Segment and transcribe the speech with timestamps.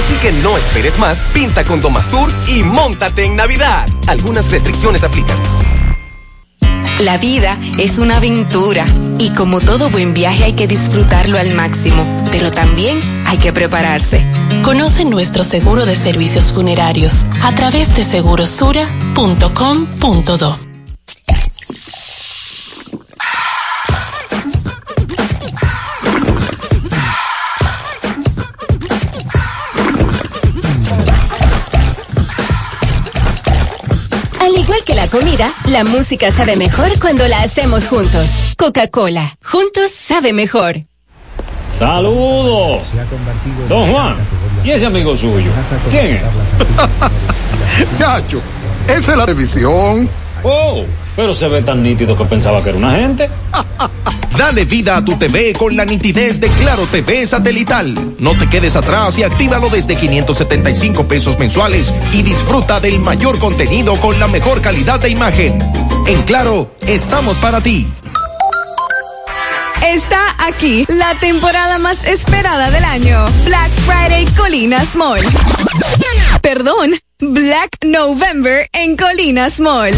[0.00, 3.86] Así que no esperes más, pinta con Domastur y montate en Navidad.
[4.06, 5.36] Algunas restricciones aplican.
[7.00, 8.86] La vida es una aventura
[9.18, 14.26] y como todo buen viaje hay que disfrutarlo al máximo, pero también hay que prepararse.
[14.62, 20.69] Conoce nuestro seguro de servicios funerarios a través de segurosura.com.do.
[35.10, 38.54] comida, la música sabe mejor cuando la hacemos juntos.
[38.56, 40.82] Coca-Cola, juntos sabe mejor.
[41.68, 42.82] Saludos.
[43.68, 44.16] Don Juan,
[44.64, 45.50] ¿y ese amigo suyo?
[45.90, 46.22] ¿Quién es?
[47.98, 48.40] Nacho,
[48.88, 50.08] esa es la revisión.
[50.42, 50.84] Oh,
[51.20, 53.28] pero se ve tan nítido que pensaba que era una gente.
[54.38, 58.14] Dale vida a tu TV con la nitidez de Claro TV satelital.
[58.18, 64.00] No te quedes atrás y actívalo desde 575 pesos mensuales y disfruta del mayor contenido
[64.00, 65.58] con la mejor calidad de imagen.
[66.06, 67.86] En Claro, estamos para ti.
[69.86, 73.26] Está aquí la temporada más esperada del año.
[73.44, 75.20] Black Friday Colinas Mall.
[76.40, 79.92] Perdón, Black November en Colinas Mall.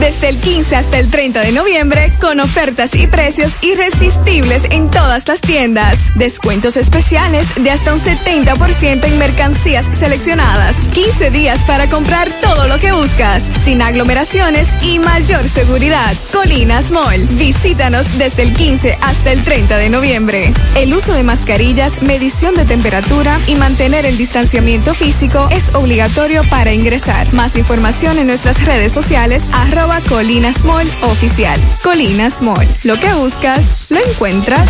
[0.00, 5.28] Desde el 15 hasta el 30 de noviembre, con ofertas y precios irresistibles en todas
[5.28, 5.94] las tiendas.
[6.14, 10.74] Descuentos especiales de hasta un 70% en mercancías seleccionadas.
[10.94, 16.16] 15 días para comprar todo lo que buscas, sin aglomeraciones y mayor seguridad.
[16.32, 17.20] Colinas Mall.
[17.32, 20.54] Visítanos desde el 15 hasta el 30 de noviembre.
[20.76, 26.72] El uso de mascarillas, medición de temperatura y mantener el distanciamiento físico es obligatorio para
[26.72, 27.30] ingresar.
[27.34, 31.60] Más información en nuestras redes sociales, arroba Colinas Mall Oficial.
[31.82, 32.66] Colinas Mall.
[32.84, 34.66] Lo que buscas, lo encuentras.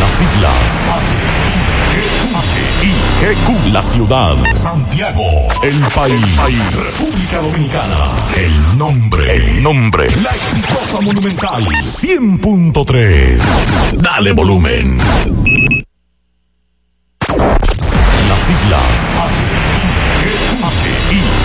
[0.00, 0.86] Las siglas
[3.20, 4.36] GQ, la ciudad.
[4.62, 5.22] Santiago,
[5.62, 6.74] el país.
[6.74, 8.24] República Dominicana.
[8.36, 10.06] El nombre, el nombre.
[10.22, 11.64] La exitosa monumental.
[11.64, 13.38] 100.3.
[13.94, 14.98] Dale volumen.
[18.28, 18.95] Las siglas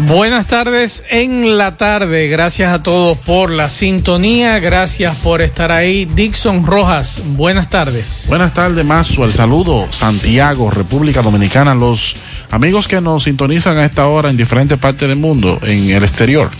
[0.00, 2.28] Buenas tardes en la tarde.
[2.28, 4.58] Gracias a todos por la sintonía.
[4.58, 6.04] Gracias por estar ahí.
[6.04, 8.26] Dixon Rojas, buenas tardes.
[8.28, 9.24] Buenas tardes, Mazo.
[9.24, 11.74] El saludo, Santiago, República Dominicana.
[11.74, 12.14] Los
[12.50, 16.50] amigos que nos sintonizan a esta hora en diferentes partes del mundo, en el exterior.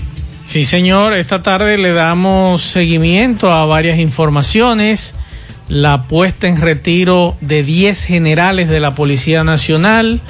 [0.46, 1.12] Sí, señor.
[1.12, 5.14] Esta tarde le damos seguimiento a varias informaciones.
[5.68, 10.22] La puesta en retiro de 10 generales de la Policía Nacional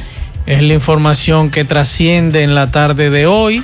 [0.47, 3.63] es la información que trasciende en la tarde de hoy.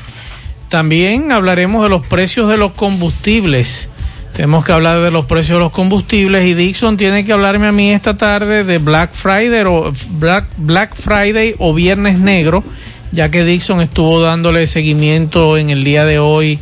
[0.69, 3.88] También hablaremos de los precios de los combustibles.
[4.34, 7.72] Tenemos que hablar de los precios de los combustibles y Dixon tiene que hablarme a
[7.72, 12.65] mí esta tarde de Black Friday o Black, Black Friday o Viernes Negro,
[13.12, 16.59] ya que Dixon estuvo dándole seguimiento en el día de hoy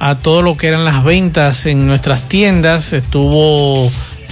[0.00, 3.90] a todo lo que eran las ventas en nuestras tiendas, estuvo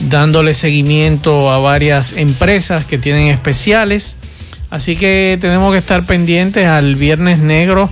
[0.08, 4.16] dándole seguimiento a varias empresas que tienen especiales
[4.70, 7.90] Así que tenemos que estar pendientes al Viernes Negro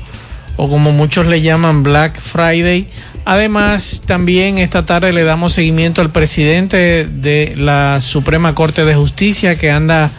[0.56, 2.86] o como muchos le llaman Black Friday.
[3.24, 9.58] Además, también esta tarde le damos seguimiento al presidente de la Suprema Corte de Justicia
[9.58, 10.10] que anda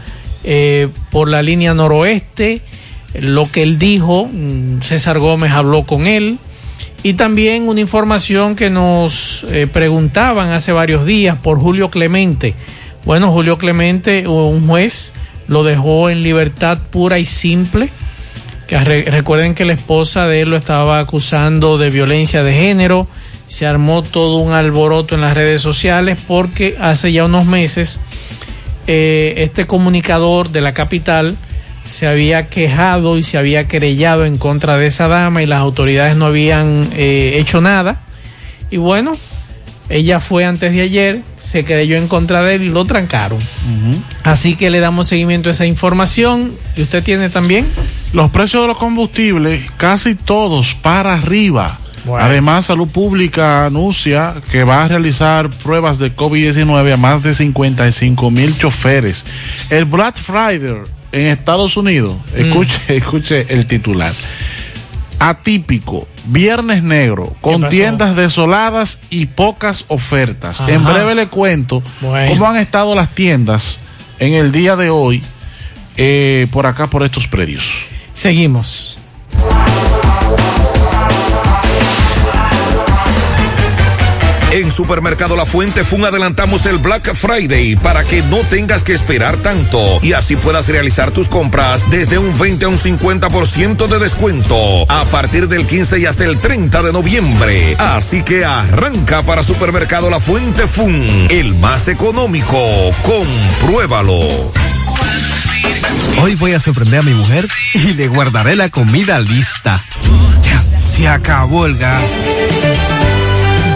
[0.43, 2.61] eh, por la línea noroeste.
[3.19, 6.37] Lo que él dijo, mm, César Gómez habló con él.
[7.01, 12.53] Y también una información que nos eh, preguntaban hace varios días por Julio Clemente.
[13.05, 15.13] Bueno, Julio Clemente, un juez
[15.49, 17.89] lo dejó en libertad pura y simple.
[18.67, 23.07] Que recuerden que la esposa de él lo estaba acusando de violencia de género.
[23.47, 27.99] Se armó todo un alboroto en las redes sociales porque hace ya unos meses
[28.85, 31.35] eh, este comunicador de la capital
[31.85, 36.15] se había quejado y se había querellado en contra de esa dama y las autoridades
[36.15, 37.99] no habían eh, hecho nada.
[38.69, 39.13] Y bueno,
[39.89, 43.39] ella fue antes de ayer, se creyó en contra de él y lo trancaron.
[44.23, 46.53] Así que le damos seguimiento a esa información.
[46.77, 47.65] ¿Y usted tiene también?
[48.13, 51.79] Los precios de los combustibles, casi todos para arriba.
[52.19, 58.31] Además, Salud Pública anuncia que va a realizar pruebas de COVID-19 a más de 55
[58.31, 59.25] mil choferes.
[59.69, 60.77] El Black Friday
[61.11, 64.13] en Estados Unidos, escuche, escuche el titular.
[65.19, 70.61] Atípico, Viernes Negro, con tiendas desoladas y pocas ofertas.
[70.61, 70.71] Ajá.
[70.71, 72.31] En breve le cuento Bueno.
[72.31, 73.79] cómo han estado las tiendas
[74.19, 75.23] en el día de hoy
[75.97, 77.63] eh, por acá, por estos predios.
[78.13, 78.97] Seguimos.
[84.51, 89.37] En Supermercado La Fuente Fun adelantamos el Black Friday para que no tengas que esperar
[89.37, 94.91] tanto y así puedas realizar tus compras desde un 20 a un 50% de descuento
[94.91, 97.75] a partir del 15 y hasta el 30 de noviembre.
[97.77, 102.57] Así que arranca para Supermercado La Fuente Fun, el más económico.
[103.03, 104.51] Compruébalo.
[106.21, 109.79] Hoy voy a sorprender a mi mujer y le guardaré la comida lista.
[110.41, 112.09] Ya, se acabó el gas.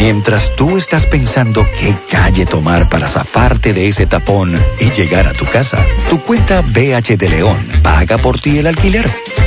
[0.00, 4.50] Mientras tú estás pensando qué calle tomar para zafarte de ese tapón
[4.80, 5.76] y llegar a tu casa,
[6.08, 9.06] tu cuenta BH de León paga por ti el alquiler.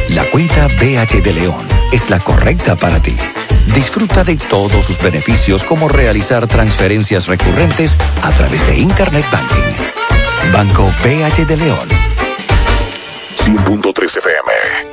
[0.09, 3.17] La cuenta BH de León es la correcta para ti.
[3.73, 10.51] Disfruta de todos sus beneficios como realizar transferencias recurrentes a través de Internet Banking.
[10.53, 11.89] Banco BH de León.
[13.37, 14.92] 100.3 FM.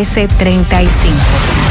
[0.03, 1.70] 1335.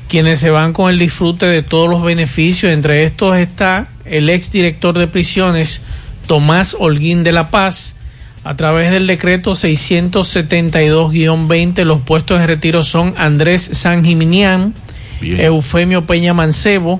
[0.08, 2.72] quienes se van con el disfrute de todos los beneficios.
[2.72, 5.82] Entre estos está el exdirector de prisiones,
[6.28, 7.96] Tomás Holguín de la Paz,
[8.44, 14.74] a través del decreto 672-20, los puestos de retiro son Andrés San Jiminián,
[15.22, 17.00] Eufemio Peña Mancebo,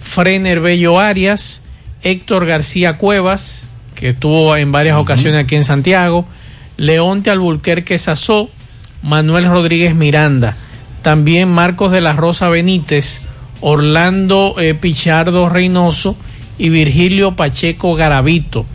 [0.00, 1.62] Frener Bello Arias,
[2.02, 6.26] Héctor García Cuevas, que estuvo en varias ocasiones aquí en Santiago,
[6.76, 8.50] Leonte Alburquerque Sazó,
[9.02, 10.56] Manuel Rodríguez Miranda,
[11.02, 13.20] también Marcos de la Rosa Benítez,
[13.60, 16.16] Orlando eh, Pichardo Reynoso
[16.58, 18.66] y Virgilio Pacheco Garavito.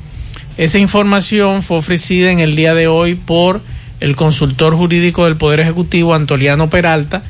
[0.57, 3.61] Esa información fue ofrecida en el día de hoy por
[3.99, 7.23] el consultor jurídico del Poder Ejecutivo, Antoliano Peralta,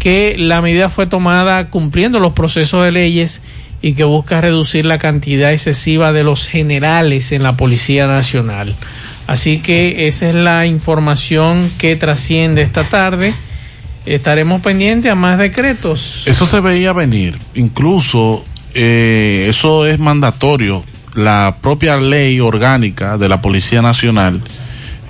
[0.00, 3.42] que la medida fue tomada cumpliendo los procesos de leyes
[3.80, 8.74] y que busca reducir la cantidad excesiva de los generales en la Policía Nacional.
[9.28, 13.34] Así que esa es la información que trasciende esta tarde.
[14.04, 16.24] Estaremos pendientes a más decretos.
[16.26, 17.38] Eso se veía venir.
[17.54, 24.42] Incluso eh, eso es mandatorio la propia ley orgánica de la Policía Nacional,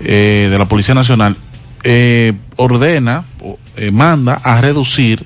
[0.00, 1.37] eh, de la Policía Nacional,
[1.82, 3.25] eh, ordena,
[3.76, 5.25] eh, manda a reducir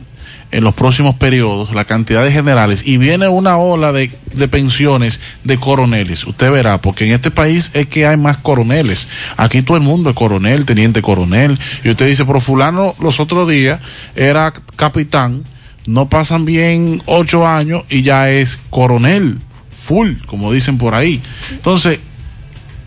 [0.51, 5.21] en los próximos periodos la cantidad de generales y viene una ola de, de, pensiones
[5.45, 6.27] de coroneles.
[6.27, 9.09] Usted verá, porque en este país es que hay más coroneles.
[9.37, 11.59] Aquí todo el mundo es coronel, teniente coronel.
[11.85, 13.81] Y usted dice, pero fulano los otros días
[14.17, 15.45] era capitán,
[15.87, 19.39] no pasan bien ocho años y ya es coronel
[19.79, 21.23] full, como dicen por ahí.
[21.53, 22.01] Entonces,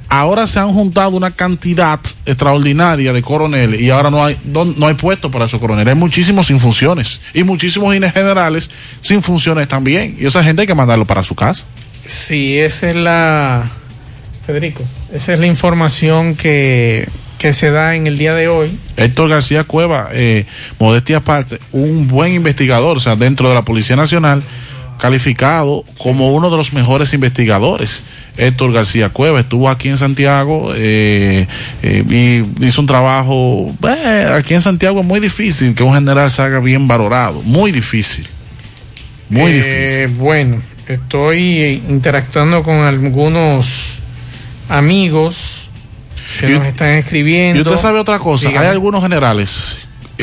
[0.10, 4.88] ahora se han juntado una cantidad extraordinaria de coroneles y ahora no hay no, no
[4.88, 5.94] hay puesto para esos coroneles.
[5.94, 8.70] Hay muchísimos sin funciones y muchísimos generales
[9.00, 10.18] sin funciones también.
[10.20, 11.64] Y esa gente hay que mandarlo para su casa.
[12.06, 13.70] Sí, esa es la...
[14.46, 14.84] Federico,
[15.14, 17.08] esa es la información que,
[17.38, 18.76] que se da en el día de hoy.
[18.98, 20.46] Héctor García Cueva, eh,
[20.80, 24.44] modestia aparte, un buen investigador, o sea, dentro de la Policía Nacional,
[25.02, 28.04] calificado como uno de los mejores investigadores.
[28.38, 31.48] Héctor García Cueva estuvo aquí en Santiago eh,
[31.82, 36.30] eh, y hizo un trabajo eh, aquí en Santiago es muy difícil que un general
[36.30, 38.28] se haga bien valorado, muy difícil,
[39.28, 40.08] muy difícil.
[40.10, 43.98] Bueno, estoy interactuando con algunos
[44.70, 45.70] amigos
[46.40, 47.58] que y, nos están escribiendo.
[47.58, 48.68] Y usted sabe otra cosa, Dígame.
[48.68, 49.78] hay algunos generales,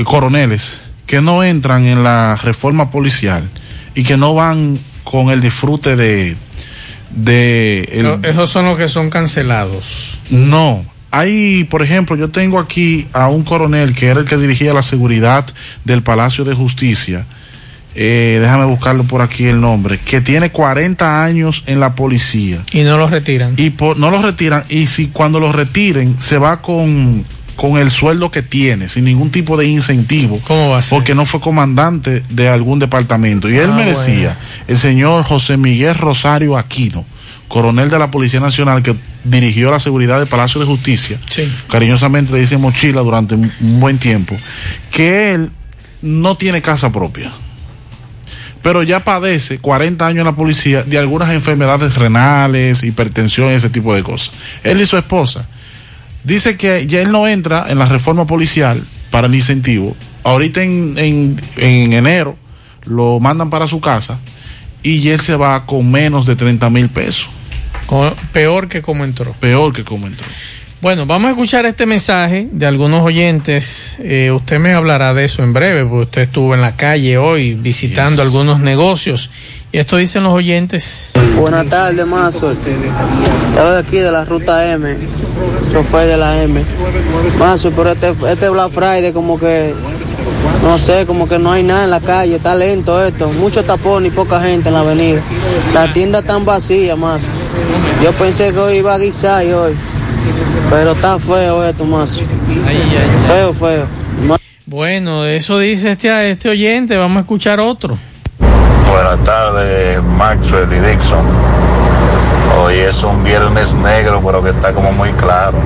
[0.04, 3.42] coroneles, que no entran en la reforma policial
[3.98, 6.36] y que no van con el disfrute de...
[7.10, 8.24] de el...
[8.24, 10.20] esos son los que son cancelados.
[10.30, 14.72] No, hay, por ejemplo, yo tengo aquí a un coronel que era el que dirigía
[14.72, 15.44] la seguridad
[15.84, 17.26] del Palacio de Justicia.
[17.96, 22.62] Eh, déjame buscarlo por aquí el nombre, que tiene 40 años en la policía.
[22.70, 23.54] Y no lo retiran.
[23.56, 27.24] Y por, no lo retiran, y si cuando lo retiren se va con
[27.58, 30.40] con el sueldo que tiene, sin ningún tipo de incentivo.
[30.46, 30.90] ¿Cómo va a ser?
[30.90, 33.50] Porque no fue comandante de algún departamento.
[33.50, 34.64] Y ah, él me decía, bueno.
[34.68, 37.04] el señor José Miguel Rosario Aquino,
[37.48, 41.52] coronel de la Policía Nacional que dirigió la seguridad del Palacio de Justicia, sí.
[41.68, 43.50] cariñosamente le dice mochila durante un
[43.80, 44.36] buen tiempo,
[44.92, 45.50] que él
[46.00, 47.32] no tiene casa propia
[48.62, 53.94] pero ya padece 40 años en la policía de algunas enfermedades renales, hipertensión, ese tipo
[53.94, 54.32] de cosas.
[54.64, 55.46] Él y su esposa
[56.28, 59.96] dice que ya él no entra en la reforma policial para el incentivo.
[60.22, 62.36] Ahorita en, en, en enero
[62.84, 64.18] lo mandan para su casa
[64.82, 67.28] y él se va con menos de 30 mil pesos.
[68.32, 69.32] Peor que como entró.
[69.40, 70.26] Peor que como entró.
[70.80, 73.96] Bueno, vamos a escuchar este mensaje de algunos oyentes.
[73.98, 77.54] Eh, usted me hablará de eso en breve, porque usted estuvo en la calle hoy
[77.54, 78.26] visitando yes.
[78.26, 79.30] algunos negocios.
[79.70, 81.12] Y esto dicen los oyentes.
[81.36, 82.54] Buenas tardes, Mazo.
[82.54, 84.96] Te hablo de aquí de la ruta M,
[85.70, 86.64] chofer de la M.
[87.38, 89.74] Mazo, pero este, este Black Friday como que,
[90.62, 93.28] no sé, como que no hay nada en la calle, está lento esto.
[93.32, 95.20] Mucho tapón y poca gente en la avenida.
[95.74, 97.26] Las tiendas están vacías, Mazo.
[98.02, 99.74] Yo pensé que hoy iba a guisar y hoy.
[100.70, 102.20] Pero está feo esto, Mazo.
[103.26, 103.86] Feo, feo.
[104.64, 107.98] Bueno, eso dice este, este oyente, vamos a escuchar otro.
[108.90, 111.24] Buenas tardes, Maxwell y Dixon.
[112.58, 115.58] Hoy es un viernes negro, pero que está como muy claro.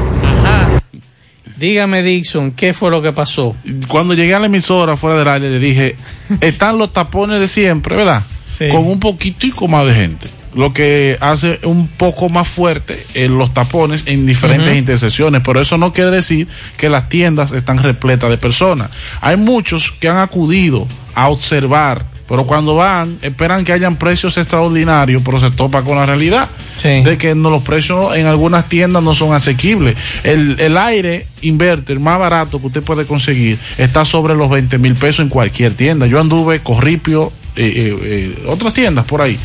[1.56, 3.54] Dígame, Dixon, ¿qué fue lo que pasó?
[3.86, 5.94] Cuando llegué a la emisora fuera del aire, le dije,
[6.40, 8.22] están los tapones de siempre, ¿verdad?
[8.44, 8.68] Sí.
[8.68, 10.26] Con un poquitico más de gente.
[10.54, 15.40] Lo que hace un poco más fuerte en los tapones en diferentes intersecciones.
[15.44, 18.90] Pero eso no quiere decir que las tiendas están repletas de personas.
[19.20, 22.11] Hay muchos que han acudido a observar.
[22.28, 26.48] Pero cuando van, esperan que hayan precios extraordinarios, pero se topa con la realidad
[26.82, 29.96] de que no, los precios en algunas tiendas no son asequibles.
[30.24, 34.94] El, el aire inverter más barato que usted puede conseguir está sobre los 20 mil
[34.94, 36.06] pesos en cualquier tienda.
[36.06, 39.38] Yo anduve Corripio, eh, eh, eh, otras tiendas por ahí,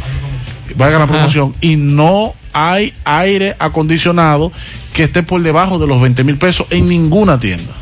[0.76, 4.52] valga la promoción, y no hay aire acondicionado
[4.94, 7.74] que esté por debajo de los 20 mil pesos en ninguna tienda.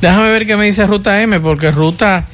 [0.00, 2.26] Déjame ver qué me dice Ruta M, porque Ruta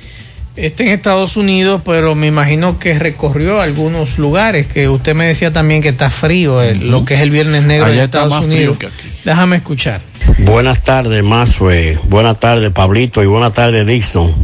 [0.56, 5.52] está en Estados Unidos, pero me imagino que recorrió algunos lugares, que usted me decía
[5.52, 8.30] también que está frío, el- lo que es el Viernes Negro Allá de está Estados
[8.34, 8.76] más frío Unidos.
[8.78, 9.08] que aquí.
[9.24, 10.00] Déjame escuchar.
[10.38, 11.98] Buenas tardes, Mazue.
[12.04, 13.22] Buenas tardes, Pablito.
[13.22, 14.34] Y buenas tardes, Dixon.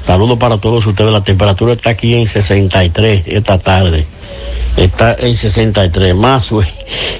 [0.00, 1.10] Saludos para todos ustedes.
[1.12, 4.06] La temperatura está aquí en 63 esta tarde.
[4.76, 6.66] Está en 63, Mazue.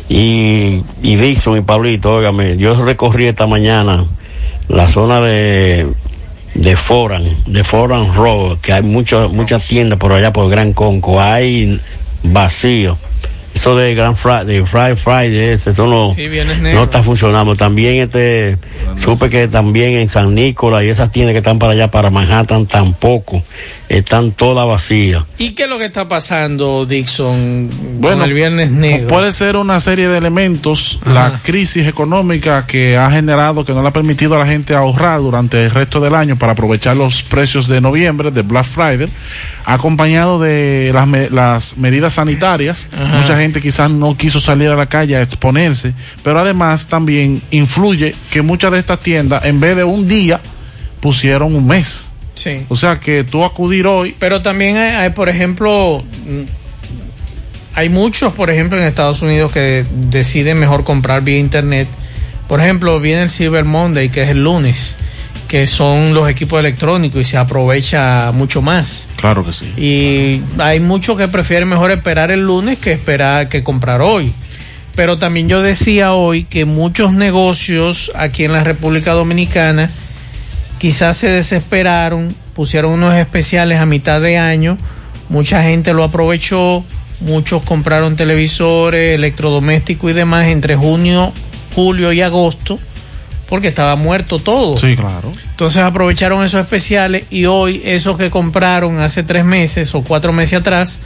[0.08, 4.04] Y, y Dixon y Pablito, óigame, yo recorrí esta mañana
[4.68, 5.86] la zona de
[6.54, 11.20] de Foran, de Foran Road, que hay muchas muchas tiendas por allá por Gran Conco,
[11.20, 11.80] hay
[12.22, 12.98] vacío.
[13.58, 16.28] Eso de Gran Friday, Friday, Friday, ese, eso no, Sí,
[16.62, 17.56] no está funcionando.
[17.56, 18.56] También este,
[19.02, 22.66] supe que también en San Nicolás y esas tiendas que están para allá, para Manhattan,
[22.66, 23.42] tampoco,
[23.88, 25.24] están todas vacías.
[25.38, 27.68] ¿Y qué es lo que está pasando, Dixon,
[28.00, 29.08] Bueno, con el Viernes Negro?
[29.08, 33.88] Puede ser una serie de elementos, la crisis económica que ha generado, que no le
[33.88, 37.66] ha permitido a la gente ahorrar durante el resto del año para aprovechar los precios
[37.66, 39.08] de noviembre, de Black Friday,
[39.64, 42.86] acompañado de las, me- las medidas sanitarias.
[42.92, 43.18] Ajá.
[43.18, 48.14] Mucha gente quizás no quiso salir a la calle a exponerse, pero además también influye
[48.30, 50.40] que muchas de estas tiendas, en vez de un día,
[51.00, 52.08] pusieron un mes.
[52.34, 52.64] Sí.
[52.68, 54.14] O sea que tú acudir hoy.
[54.18, 56.02] Pero también hay, hay, por ejemplo,
[57.74, 61.88] hay muchos, por ejemplo, en Estados Unidos que deciden mejor comprar vía internet.
[62.48, 64.94] Por ejemplo, viene el Cyber Monday, que es el lunes,
[65.48, 69.08] que son los equipos electrónicos y se aprovecha mucho más.
[69.16, 69.72] Claro que sí.
[69.76, 74.32] Y hay muchos que prefieren mejor esperar el lunes que esperar que comprar hoy.
[74.94, 79.90] Pero también yo decía hoy que muchos negocios aquí en la República Dominicana
[80.78, 84.76] quizás se desesperaron, pusieron unos especiales a mitad de año,
[85.28, 86.84] mucha gente lo aprovechó,
[87.20, 91.32] muchos compraron televisores, electrodomésticos y demás entre junio,
[91.74, 92.78] julio y agosto,
[93.48, 94.76] porque estaba muerto todo.
[94.76, 95.32] Sí, claro.
[95.50, 100.60] Entonces aprovecharon esos especiales y hoy esos que compraron hace tres meses o cuatro meses
[100.60, 101.00] atrás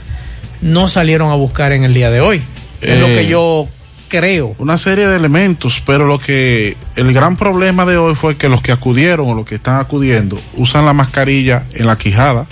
[0.61, 2.41] no salieron a buscar en el día de hoy.
[2.81, 3.67] Es lo Eh, que yo
[4.09, 4.55] creo.
[4.59, 8.61] Una serie de elementos, pero lo que el gran problema de hoy fue que los
[8.61, 12.45] que acudieron o los que están acudiendo usan la mascarilla en la quijada,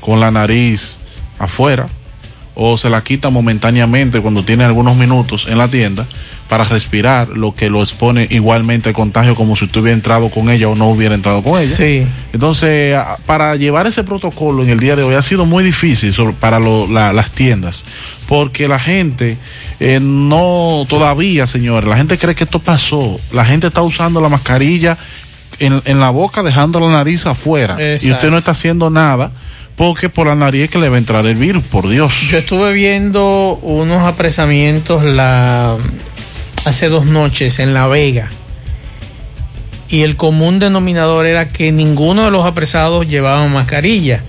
[0.00, 0.98] con la nariz
[1.38, 1.88] afuera,
[2.54, 6.06] o se la quitan momentáneamente cuando tiene algunos minutos en la tienda
[6.50, 10.50] para respirar, lo que lo expone igualmente al contagio como si usted hubiera entrado con
[10.50, 11.74] ella o no hubiera entrado con ella.
[11.74, 12.06] Sí.
[12.34, 16.58] Entonces, para llevar ese protocolo en el día de hoy ha sido muy difícil para
[16.58, 17.84] lo- la- las tiendas,
[18.28, 19.38] porque la gente
[19.80, 23.18] eh, no todavía, señores, la gente cree que esto pasó.
[23.32, 24.98] La gente está usando la mascarilla
[25.58, 29.30] en, en la boca, dejando la nariz afuera, y usted no está haciendo nada.
[29.82, 32.28] Porque por la nariz que le va a entrar el virus, por Dios.
[32.30, 35.76] Yo estuve viendo unos apresamientos la
[36.64, 38.28] hace dos noches en La Vega.
[39.88, 44.22] Y el común denominador era que ninguno de los apresados llevaba mascarilla.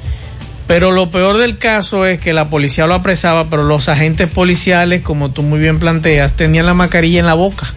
[0.65, 5.03] Pero lo peor del caso es que la policía lo apresaba, pero los agentes policiales,
[5.03, 7.75] como tú muy bien planteas, tenían la mascarilla en la boca,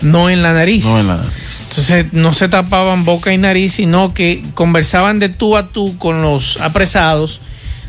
[0.00, 0.84] no en la nariz.
[0.84, 1.62] No en la nariz.
[1.70, 6.22] Entonces no se tapaban boca y nariz, sino que conversaban de tú a tú con
[6.22, 7.40] los apresados.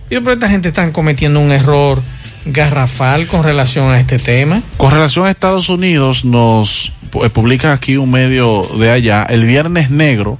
[0.09, 2.01] Digo, pero esta gente están cometiendo un error
[2.45, 4.61] garrafal con relación a este tema.
[4.77, 9.91] Con relación a Estados Unidos, nos pu- publica aquí un medio de allá, el Viernes
[9.91, 10.39] Negro,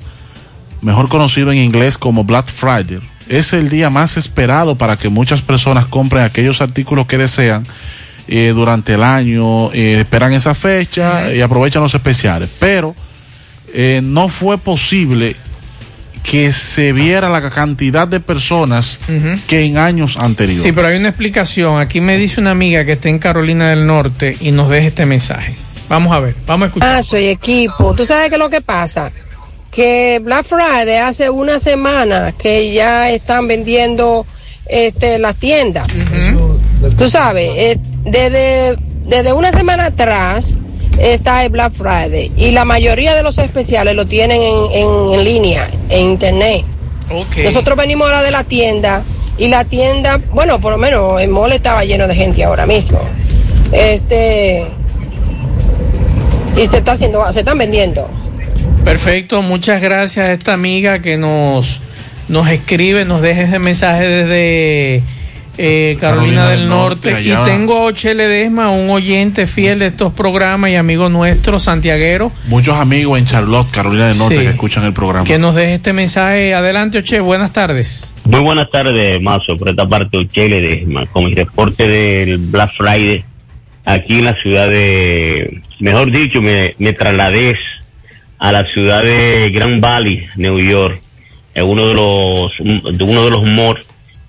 [0.81, 5.41] mejor conocido en inglés como Black Friday, es el día más esperado para que muchas
[5.41, 7.67] personas compren aquellos artículos que desean
[8.31, 12.49] eh, durante el año, eh, esperan esa fecha y aprovechan los especiales.
[12.59, 12.95] Pero
[13.73, 15.35] eh, no fue posible
[16.21, 18.99] que se viera la cantidad de personas
[19.47, 20.61] que en años anteriores.
[20.61, 21.79] Sí, pero hay una explicación.
[21.79, 25.05] Aquí me dice una amiga que está en Carolina del Norte y nos deja este
[25.07, 25.55] mensaje.
[25.87, 26.95] Vamos a ver, vamos a escuchar.
[26.97, 27.95] Ah, soy equipo.
[27.95, 29.11] ¿Tú sabes qué es lo que pasa?
[29.71, 34.25] que Black Friday hace una semana que ya están vendiendo
[34.65, 35.87] este las tiendas.
[36.97, 40.55] Tú sabes, eh, desde, desde una semana atrás
[40.99, 45.23] está el Black Friday y la mayoría de los especiales lo tienen en, en- en
[45.23, 46.63] línea, en internet.
[47.43, 49.03] Nosotros venimos ahora de la tienda
[49.37, 52.99] y la tienda, bueno, por lo menos el mall estaba lleno de gente ahora mismo.
[53.71, 54.65] Este
[56.61, 58.09] y se está haciendo, se están vendiendo.
[58.83, 61.79] Perfecto, muchas gracias a esta amiga que nos,
[62.27, 65.03] nos escribe, nos deja ese mensaje desde
[65.61, 67.21] eh, Carolina, del Norte.
[67.21, 72.31] y tengo a Oche Ledesma, un oyente fiel de estos programas y amigo nuestro, santiaguero,
[72.47, 74.43] Muchos amigos en Charlotte, Carolina del Norte, Sí.
[74.43, 75.25] que escuchan el programa.
[75.27, 76.53] que nos deje este mensaje.
[76.53, 78.13] Adelante, Oche, buenas tardes.
[78.23, 79.57] Muy buenas tardes, Mazo.
[79.57, 83.25] Por esta parte, Uchele de con mi reporte del Black Friday
[83.85, 87.55] aquí en la ciudad de, mejor dicho, me, me trasladé
[88.37, 91.01] a la ciudad de Grand Valley, New York,
[91.55, 92.51] en uno de los,
[92.97, 93.81] de uno de los malls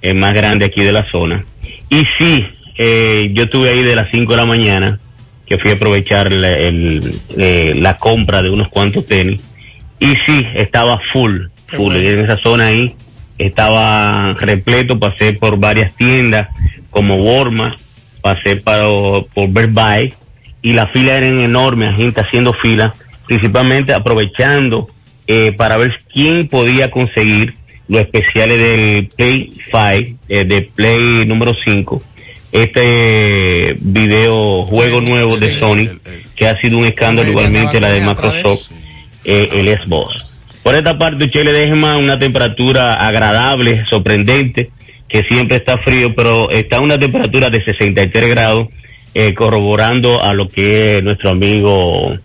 [0.02, 1.44] eh, más grandes aquí de la zona.
[1.88, 5.00] Y sí, eh, yo estuve ahí de las 5 de la mañana,
[5.46, 9.42] que fui a aprovechar la, el, eh, la compra de unos cuantos tenis.
[9.98, 11.96] Y sí, estaba full, full.
[11.96, 12.94] En esa zona ahí
[13.38, 16.48] estaba repleto, pasé por varias tiendas
[16.90, 17.78] como Walmart,
[18.20, 18.84] pasé para,
[19.34, 20.14] por Best Buy
[20.62, 22.94] y la fila era enorme, la gente haciendo fila,
[23.26, 24.88] principalmente aprovechando
[25.26, 27.54] eh, para ver quién podía conseguir
[27.90, 32.00] los especiales del Play 5, eh, de Play número 5,
[32.52, 35.98] este video juego nuevo de Sony,
[36.36, 38.70] que ha sido un escándalo igualmente la de Microsoft,
[39.24, 40.36] eh, el Xbox.
[40.62, 44.70] Por esta parte, usted le deja una temperatura agradable, sorprendente,
[45.08, 48.68] que siempre está frío, pero está a una temperatura de 63 grados,
[49.14, 52.16] eh, corroborando a lo que es nuestro amigo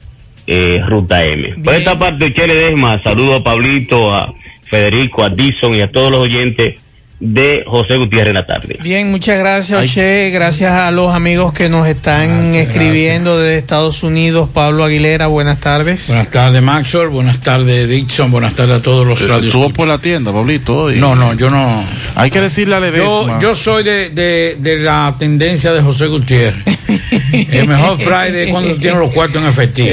[0.46, 1.56] eh, Ruta M.
[1.64, 4.32] Por esta parte, usted le deja saludo a Pablito, a
[4.76, 6.76] Federico, a Dison y a todos los oyentes
[7.18, 8.78] de José Gutiérrez en la tarde.
[8.84, 10.32] Bien, muchas gracias, Oche.
[10.32, 14.50] Gracias a los amigos que nos están escribiendo desde Estados Unidos.
[14.54, 16.08] Pablo Aguilera, buenas tardes.
[16.10, 17.08] Buenas tardes, Maxwell.
[17.08, 18.32] Buenas tardes, Dixon.
[18.32, 19.46] Buenas tardes a todos los radios.
[19.46, 20.76] Estuvo por la tienda, Pablito.
[20.76, 21.00] hoy.
[21.00, 21.86] No, no, yo no.
[22.16, 23.40] Hay que decirle a Yo, Ledesma.
[23.40, 26.66] yo soy de, de, de la tendencia de José Gutiérrez.
[27.52, 29.88] El mejor Friday es cuando tiene los cuartos en efectivo.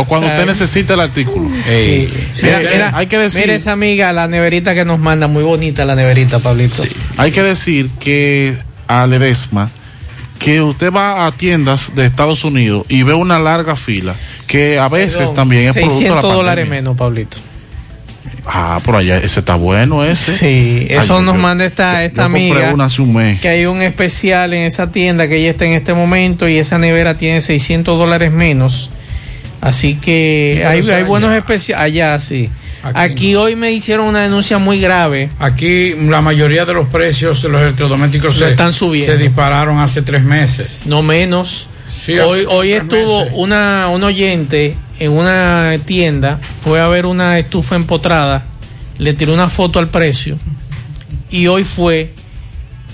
[0.00, 1.50] o cuando usted necesita el artículo.
[1.68, 2.12] Ey.
[2.42, 3.42] Mira, mira, hay que decir.
[3.42, 6.82] mira esa amiga, la neverita que nos manda, muy bonita la neverita, Pablito.
[7.16, 8.56] Hay que decir que
[8.86, 9.70] a Ledesma
[10.38, 14.14] que usted va a tiendas de Estados Unidos y ve una larga fila
[14.46, 16.82] que a veces Perdón, también es producto de la 600 dólares pandemia.
[16.82, 17.38] menos, Pablito.
[18.48, 20.32] Ah, por allá, ese está bueno ese.
[20.36, 22.74] Sí, eso Ay, nos yo- manda esta, esta yo compré amiga.
[22.74, 23.40] una hace un mes.
[23.40, 26.78] Que hay un especial en esa tienda que ella está en este momento y esa
[26.78, 28.90] nevera tiene 600 dólares menos.
[29.60, 31.06] Así que Pero hay, eso hay allá.
[31.06, 31.84] buenos especiales.
[31.84, 32.48] Allá sí.
[32.82, 35.28] Aquí, Aquí hoy me hicieron una denuncia muy grave.
[35.40, 39.12] Aquí la mayoría de los precios de los electrodomésticos Lo se, están subiendo.
[39.12, 40.82] se dispararon hace tres meses.
[40.84, 41.66] No menos.
[41.90, 43.32] Sí, hoy hoy estuvo meses.
[43.34, 48.44] una, un oyente en una tienda, fue a ver una estufa empotrada,
[48.98, 50.38] le tiró una foto al precio
[51.30, 52.12] y hoy fue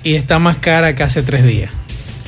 [0.02, 1.70] y está más cara que hace tres días.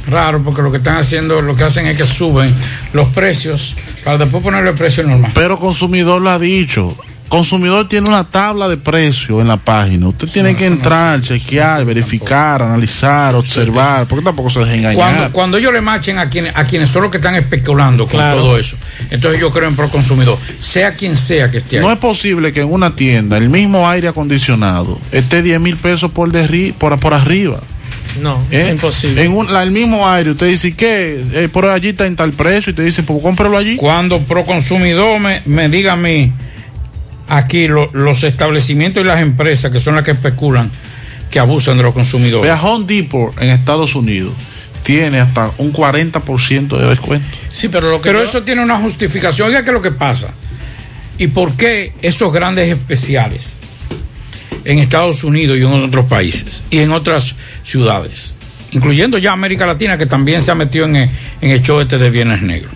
[0.06, 2.54] Raro, porque lo que están haciendo, lo que hacen es que suben
[2.92, 5.32] los precios para después ponerle el precio normal.
[5.34, 6.96] Pero consumidor lo ha dicho.
[7.28, 10.08] Consumidor tiene una tabla de precios en la página.
[10.08, 14.94] Usted tiene que entrar, chequear, verificar, analizar, observar, porque tampoco se deje engañar.
[14.96, 18.12] Cuando, cuando ellos le machen a quienes, a quienes son los que están especulando con
[18.20, 18.38] Claro.
[18.42, 18.76] todo eso,
[19.10, 21.82] entonces yo creo en pro consumidor, sea quien sea que esté ahí.
[21.82, 26.10] No es posible que en una tienda el mismo aire acondicionado esté 10 mil pesos
[26.12, 27.60] por, derri- por, por arriba.
[28.20, 28.66] No, ¿Eh?
[28.66, 29.24] es imposible.
[29.24, 32.32] En un- la- el mismo aire, usted dice que eh, por allí está en tal
[32.32, 33.74] precio y te dice, pues cómpralo allí.
[33.76, 36.30] Cuando pro consumidor me, me diga a mí,
[37.28, 40.70] aquí lo- los establecimientos y las empresas que son las que especulan,
[41.30, 42.42] que abusan de los consumidores.
[42.44, 44.32] Vea, Home Depot en Estados Unidos
[44.82, 47.26] tiene hasta un 40% de descuento.
[47.50, 49.48] Sí, pero lo que Pero yo- eso tiene una justificación.
[49.48, 50.28] Oiga, ¿qué es lo que pasa?
[51.18, 53.58] ¿Y por qué esos grandes especiales
[54.64, 57.34] en Estados Unidos y en otros países y en otras
[57.64, 58.34] ciudades,
[58.72, 61.10] incluyendo ya América Latina, que también se ha metido en el,
[61.40, 62.70] en el show este de Viernes Negro?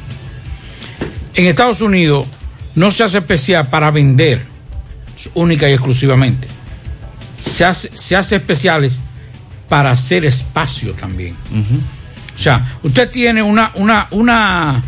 [1.34, 2.26] En Estados Unidos
[2.78, 4.40] no se hace especial para vender
[5.34, 6.46] única y exclusivamente.
[7.40, 9.00] Se hace, se hace especiales
[9.68, 11.34] para hacer espacio también.
[12.36, 14.80] O sea, usted tiene una, una, una,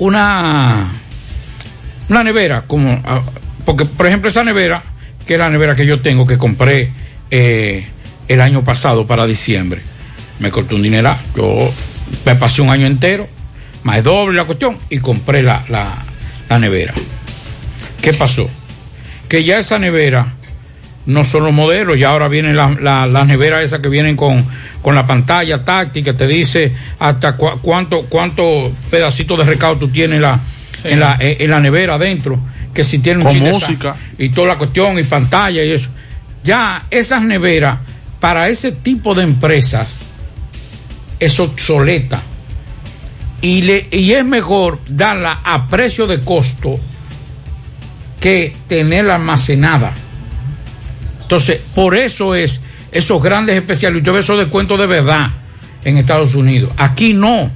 [0.00, 0.88] una,
[2.08, 3.22] una nevera, como, ah,
[3.64, 4.82] porque por ejemplo esa nevera,
[5.24, 6.90] que es la nevera que yo tengo, que compré
[7.30, 7.86] eh,
[8.26, 9.82] el año pasado para diciembre,
[10.40, 11.72] me cortó un dineral, yo
[12.24, 13.28] me pasé un año entero,
[13.84, 15.86] más doble la cuestión, y compré la, la,
[16.48, 16.92] la nevera.
[18.00, 18.48] ¿Qué pasó?
[19.28, 20.34] que ya esa nevera
[21.06, 24.44] no son los modelos, ya ahora vienen las la, las neveras esas que vienen con,
[24.82, 30.16] con la pantalla táctica, te dice hasta cua- cuánto, cuánto pedacitos de recado tú tienes
[30.16, 30.40] en la,
[30.84, 32.38] en la, en la nevera adentro,
[32.72, 33.96] que si tiene un música.
[34.18, 35.90] y toda la cuestión y pantalla y eso.
[36.44, 37.78] Ya esas neveras,
[38.20, 40.04] para ese tipo de empresas,
[41.18, 42.20] es obsoleta.
[43.40, 46.78] Y, le, y es mejor darla a precio de costo
[48.20, 49.92] que tenerla almacenada.
[51.22, 52.60] Entonces, por eso es
[52.92, 53.98] esos grandes especiales.
[53.98, 55.30] Usted ve esos descuentos de verdad
[55.84, 56.72] en Estados Unidos.
[56.76, 57.50] Aquí no.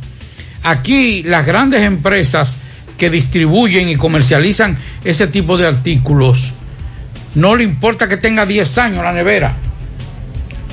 [0.62, 2.58] Aquí las grandes empresas
[2.96, 6.52] que distribuyen y comercializan ese tipo de artículos,
[7.34, 9.54] no le importa que tenga 10 años la nevera.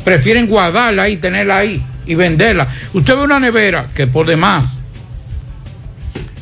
[0.04, 2.68] Prefieren guardarla ahí, tenerla ahí y venderla.
[2.94, 4.82] Usted ve una nevera que por demás,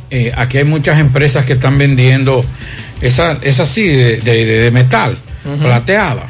[0.10, 2.44] eh, aquí hay muchas empresas que están vendiendo
[3.02, 5.18] esa, esa así de, de- de- de metal,
[5.62, 6.28] plateada.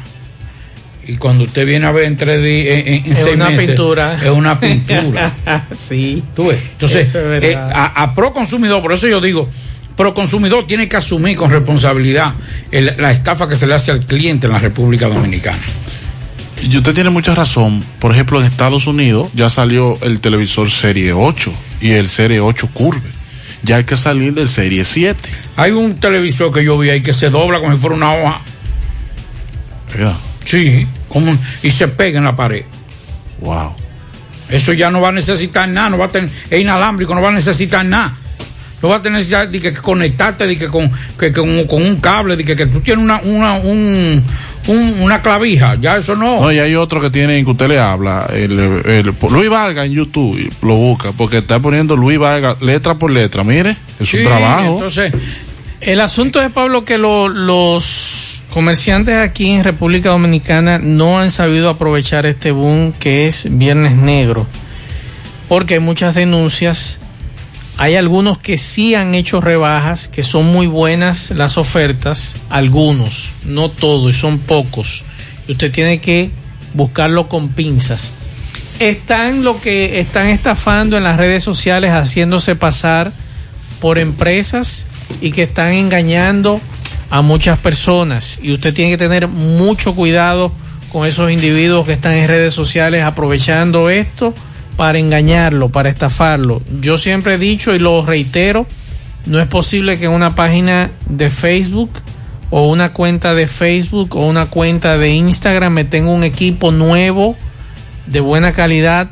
[1.08, 3.50] Y cuando usted viene a ver en, tres di- en, en- en Es seis una
[3.50, 4.14] meses, pintura.
[4.14, 5.34] Es una pintura.
[5.88, 6.22] sí.
[6.34, 6.58] ¿Tú ves?
[6.72, 9.48] Entonces, es eh, a pro consumidor, por eso yo digo,
[9.96, 12.34] pro consumidor tiene que asumir con responsabilidad
[12.72, 15.62] el- la estafa que se le hace al cliente en la República Dominicana.
[16.60, 17.84] Y usted tiene mucha razón.
[18.00, 21.52] Por ejemplo, en Estados Unidos ya salió el televisor Serie 8
[21.82, 23.00] y el Serie 8 Curve.
[23.62, 25.18] Ya hay que salir del Serie 7.
[25.56, 28.40] Hay un televisor que yo vi ahí que se dobla como si fuera una hoja.
[29.92, 30.16] ¿Verdad?
[30.44, 32.64] Sí, como y se pega en la pared.
[33.40, 33.74] Wow.
[34.48, 37.30] Eso ya no va a necesitar nada, no va a tener, es inalámbrico, no va
[37.30, 38.14] a necesitar nada.
[38.82, 41.82] No va a tener necesidad de que, que conectarte de que con, que, con, con
[41.82, 44.22] un cable, de que, que tú tienes una, una, un,
[44.66, 46.40] un- una clavija, ya eso no.
[46.42, 49.92] No, y hay otro que tiene que usted le habla, el, el- Luis Vargas en
[49.92, 53.44] YouTube, lo busca, porque está poniendo Luis Vargas letra por letra.
[53.44, 54.74] Mire, es Sí, un trabajo.
[54.74, 55.12] Entonces,
[55.80, 61.70] El asunto es, Pablo, que lo- los comerciantes aquí en República Dominicana no han sabido
[61.70, 64.46] aprovechar este boom que es Viernes Negro,
[65.48, 66.98] porque hay muchas denuncias.
[67.78, 73.70] Hay algunos que sí han hecho rebajas, que son muy buenas las ofertas, algunos, no
[73.70, 75.04] todos, y son pocos.
[75.46, 76.30] Usted tiene que
[76.72, 78.14] buscarlo con pinzas.
[78.78, 83.12] Están lo que están estafando en las redes sociales, haciéndose pasar
[83.80, 84.86] por empresas
[85.20, 86.60] y que están engañando
[87.10, 88.38] a muchas personas.
[88.42, 90.50] Y usted tiene que tener mucho cuidado
[90.90, 94.34] con esos individuos que están en redes sociales aprovechando esto
[94.76, 96.62] para engañarlo, para estafarlo.
[96.80, 98.66] Yo siempre he dicho y lo reitero,
[99.26, 101.90] no es posible que en una página de Facebook
[102.50, 107.36] o una cuenta de Facebook o una cuenta de Instagram me tenga un equipo nuevo
[108.06, 109.10] de buena calidad,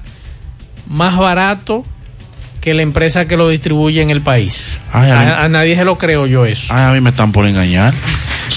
[0.88, 1.85] más barato
[2.61, 4.79] que la empresa que lo distribuye en el país.
[4.92, 6.72] Ay, a mí- a, a nadie se lo creo yo eso.
[6.72, 7.92] Ay, a mí me están por engañar.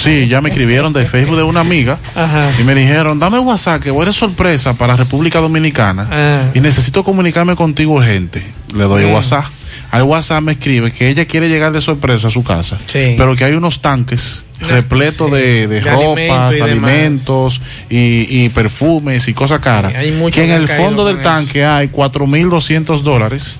[0.03, 2.51] Sí, ya me escribieron de Facebook de una amiga Ajá.
[2.59, 6.41] y me dijeron, dame WhatsApp que voy de sorpresa para República Dominicana Ah.
[6.53, 8.43] y necesito comunicarme contigo urgente.
[8.75, 9.13] Le doy Mm.
[9.13, 9.45] WhatsApp.
[9.89, 13.15] Al WhatsApp me escribe que ella quiere llegar de sorpresa a su casa, Sí.
[13.17, 16.61] pero que hay unos tanques repletos de, de De ropas, alimento y demás.
[16.91, 19.93] alimentos y, y perfumes y cosas caras.
[19.93, 23.57] que en el fondo del tanque hay 4.200 dólares.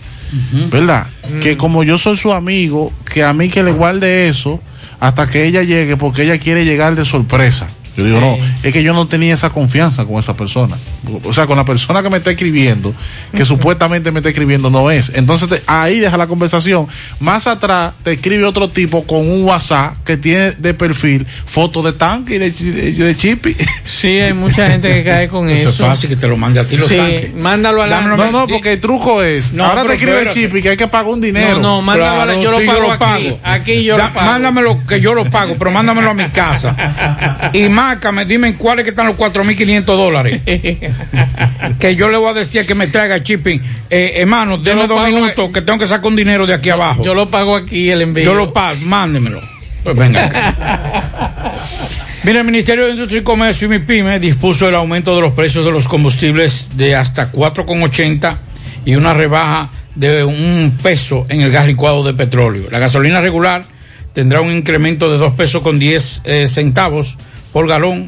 [0.69, 1.07] ¿verdad?
[1.33, 1.39] Mm.
[1.39, 4.59] Que como yo soy su amigo, que a mí que le guarde eso
[4.99, 7.67] hasta que ella llegue, porque ella quiere llegar de sorpresa.
[7.97, 10.77] Yo digo, no, es que yo no tenía esa confianza con esa persona.
[11.23, 12.93] O sea, con la persona que me está escribiendo,
[13.35, 15.11] que supuestamente me está escribiendo, no es.
[15.15, 16.87] Entonces, te- ahí deja la conversación.
[17.19, 21.93] Más atrás te escribe otro tipo con un WhatsApp que tiene de perfil fotos de
[21.93, 23.55] tanque y de, de, de chipi.
[23.83, 25.69] Sí, hay mucha gente que cae con eso.
[25.69, 27.33] Eso es fácil que te lo mande a ti los Sí, tanques.
[27.33, 28.01] mándalo a la...
[28.01, 30.87] No, no, porque el truco es, No, ahora te escribe el chipi que hay que
[30.87, 31.55] pagar un dinero.
[31.55, 33.33] No, no, mándalo a la- yo lo sí, pago aquí.
[33.43, 34.25] Aquí yo lo pago.
[34.31, 36.75] Mándamelo, que yo lo pago, pero mándamelo a mi casa.
[37.53, 40.41] Y márcame, dime en cuáles que están los 4.500 dólares.
[41.79, 43.61] que yo le voy a decir que me traiga shipping.
[43.89, 47.03] Eh, hermano, lo dos minutos que tengo que sacar un dinero de aquí abajo.
[47.03, 48.25] Yo lo pago aquí el envío.
[48.25, 49.41] Yo lo pago, mándemelo.
[49.83, 51.53] Pues venga acá.
[52.23, 55.63] Mira, el Ministerio de Industria y Comercio y MIPYME dispuso el aumento de los precios
[55.63, 58.35] de los combustibles de hasta 4,80
[58.83, 62.63] y una rebaja de un peso en el gas licuado de petróleo.
[62.69, 63.63] La gasolina regular
[64.11, 67.17] tendrá un incremento de 2 pesos con 10 eh, centavos
[67.57, 68.07] por galón,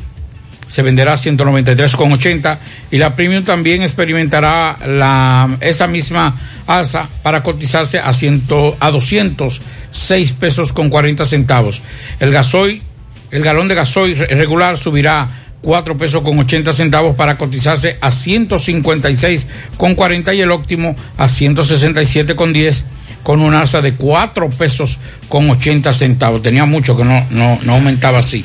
[0.68, 2.60] se venderá a 193,80
[2.92, 8.44] y la premium también experimentará la, esa misma alza para cotizarse a, 100,
[8.80, 11.82] a 206 pesos con 40 centavos.
[12.20, 12.84] El gasoil,
[13.32, 15.28] el galón de gasoil re- regular subirá
[15.62, 21.28] 4 pesos con 80 centavos para cotizarse a 156 con 40 y el óptimo a
[21.28, 22.86] 167 con 10
[23.24, 26.42] con una alza de 4 pesos con 80 centavos.
[26.42, 28.44] Tenía mucho que no, no, no aumentaba así.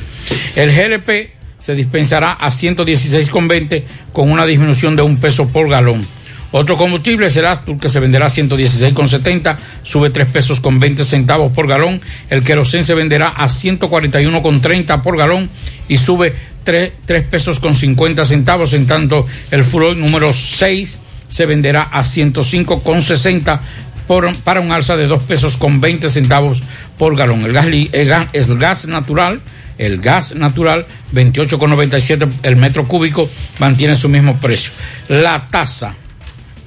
[0.55, 3.83] El GLP se dispensará a 116,20
[4.13, 6.05] con una disminución de un peso por galón.
[6.51, 11.51] Otro combustible será Astur, que se venderá a 116,70, sube 3 pesos con 20 centavos
[11.51, 11.99] por galón.
[12.29, 15.49] El querosén se venderá a 141,30 por galón
[15.89, 16.33] y sube
[16.63, 18.73] 3, 3 pesos con 50 centavos.
[18.73, 23.59] En tanto, el furor número 6 se venderá a 105,60
[24.07, 26.61] por, para un alza de 2 pesos con 20 centavos
[26.97, 27.45] por galón.
[27.45, 29.41] El gas, el gas, el gas natural,
[29.77, 34.71] el gas natural, 28,97 el metro cúbico, mantiene su mismo precio.
[35.07, 35.95] La tasa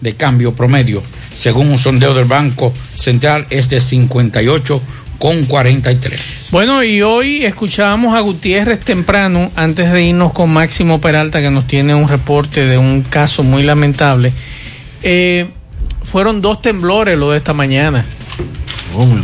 [0.00, 1.02] de cambio promedio,
[1.34, 6.52] según un sondeo del Banco Central, es de 58,43.
[6.52, 11.66] Bueno, y hoy escuchábamos a Gutiérrez temprano, antes de irnos con Máximo Peralta, que nos
[11.66, 14.32] tiene un reporte de un caso muy lamentable.
[15.02, 15.48] Eh,
[16.08, 18.04] fueron dos temblores lo de esta mañana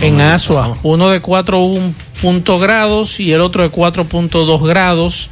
[0.02, 5.30] en Asua, uno de 4.1 grados y el otro de 4.2 grados.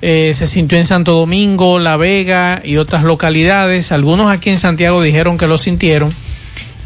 [0.00, 3.90] Eh, se sintió en Santo Domingo, La Vega y otras localidades.
[3.92, 6.10] Algunos aquí en Santiago dijeron que lo sintieron.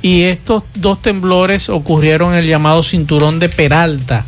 [0.01, 4.25] Y estos dos temblores ocurrieron en el llamado cinturón de Peralta,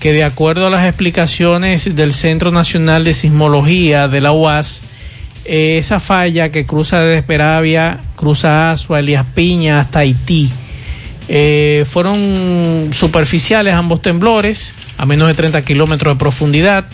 [0.00, 4.82] que de acuerdo a las explicaciones del Centro Nacional de Sismología de la UAS,
[5.44, 10.50] eh, esa falla que cruza desde Esperavia, cruza Asua, Elías Piña hasta Haití.
[11.28, 16.84] Eh, fueron superficiales ambos temblores, a menos de 30 kilómetros de profundidad.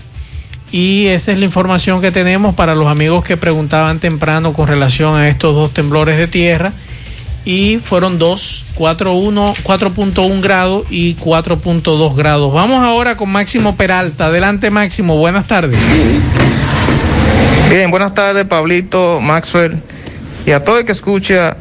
[0.71, 5.17] Y esa es la información que tenemos para los amigos que preguntaban temprano con relación
[5.17, 6.73] a estos dos temblores de tierra.
[7.45, 12.53] Y fueron dos, 4.1 4.1 grados y 4.2 grados.
[12.55, 14.27] Vamos ahora con Máximo Peralta.
[14.27, 15.79] Adelante Máximo, buenas tardes.
[17.69, 19.83] Bien, buenas tardes, Pablito, Maxwell,
[20.47, 21.57] y a todo el que escucha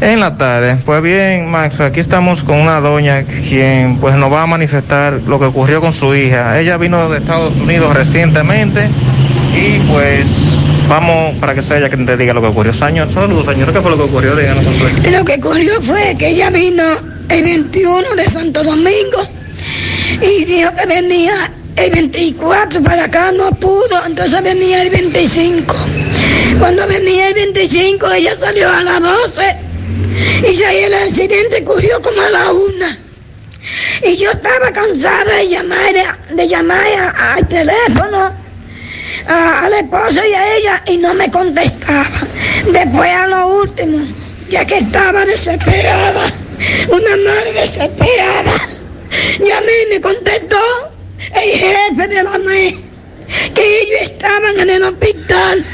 [0.00, 0.78] en la tarde.
[0.84, 5.38] Pues bien, Maxwell, aquí estamos con una doña quien pues nos va a manifestar lo
[5.38, 6.58] que ocurrió con su hija.
[6.58, 8.88] Ella vino de Estados Unidos recientemente
[9.54, 10.28] y pues
[10.88, 12.72] vamos para que sea ella quien te diga lo que ocurrió.
[12.72, 14.36] Señor, saludos, señor, ¿qué fue lo que ocurrió?
[14.36, 14.64] Díganos.
[15.10, 16.82] Lo que ocurrió fue que ella vino
[17.28, 19.22] el 21 de Santo Domingo
[20.20, 25.74] y dijo que venía el 24 para acá, no pudo, entonces venía el 25.
[26.64, 29.56] Cuando venía el 25 ella salió a las 12
[30.48, 32.86] y ya el accidente ocurrió como a la 1.
[34.04, 35.92] Y yo estaba cansada de llamar,
[36.30, 38.32] de llamar a- al teléfono
[39.28, 42.08] a, al esposo y a ella y no me contestaba.
[42.72, 43.98] Después a lo último,
[44.48, 46.32] ya que estaba desesperada,
[46.88, 48.68] una madre desesperada,
[49.38, 50.56] llamé y me contestó
[51.34, 52.78] el jefe de la ME
[53.54, 55.66] que ellos estaban en el hospital.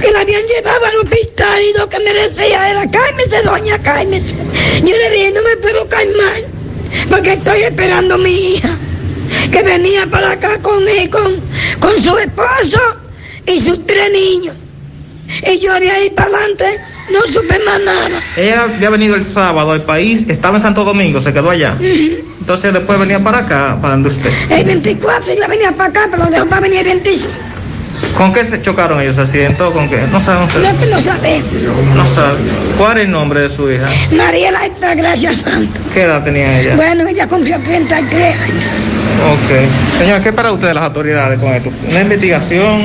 [0.00, 4.34] Que la habían llevado al hospital y lo que me decía era, cálmese, doña, cálmese.
[4.84, 6.42] Yo le dije, no me puedo calmar,
[7.08, 8.76] porque estoy esperando a mi hija,
[9.50, 11.40] que venía para acá con él, con,
[11.80, 12.80] con su esposo
[13.46, 14.56] y sus tres niños.
[15.50, 16.80] Y yo de ahí para adelante
[17.12, 18.20] no supe más nada.
[18.36, 21.76] Ella había venido el sábado al país, estaba en Santo Domingo, se quedó allá.
[21.80, 24.30] Entonces después venía para acá, para donde usted.
[24.50, 27.32] El 24 ella venía para acá, pero dejó para venir el 25.
[28.16, 29.16] ¿Con qué se chocaron ellos?
[29.16, 29.72] ¿Se accidentó?
[29.72, 30.02] ¿Con qué?
[30.10, 30.72] No saben ustedes.
[30.72, 31.52] No, no sabemos.
[31.94, 32.42] No saben.
[32.78, 33.86] ¿Cuál es el nombre de su hija?
[34.12, 35.80] Mariela está gracias santo.
[35.92, 36.76] ¿Qué edad tenía ella?
[36.76, 38.64] Bueno, ella cumplió 33 años.
[39.24, 39.98] Ok.
[39.98, 41.70] Señor, ¿qué para ustedes las autoridades con esto?
[41.88, 42.82] Una investigación,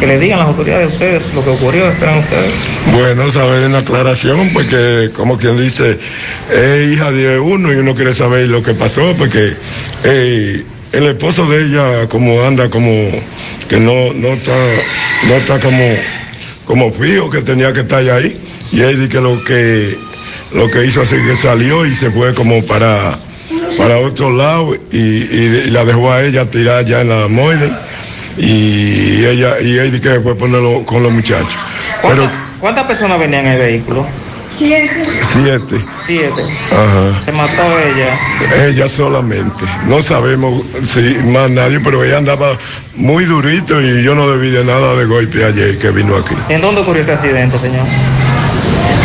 [0.00, 2.68] que le digan las autoridades a ustedes lo que ocurrió, esperan ustedes.
[2.92, 5.98] Bueno, saber una aclaración, porque como quien dice,
[6.52, 9.54] es hija de uno y uno quiere saber lo que pasó, porque
[10.04, 12.90] eh, el esposo de ella como anda como
[13.68, 14.56] que no, no está,
[15.26, 15.84] no está como,
[16.64, 18.40] como fijo, que tenía que estar ahí,
[18.72, 19.98] y él dice que lo que
[20.52, 23.18] lo que hizo así que salió y se fue como para
[23.76, 27.70] para otro lado y, y- y la dejó a ella tirar ya en la moile
[28.38, 31.54] y ella y él dice que fue ponerlo con los muchachos.
[32.02, 34.06] Pero ¿Cuántas personas venían en el vehículo?
[34.50, 34.90] Siete.
[35.32, 35.78] siete.
[36.04, 36.42] Siete.
[36.72, 37.20] Ajá.
[37.24, 38.18] Se mató ella.
[38.66, 39.64] Ella solamente.
[39.86, 41.00] No sabemos si
[41.32, 42.58] más nadie, pero ella andaba
[42.96, 46.34] muy durito y yo no debí de nada de golpe ayer que vino aquí.
[46.48, 47.84] ¿En dónde ocurrió ese accidente, señor?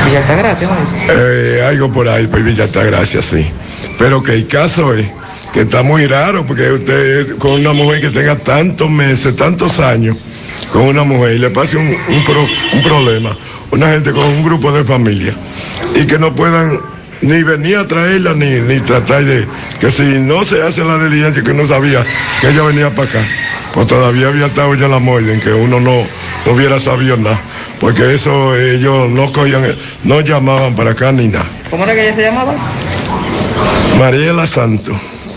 [0.05, 1.03] Villa Altagracia, ¿no es?
[1.09, 3.45] Eh, algo por ahí, pues Villa está gracias, sí.
[3.97, 5.07] Pero que el caso es
[5.53, 10.17] que está muy raro porque usted con una mujer que tenga tantos meses, tantos años,
[10.71, 13.37] con una mujer y le pase un, un pro- un problema,
[13.73, 15.33] una gente con un grupo de familia
[15.95, 16.79] y que no puedan
[17.21, 19.47] ni venir a traerla ni, ni tratar de
[19.79, 22.05] que si no se hace la diligencia que uno sabía
[22.39, 23.27] que ella venía para acá,
[23.73, 26.03] pues todavía había estado ya la muerte en que uno no,
[26.45, 27.39] no hubiera sabido nada,
[27.79, 31.45] porque eso ellos no cogían, no llamaban para acá ni nada.
[31.71, 32.53] ¿Cómo era que ella se llamaba?
[33.97, 34.91] Mariela Santo.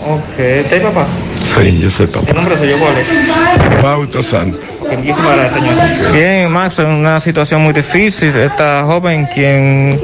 [0.05, 1.07] Ok, ¿está ahí, papá?
[1.43, 2.27] Sí, yo soy papá.
[2.29, 3.81] ¿El nombre suyo cuál es?
[3.81, 4.76] Bauto Santo.
[4.95, 6.13] Muchísimas gracias, señor.
[6.13, 8.35] Bien, Max, en una situación muy difícil.
[8.35, 9.99] Esta joven, quien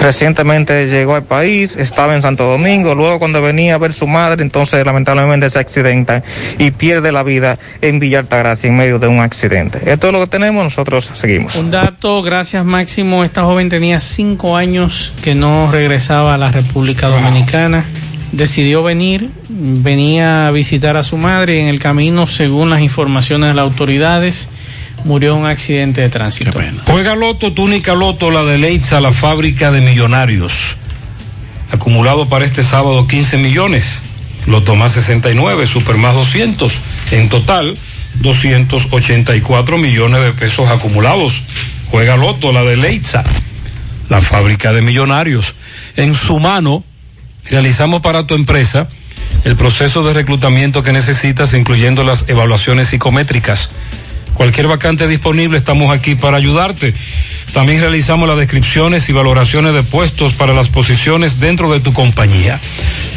[0.00, 2.94] recientemente llegó al país, estaba en Santo Domingo.
[2.94, 6.22] Luego, cuando venía a ver su madre, entonces lamentablemente se accidenta
[6.58, 9.80] y pierde la vida en Villa Altagracia en medio de un accidente.
[9.90, 11.56] Esto es lo que tenemos, nosotros seguimos.
[11.56, 13.24] Un dato, gracias Máximo.
[13.24, 17.84] Esta joven tenía cinco años que no regresaba a la República Dominicana.
[18.34, 23.50] Decidió venir, venía a visitar a su madre y en el camino, según las informaciones
[23.50, 24.48] de las autoridades,
[25.04, 26.50] murió en un accidente de tránsito.
[26.86, 30.76] Juega Loto, túnica Loto, la de Leitza, la fábrica de millonarios.
[31.70, 34.02] Acumulado para este sábado 15 millones.
[34.48, 36.74] Loto más 69, Super más 200.
[37.12, 37.78] En total,
[38.14, 41.40] 284 millones de pesos acumulados.
[41.92, 43.22] Juega Loto, la de Leitza,
[44.08, 45.54] la fábrica de millonarios.
[45.96, 46.82] En su mano,
[47.50, 48.88] realizamos para tu empresa
[49.44, 53.70] el proceso de reclutamiento que necesitas, incluyendo las evaluaciones psicométricas.
[54.34, 56.94] Cualquier vacante disponible, estamos aquí para ayudarte.
[57.52, 62.58] También realizamos las descripciones y valoraciones de puestos para las posiciones dentro de tu compañía.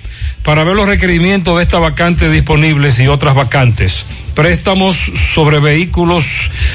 [0.45, 4.07] para ver los requerimientos de esta vacante disponibles y otras vacantes.
[4.35, 6.25] Préstamos sobre vehículos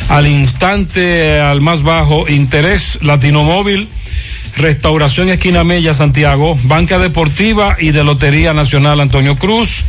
[0.10, 3.88] al instante, al más bajo interés, Latinomóvil
[4.58, 9.86] Restauración Esquina Mella, Santiago, Banca Deportiva y de Lotería Nacional Antonio Cruz.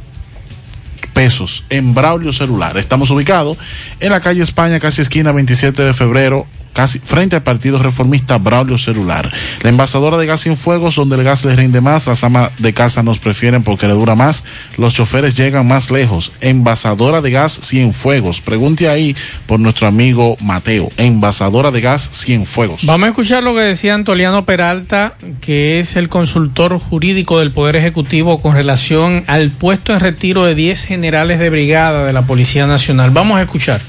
[1.13, 2.77] pesos en Braulio Celular.
[2.79, 3.59] Estamos ubicados
[4.01, 8.79] en la calle España, casi esquina 27 de febrero, casi frente al Partido Reformista Braulio
[8.79, 9.31] Celular.
[9.62, 12.73] La envasadora de gas sin fuegos, donde el gas les rinde más, las amas de
[12.73, 14.45] casa nos prefieren porque le dura más,
[14.77, 16.33] los choferes llegan más lejos.
[16.41, 18.41] Envasadora de gas sin fuegos.
[18.41, 19.16] Pregunte ahí
[19.47, 20.91] por nuestro amigo Mateo.
[20.97, 22.85] Envasadora de gas sin fuegos.
[22.85, 27.77] Vamos a escuchar lo que decía Antoliano Peralta, que es el consultor jurídico del Poder
[27.77, 32.66] Ejecutivo con relación al puesto en retiro de 10 generales de brigada de la Policía
[32.66, 33.11] Nacional.
[33.11, 33.81] Vamos a escuchar.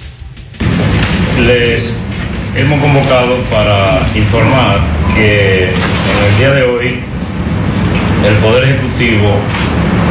[1.46, 1.94] Les
[2.56, 4.80] hemos convocado para informar
[5.16, 7.00] que en el día de hoy
[8.28, 9.38] el Poder Ejecutivo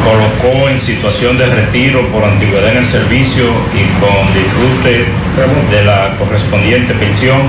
[0.05, 5.05] colocó en situación de retiro por antigüedad en el servicio y con disfrute
[5.71, 7.41] de la correspondiente pensión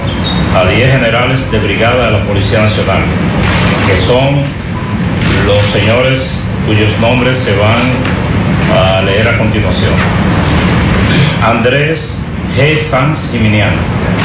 [0.56, 3.02] a 10 generales de brigada de la Policía Nacional,
[3.88, 4.44] que son
[5.48, 6.38] los señores
[6.68, 7.82] cuyos nombres se van
[8.78, 9.94] a leer a continuación.
[11.44, 12.16] Andrés
[12.56, 12.82] G.
[12.82, 14.21] Sanz Jiminiano.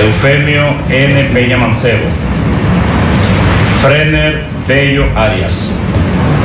[0.00, 1.24] Eufemio N.
[1.32, 2.04] Peña Mancebo,
[3.82, 5.72] Frener Bello Arias,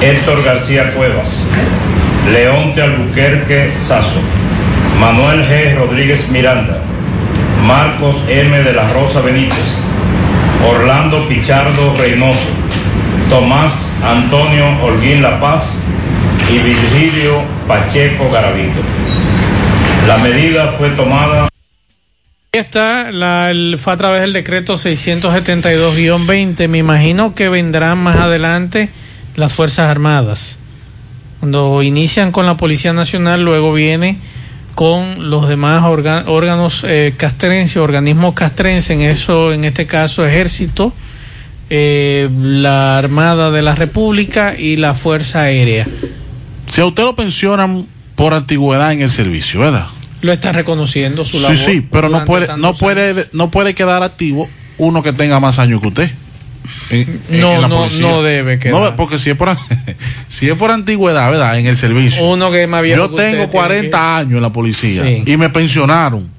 [0.02, 1.30] Héctor García Cuevas,
[2.32, 4.22] Leonte Albuquerque Sazo,
[5.00, 5.76] Manuel G.
[5.76, 6.80] Rodríguez Miranda,
[7.68, 8.64] Marcos M.
[8.64, 9.84] de la Rosa Benítez,
[10.68, 12.50] Orlando Pichardo Reynoso,
[13.30, 15.78] Tomás Antonio Holguín La Paz
[16.50, 18.80] y Virgilio Pacheco Garavito.
[20.08, 21.53] La medida fue tomada
[22.60, 23.10] está,
[23.50, 26.68] el, fue a través del decreto 672-20.
[26.68, 28.90] Me imagino que vendrán más adelante
[29.36, 30.60] las Fuerzas Armadas.
[31.40, 34.20] Cuando inician con la Policía Nacional, luego viene
[34.76, 40.94] con los demás órganos eh, castrenses, organismos castrenses, en eso, en este caso, Ejército,
[41.72, 45.88] eh, la Armada de la República y la Fuerza Aérea.
[46.68, 49.88] Si a usted lo pensionan por antigüedad en el servicio, ¿verdad?
[50.24, 51.58] Lo está reconociendo su Sí, labor.
[51.58, 54.48] sí, pero no puede, no puede, no puede quedar activo
[54.78, 56.12] uno que tenga más años que usted.
[56.90, 58.82] En- No, en la no, no debe quedar.
[58.82, 59.50] No, porque si es por
[60.28, 61.60] si es por antigüedad, ¿verdad?
[61.60, 62.24] En el servicio.
[62.26, 65.24] Uno que es más viejo Yo tengo tiene 40 que- años en la policía Sí.
[65.26, 66.30] y me pensionaron.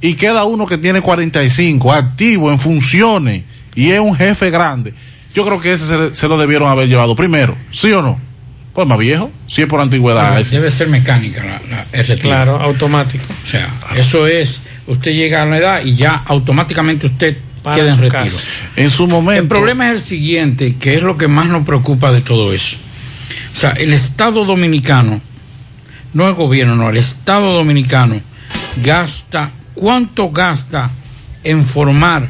[0.00, 3.42] Y queda uno que tiene 45, activo en funciones
[3.74, 4.92] y es un jefe grande.
[5.34, 8.20] Yo creo que ese se, se lo debieron haber llevado primero, ¿sí o no?
[8.78, 10.40] Pues más viejo, si es por antigüedad.
[10.40, 12.28] Debe, ser mecánica la, la- el retiro.
[12.28, 13.24] Claro, automático.
[13.44, 17.88] O sea, eso es, usted llega a la edad y ya automáticamente usted Para queda
[17.88, 18.22] en su retiro.
[18.22, 18.40] casa.
[18.76, 19.42] En su momento.
[19.42, 22.76] El problema es el siguiente, que es lo que más nos preocupa de todo eso.
[23.52, 25.20] O sea, el Estado dominicano,
[26.14, 28.20] no el gobierno, no, el Estado dominicano
[28.84, 30.92] gasta, ¿cuánto gasta
[31.42, 32.28] en formar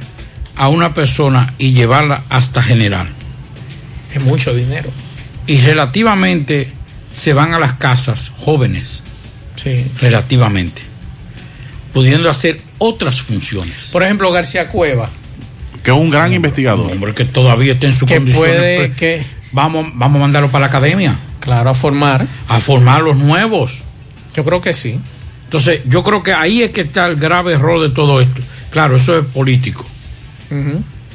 [0.56, 3.10] a una persona y llevarla hasta general?
[4.14, 4.88] Es mucho dinero.
[5.48, 6.70] Y relativamente
[7.12, 9.02] se van a las casas jóvenes,
[9.56, 9.84] Sí.
[9.98, 10.82] relativamente,
[11.92, 13.88] pudiendo hacer otras funciones.
[13.92, 15.10] Por ejemplo, García Cueva,
[15.82, 16.92] que es un gran investigador.
[16.92, 18.52] Hombre, que todavía está en sus que condiciones.
[18.52, 21.18] puede, que, vamos, vamos a mandarlo para la academia.
[21.40, 22.26] claro, a formar.
[22.46, 23.82] a formar los nuevos.
[24.36, 25.00] Yo creo que sí.
[25.44, 28.42] Entonces, yo creo que ahí es que está el grave error de todo esto.
[28.70, 29.86] Claro, eso es político.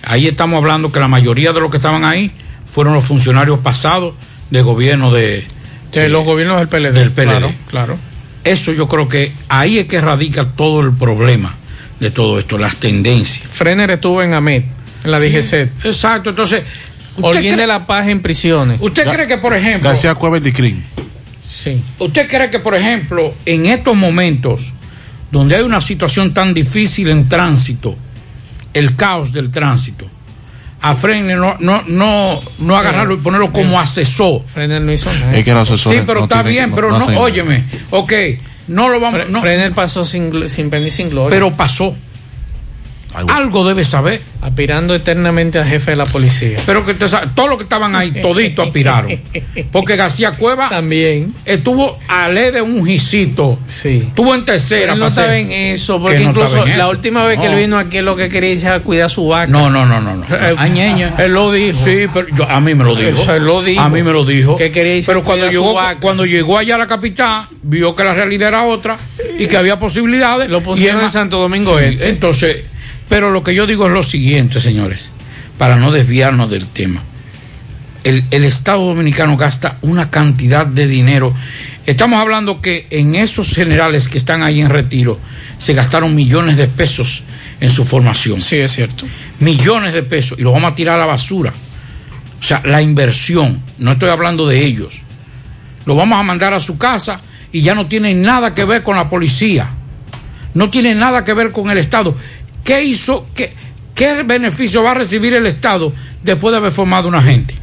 [0.04, 2.32] Ahí estamos hablando que la mayoría de los que estaban ahí
[2.74, 4.16] fueron los funcionarios pasados
[4.50, 5.46] de gobierno de,
[5.92, 6.94] De los gobiernos del PLD.
[6.94, 7.28] del PLD.
[7.28, 7.98] Claro, claro.
[8.44, 11.54] Eso yo creo que ahí es que radica todo el problema
[12.00, 13.48] de todo esto, las tendencias.
[13.48, 14.66] Frener estuvo en AMET,
[15.04, 15.86] en la DGC.
[15.86, 16.64] Exacto, entonces,
[17.16, 18.82] ¿usted, Holguín cree, de la Paz en prisiones.
[18.82, 20.84] usted cree que, por ejemplo, García Cueva el Dicrin.
[21.48, 21.80] Sí.
[22.00, 24.74] ¿Usted cree que, por ejemplo, en estos momentos,
[25.30, 27.96] donde hay una situación tan difícil en tránsito,
[28.74, 30.10] el caos del tránsito,
[30.84, 34.42] a Freiner no, no, no, no agarrarlo y ponerlo como asesor?
[34.46, 35.36] Frener no hizo nada.
[35.36, 37.18] Es que los asesores Sí, pero no está tienen- bien, no- pero no no, hacen-
[37.18, 38.14] óyeme, ok,
[38.68, 41.30] no lo vamos, Fre- no, Frener pasó sin, gl- sin pena y sin gloria.
[41.36, 41.96] pero pasó.
[43.16, 43.34] Ay, bueno.
[43.40, 44.22] Algo debe saber.
[44.42, 46.60] aspirando eternamente a jefe de la policía.
[46.66, 49.18] Pero que todos los que estaban ahí, toditos aspiraron.
[49.72, 51.34] Porque García Cueva También.
[51.46, 53.58] estuvo a ley de un jisito.
[53.68, 54.04] Sí.
[54.08, 54.82] Estuvo en tercera.
[54.82, 56.90] Pero no para ser- estaba en eso, Que porque no incluso la eso.
[56.90, 57.54] última vez que No.
[57.54, 59.50] él vino aquí lo que quería era cuidar su vaca.
[59.52, 60.26] No, no, no, no, no.
[60.30, 61.16] Eh, Ay, ñeña.
[61.20, 61.78] Él lo dijo.
[61.78, 63.22] Sí, pero yo, a mí me lo dijo.
[63.22, 63.82] Eso él lo dijo.
[63.82, 64.56] A mí me lo dijo.
[64.58, 66.00] Que quería irse pero a cuando llegó, vaca.
[66.02, 68.98] cuando llegó allá a la capital, vio que la realidad era otra
[69.40, 70.50] y que había posibilidades.
[70.50, 72.10] Lo pusieron Y en Santo Domingo Sí, Este.
[72.10, 72.64] Entonces,
[73.14, 75.12] pero lo que yo digo es lo siguiente, señores,
[75.60, 77.04] para no desviarnos del tema.
[78.04, 81.32] El, el Estado Dominicano gasta una cantidad de dinero.
[81.86, 85.20] Estamos hablando que en esos generales que están ahí en retiro
[85.60, 87.22] se gastaron millones de pesos
[87.60, 89.06] en su formación Sí, es cierto.
[89.38, 91.54] millones de pesos y los vamos a tirar a la basura.
[92.40, 95.04] O sea, la inversión, no estoy hablando de ellos.
[95.86, 98.96] Los vamos a mandar a su casa y ya no tienen nada que ver con
[98.96, 99.70] la policía.
[100.56, 102.16] No tienen nada que ver con el Estado.
[102.64, 103.28] ¿Qué hizo?
[103.36, 103.54] ¿Qué,
[103.96, 105.94] qué beneficio va a recibir el Estado
[106.24, 107.56] después de haber formado una gente?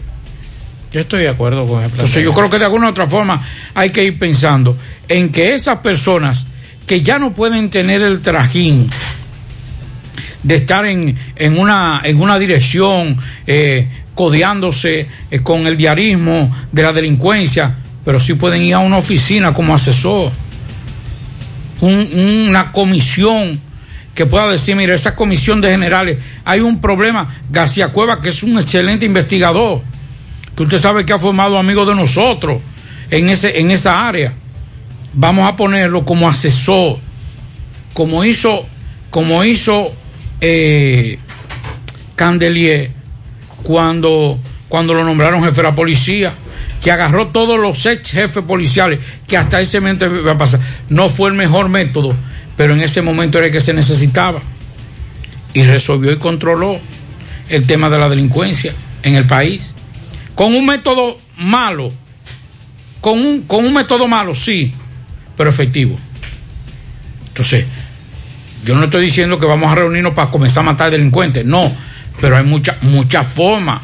[0.93, 3.41] Yo estoy de acuerdo con el Entonces yo creo que de alguna u otra forma
[3.75, 4.77] hay que ir pensando
[5.09, 6.47] en que esas personas
[6.87, 8.91] que ya no pueden tener el trajín
[10.43, 16.83] de estar en, en, una, en una dirección eh, codeándose eh, con el diarismo de
[16.83, 20.33] la delincuencia, pero sí pueden ir a una oficina como asesor,
[21.83, 23.61] Un- una comisión
[24.15, 28.43] que pueda decir, mira, esa comisión de generales, hay un problema, García Cueva, que es
[28.43, 29.83] un excelente investigador,
[30.57, 32.61] que usted sabe que ha formado amigos de nosotros
[33.11, 34.35] en, ese, en esa área.
[35.13, 36.99] Vamos a ponerlo como asesor,
[37.95, 38.67] como hizo,
[39.11, 39.93] como hizo
[40.41, 41.19] eh,
[42.15, 42.91] Candelier
[43.63, 44.39] cuando,
[44.69, 46.33] cuando lo nombraron jefe de la policía,
[46.83, 50.61] que agarró todos los ex jefes policiales, que hasta ese momento iba a pasar.
[50.89, 52.15] No fue el mejor método,
[52.61, 54.43] pero en ese momento era el que se necesitaba.
[55.55, 56.79] Y resolvió y controló
[57.49, 59.75] el tema de la delincuencia en el país.
[60.35, 61.91] Con un método malo,
[63.01, 64.75] con un, con un método malo, sí,
[65.39, 65.97] pero efectivo.
[67.29, 67.65] Entonces,
[68.63, 71.75] yo no estoy diciendo que vamos a reunirnos para comenzar a matar delincuentes, no,
[72.21, 73.81] pero hay muchas muchas formas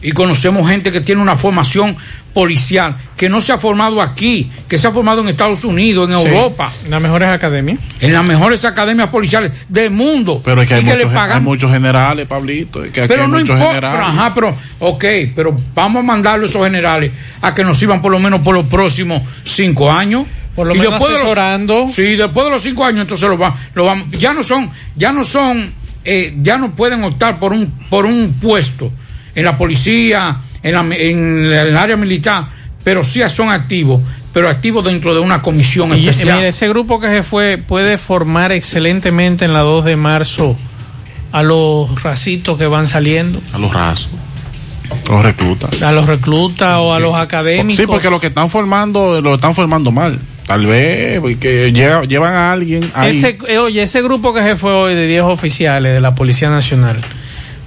[0.00, 1.96] Y conocemos gente que tiene una formación
[2.32, 6.16] policial, que no se ha formado aquí, que se ha formado en Estados Unidos, en
[6.20, 6.26] Sí.
[6.28, 7.80] Europa, En las mejores academias.
[8.00, 10.40] en las mejores academias policiales del mundo.
[10.44, 12.84] Pero es que hay, le muchos, pagan hay muchos generales, Pablito.
[12.84, 14.00] Es que aquí pero hay no muchos importa, generales.
[14.06, 18.00] pero, ajá, pero, ok, pero vamos a mandarlo a esos generales a que nos sirvan
[18.00, 20.24] por lo menos por los próximos cinco años.
[20.54, 21.86] Por lo Y menos después de los- asesorando.
[21.88, 25.12] sí, después de los cinco años, entonces lo va, lo vamos, ya no son, ya
[25.12, 25.72] no son,
[26.04, 28.92] eh, ya no pueden optar por un, por un puesto
[29.38, 32.48] en la policía, en, la, en el área militar,
[32.84, 34.00] pero sí son activos,
[34.32, 36.36] pero activos dentro de una comisión Y, y especial.
[36.36, 40.56] mire, ese grupo que se fue puede formar excelentemente en la 2 de marzo
[41.32, 44.10] a los racitos que van saliendo, A los rasos.
[45.08, 45.82] Los reclutas.
[45.82, 47.76] a los reclutas o a los académicos.
[47.80, 50.18] Sí, porque lo que están formando, lo están formando mal.
[50.46, 53.10] Tal vez porque lleva- llevan a alguien ahí.
[53.18, 56.48] Ese, eh, oye, ese grupo que se fue hoy de 10 oficiales de la Policía
[56.48, 56.96] Nacional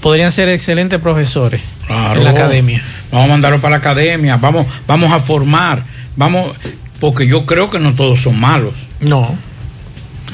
[0.02, 2.20] podrían ser excelentes profesores Claro.
[2.20, 2.84] en la academia.
[3.12, 5.84] Vamos a mandarlo para la academia, vamos, vamos a formar,
[6.16, 6.52] vamos,
[7.00, 8.74] porque yo creo que no todos son malos.
[9.00, 9.36] No.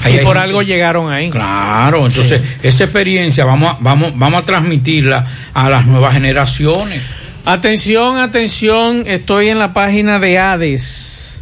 [0.03, 1.29] Ahí y por gente- algo llegaron ahí.
[1.31, 7.01] Claro, entonces esa experiencia vamos a, vamos, vamos a transmitirla a las nuevas generaciones.
[7.45, 11.41] Atención, atención, estoy en la página de ADES.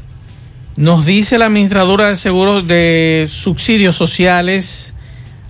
[0.78, 4.94] Nos dice la administradora de seguros de subsidios sociales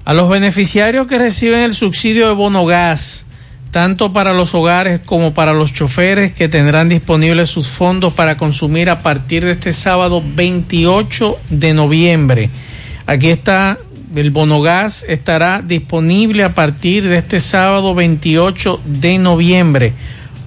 [0.05, 3.25] a los beneficiarios que reciben el subsidio de bono gas,
[3.71, 8.91] tanto para los hogares como para los choferes que tendrán disponibles sus fondos para consumir
[8.91, 12.49] a partir de este sábado 28 de noviembre.
[13.07, 13.79] Aquí está,
[14.15, 19.93] el bono gas estará disponible a partir de este sábado 28 de noviembre.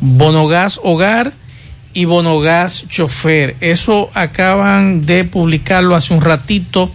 [0.00, 1.32] Bonogas Hogar
[1.94, 3.56] y Bonogas Chofer.
[3.60, 6.90] Eso acaban de publicarlo hace un ratito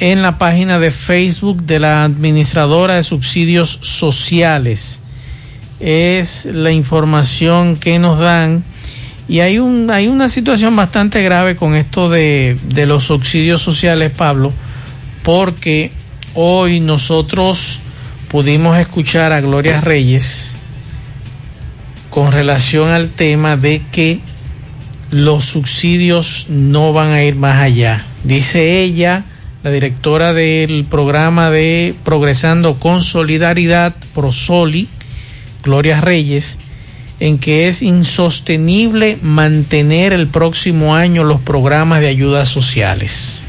[0.00, 5.00] en la página de Facebook de la Administradora de Subsidios Sociales.
[5.80, 8.64] Es la información que nos dan.
[9.28, 14.10] Y hay, un, hay una situación bastante grave con esto de, de los subsidios sociales,
[14.16, 14.52] Pablo,
[15.22, 15.90] porque
[16.34, 17.80] hoy nosotros
[18.28, 20.56] pudimos escuchar a Gloria Reyes
[22.10, 24.20] con relación al tema de que
[25.10, 28.02] los subsidios no van a ir más allá.
[28.24, 29.24] Dice ella,
[29.68, 34.88] la directora del programa de Progresando con Solidaridad, Prosoli,
[35.62, 36.56] Gloria Reyes,
[37.20, 43.46] en que es insostenible mantener el próximo año los programas de ayudas sociales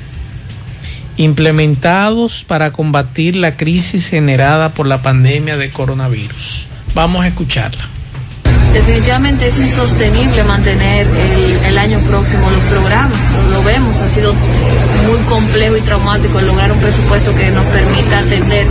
[1.16, 6.68] implementados para combatir la crisis generada por la pandemia de coronavirus.
[6.94, 7.99] Vamos a escucharla.
[8.74, 15.18] Definitivamente es insostenible mantener el, el año próximo los programas, lo, vemos, ha sido muy
[15.28, 18.68] complejo y traumático lograr un presupuesto que nos permita atender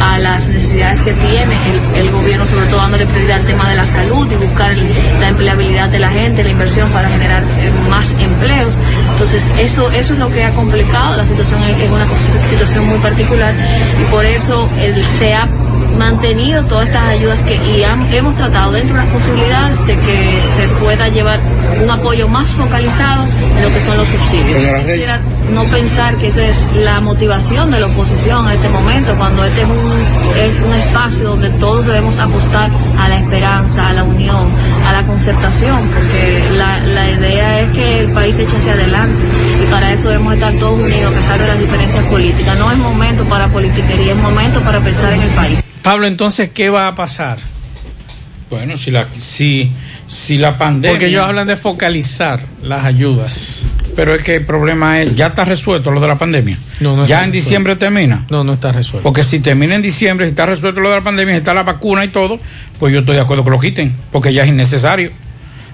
[0.00, 3.86] a las necesidades que tiene el, gobierno, sobre todo dándole prioridad al tema de la
[3.92, 4.74] salud y buscar
[5.20, 8.74] la empleabilidad de la gente, la inversión para generar eh, más empleos.
[9.12, 12.06] Entonces eso, eso es lo que ha complicado la situación, es una
[12.48, 13.54] situación muy particular
[14.00, 14.94] y por eso el
[15.34, 15.48] ha
[15.98, 20.40] mantenido todas estas ayudas que y ham- hemos tratado dentro de las posibilidades de que
[20.56, 21.40] se pueda llevar
[21.82, 23.24] un apoyo más focalizado
[23.56, 24.58] en lo que son los subsidios.
[24.92, 25.20] Quisiera
[25.52, 29.62] no pensar que esa es la motivación de la oposición a este momento, cuando este
[29.62, 34.48] es un, es un espacio donde todos debemos apostar a la esperanza, a la unión,
[34.86, 39.22] a la concertación, porque la, la idea es que el país se eche hacia adelante
[39.62, 42.58] y para eso debemos estar todos unidos a pesar de las diferencias políticas.
[42.58, 45.58] No es momento para politiquería, es momento para pensar en el país.
[45.82, 47.38] Pablo, entonces, ¿qué va a pasar?
[48.50, 49.70] Bueno, si la, si,
[50.06, 50.90] si la pandemia...
[50.92, 53.64] Porque ellos hablan de focalizar las ayudas.
[53.96, 56.58] Pero es que el problema es, ya está resuelto lo de la pandemia.
[56.80, 57.32] No, no ya en resuelto.
[57.32, 58.26] diciembre termina.
[58.30, 59.02] No, no está resuelto.
[59.02, 61.62] Porque si termina en diciembre, si está resuelto lo de la pandemia, si está la
[61.62, 62.38] vacuna y todo,
[62.78, 65.10] pues yo estoy de acuerdo que lo quiten, porque ya es innecesario.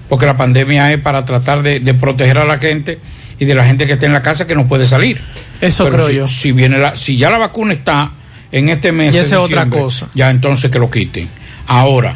[0.07, 2.99] Porque la pandemia es para tratar de, de proteger a la gente
[3.39, 5.19] y de la gente que está en la casa que no puede salir.
[5.61, 6.27] Eso Pero creo si, yo.
[6.27, 8.11] Si, viene la, si ya la vacuna está
[8.51, 10.07] en este mes, Y esa es otra cosa.
[10.13, 11.27] ya entonces que lo quiten.
[11.67, 12.15] Ahora,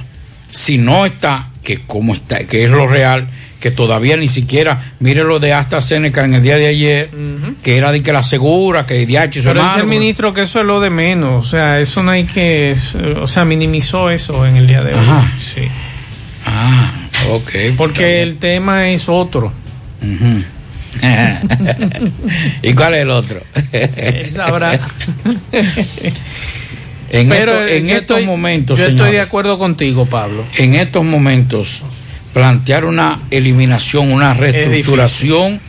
[0.52, 3.28] si no está, que como está, que es lo real,
[3.60, 7.10] que todavía ni siquiera, mire lo de AstraZeneca en el día de ayer,
[7.64, 10.66] que era de que la asegura, que DH Pero dice el ministro que eso es
[10.66, 11.46] lo de menos.
[11.46, 12.76] O sea, eso no hay que.
[13.22, 15.00] O sea, minimizó eso en el día de hoy.
[15.00, 15.32] Ajá.
[15.40, 15.62] Sí.
[16.46, 16.92] Ah,
[17.30, 17.52] ok.
[17.78, 19.54] Porque el tema es otro.
[20.02, 20.44] Ujú.
[22.62, 23.42] ¿Y cuál es el otro?
[23.72, 24.80] Él sabrá.
[27.12, 30.44] En, Pero, esto- en estos estoy- momentos, Yo estoy de acuerdo contigo, Pablo.
[30.58, 31.84] en estos momentos,
[32.34, 35.60] plantear una eliminación, una reestructuración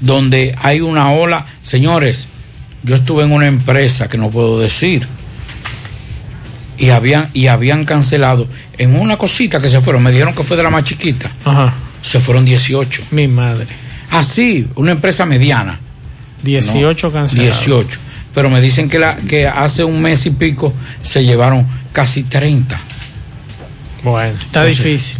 [0.00, 1.44] donde hay una ola.
[1.62, 2.28] Señores,
[2.82, 5.06] yo estuve en una empresa que no puedo decir
[6.78, 10.56] y habían, y habían cancelado en una cosita que se fueron, me dijeron que fue
[10.56, 11.74] de la más chiquita, Ajá.
[12.00, 13.02] se fueron 18.
[13.10, 13.66] Mi madre.
[14.18, 15.78] Así, una empresa mediana.
[16.42, 17.64] 18 No, cancelados.
[17.64, 17.98] 18.
[18.34, 22.78] Pero me dicen que, la, que hace un mes y pico se llevaron casi 30.
[24.02, 25.18] Bueno, está Entonces- difícil.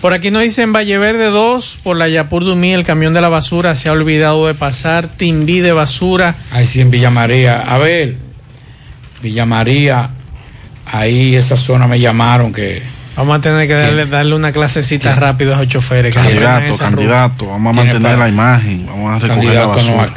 [0.00, 3.28] Por aquí nos dicen Valle Verde 2, por la Yapur Dumí, el camión de la
[3.28, 6.36] basura se ha olvidado de pasar, Timbí de basura.
[6.52, 7.58] Ahí sí, en Villa María.
[7.62, 8.16] A ver,
[9.20, 10.10] Villa María,
[10.86, 12.80] ahí esa zona me llamaron que...
[13.18, 16.14] Vamos a tener que darle, darle una clasecita rápido a esos choferes.
[16.14, 20.12] que Candidato, candidato, vamos a mantener la imagen, vamos a recoger la basura.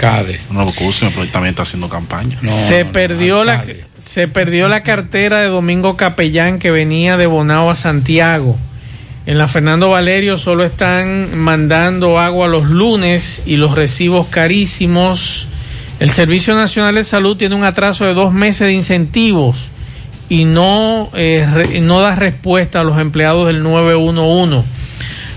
[0.52, 0.66] no.
[0.66, 0.72] No,
[1.10, 2.38] pero también está haciendo campaña.
[2.48, 3.66] se perdió la
[4.00, 8.56] se perdió la cartera de Domingo Capellán que venía de Bonao a Santiago.
[9.26, 15.48] En la Fernando Valerio solo están mandando agua los lunes y los recibos carísimos.
[16.00, 19.71] El Servicio Nacional de Salud tiene un atraso de dos meses de incentivos
[20.32, 24.66] y no, eh, no da respuesta a los empleados del 911.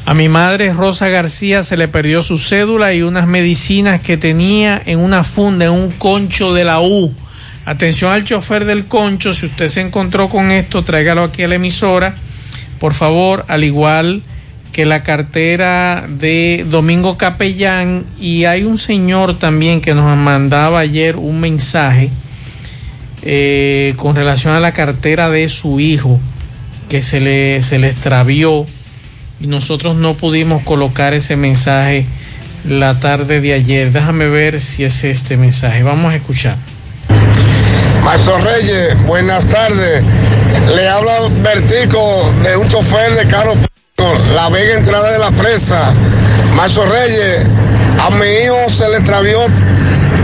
[0.07, 4.81] A mi madre Rosa García se le perdió su cédula y unas medicinas que tenía
[4.87, 7.13] en una funda, en un concho de la U.
[7.65, 11.57] Atención al chofer del concho, si usted se encontró con esto, tráigalo aquí a la
[11.57, 12.15] emisora.
[12.79, 14.23] Por favor, al igual
[14.73, 18.05] que la cartera de Domingo Capellán.
[18.21, 22.11] Y hay un señor también que nos mandaba ayer un mensaje
[23.27, 26.21] eh, con relación a la cartera de su hijo
[26.91, 28.67] que se le, se le extravió
[29.41, 32.05] y nosotros no pudimos colocar ese mensaje
[32.69, 33.93] la tarde de ayer.
[33.93, 35.83] Déjame ver si es este mensaje.
[35.83, 36.57] Vamos a escuchar.
[38.03, 40.05] Maestro Reyes, buenas tardes.
[40.75, 43.55] Le habla Bertico de un chofer de carro
[44.35, 45.95] La Vega entrada de la presa.
[46.55, 47.41] Maestro Reyes,
[47.99, 49.39] a mi hijo se le extravió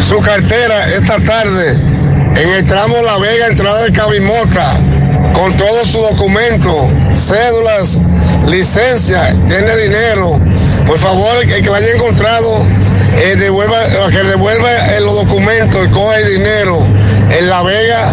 [0.07, 1.99] su cartera esta tarde
[2.37, 4.72] en el tramo La Vega entrada de Cabimota
[5.33, 8.01] con todos sus documentos, cédulas,
[8.47, 10.39] licencia, tiene dinero.
[10.87, 12.64] Por favor, el que lo haya encontrado,
[13.16, 13.78] eh, devuelva,
[14.11, 16.78] que devuelva eh, los documentos y coja el dinero.
[17.31, 18.12] En La Vega,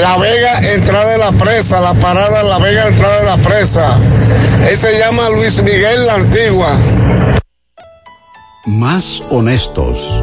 [0.00, 3.98] La Vega, entrada de la presa, la parada La Vega, entrada de la presa.
[4.68, 6.68] Él se llama Luis Miguel La Antigua.
[8.66, 10.22] Más honestos.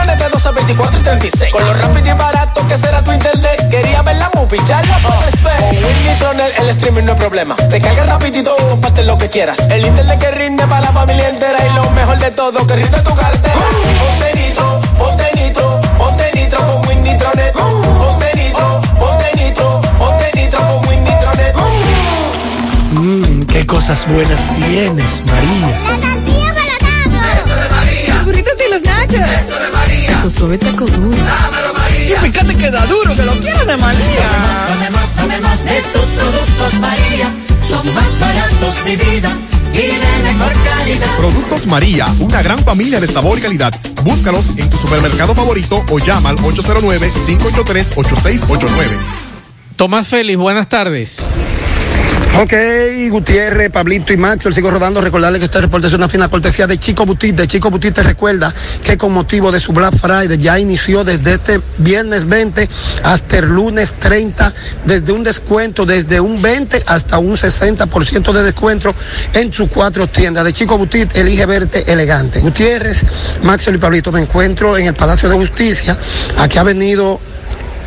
[0.61, 1.51] 24 y 36.
[1.51, 3.69] Con lo rápido y barato que será tu internet.
[3.69, 5.59] Quería ver la movie, ya la puedes ver.
[5.59, 7.55] Con Win Nitronet el streaming no es problema.
[7.55, 9.57] Te cargas rapidito, comparte lo que quieras.
[9.69, 11.57] El internet que rinde para la familia entera.
[11.67, 13.55] Y lo mejor de todo, que rinde tu cartera.
[13.99, 17.53] Ponte nitro, ponte nitro, ponte nitro con Win Nitronet.
[17.53, 21.55] Ponte nitro, ponte nitro, ponte nitro con Win Nitronet.
[22.91, 25.69] Mmm, qué cosas buenas tienes, María.
[27.41, 28.13] Eso de María.
[28.13, 29.15] Los burritos y los nachos.
[29.15, 29.80] Eso de María.
[30.07, 31.17] Taco suave, taco duro.
[31.17, 32.15] Dámelo, María.
[32.15, 34.29] Y fíjate que da duro, que lo quiero de María.
[34.67, 37.33] Tomemos, tomemos de tus productos, María.
[37.67, 39.37] Son más baratos de vida.
[39.73, 41.07] Y de mejor calidad.
[41.17, 43.73] Productos María, una gran familia de sabor y calidad.
[44.03, 48.89] Búscalos en tu supermercado favorito o llama al 809-583-8689.
[49.77, 51.21] Tomás Félix, buenas tardes.
[52.39, 52.53] Ok,
[53.09, 55.01] Gutiérrez, Pablito y Macho, sigo rodando.
[55.01, 57.35] Recordarle que este reporte es una fina cortesía de Chico Butit.
[57.35, 61.33] De Chico Butit te recuerda que con motivo de su Black Friday ya inició desde
[61.33, 62.69] este viernes 20
[63.03, 64.53] hasta el lunes 30,
[64.85, 68.95] desde un descuento desde un 20 hasta un 60% de descuento
[69.33, 70.45] en sus cuatro tiendas.
[70.45, 72.39] De Chico Butit, elige verte elegante.
[72.39, 73.03] Gutiérrez,
[73.43, 75.97] Maxwell y Pablito, me encuentro en el Palacio de Justicia.
[76.37, 77.19] Aquí ha venido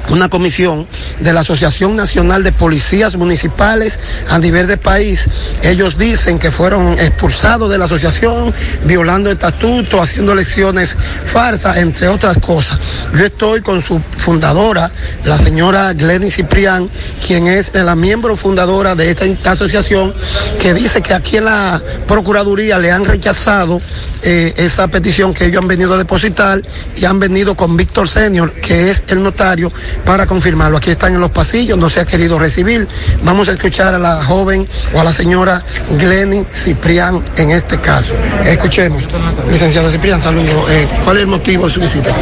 [0.08, 0.86] una comisión
[1.20, 3.98] de la Asociación Nacional de Policías Municipales
[4.28, 5.28] a nivel de país.
[5.62, 8.52] Ellos dicen que fueron expulsados de la asociación,
[8.84, 12.78] violando estatutos, haciendo elecciones farsas, entre otras cosas.
[13.16, 14.90] Yo estoy con su fundadora,
[15.24, 16.90] la señora Glenny Ciprián,
[17.24, 20.14] quien es la miembro fundadora de esta asociación,
[20.60, 23.80] que dice que aquí en la Procuraduría le han rechazado
[24.22, 26.62] eh, esa petición que ellos han venido a depositar
[26.96, 29.70] y han venido con Víctor Senior, que es el notario,
[30.04, 30.76] para confirmarlo.
[30.76, 32.88] Aquí están en los pasillos, no se ha querido recibir.
[33.22, 35.62] Vamos a escuchar a la joven o a la señora
[35.98, 38.14] Glenny Ciprián en este caso.
[38.44, 39.08] Escuchemos.
[39.50, 40.66] Licenciada Ciprián, saludo.
[40.70, 42.12] Eh, ¿Cuál es el motivo de su visita?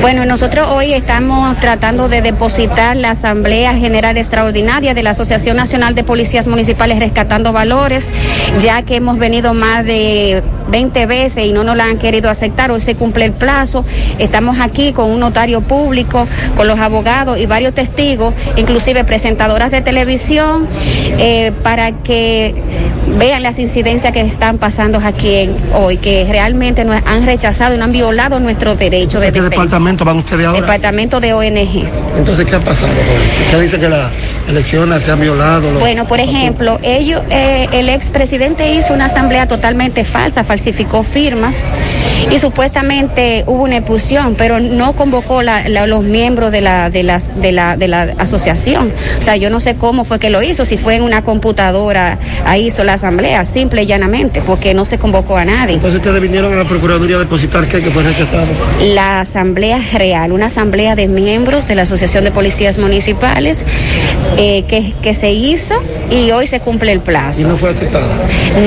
[0.00, 5.94] Bueno, nosotros hoy estamos tratando de depositar la Asamblea General Extraordinaria de la Asociación Nacional
[5.94, 8.06] de Policías Municipales Rescatando Valores,
[8.60, 12.70] ya que hemos venido más de 20 veces y no nos la han querido aceptar.
[12.70, 13.84] Hoy se cumple el plazo.
[14.18, 19.82] Estamos aquí con un notario público, con los abogados y varios testigos, inclusive presentadoras de
[19.82, 20.66] televisión,
[21.18, 22.54] eh, para que
[23.18, 27.78] vean las incidencias que están pasando aquí en- hoy, que realmente nos han rechazado y
[27.78, 29.50] no han violado nuestros derechos de ¿A qué defensa.
[29.50, 30.60] departamento van ustedes ahora?
[30.62, 31.84] Departamento de ONG.
[32.16, 32.92] Entonces, ¿qué ha pasado?
[33.46, 34.08] Usted dice que las
[34.48, 35.70] elecciones se han violado.
[35.70, 41.56] los- Bueno, por ejemplo, ellos, eh, el expresidente hizo una asamblea totalmente falsa, falsificó firmas
[42.30, 47.02] y supuestamente hubo una expulsión, pero no convocó la- la- los miembros de la, de,
[47.02, 48.92] la, de, la, de la asociación.
[49.18, 52.18] O sea, yo no sé cómo fue que lo hizo, si fue en una computadora,
[52.44, 55.74] ahí hizo la asamblea, simple y llanamente, porque no se convocó a nadie.
[55.74, 58.46] Entonces, ustedes vinieron a la Procuraduría a depositar qué, que fue rechazado.
[58.80, 63.64] la asamblea real, una asamblea de miembros de la Asociación de Policías Municipales
[64.36, 65.74] eh, que, que se hizo
[66.10, 67.42] y hoy se cumple el plazo.
[67.42, 68.06] Y no fue aceptada.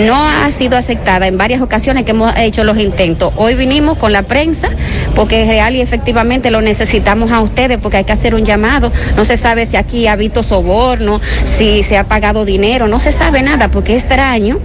[0.05, 3.33] No ha sido aceptada en varias ocasiones que hemos hecho los intentos.
[3.35, 4.69] Hoy vinimos con la prensa
[5.15, 8.91] porque real y efectivamente lo necesitamos a ustedes porque hay que hacer un llamado.
[9.15, 13.11] No se sabe si aquí ha habido soborno, si se ha pagado dinero, no se
[13.11, 14.59] sabe nada porque es extraño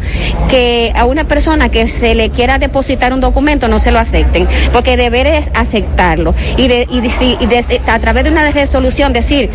[0.49, 4.47] que a una persona que se le quiera depositar un documento no se lo acepten
[4.73, 8.51] porque deber es aceptarlo y, de, y, de- si- y de- a través de una
[8.51, 9.49] resolución decir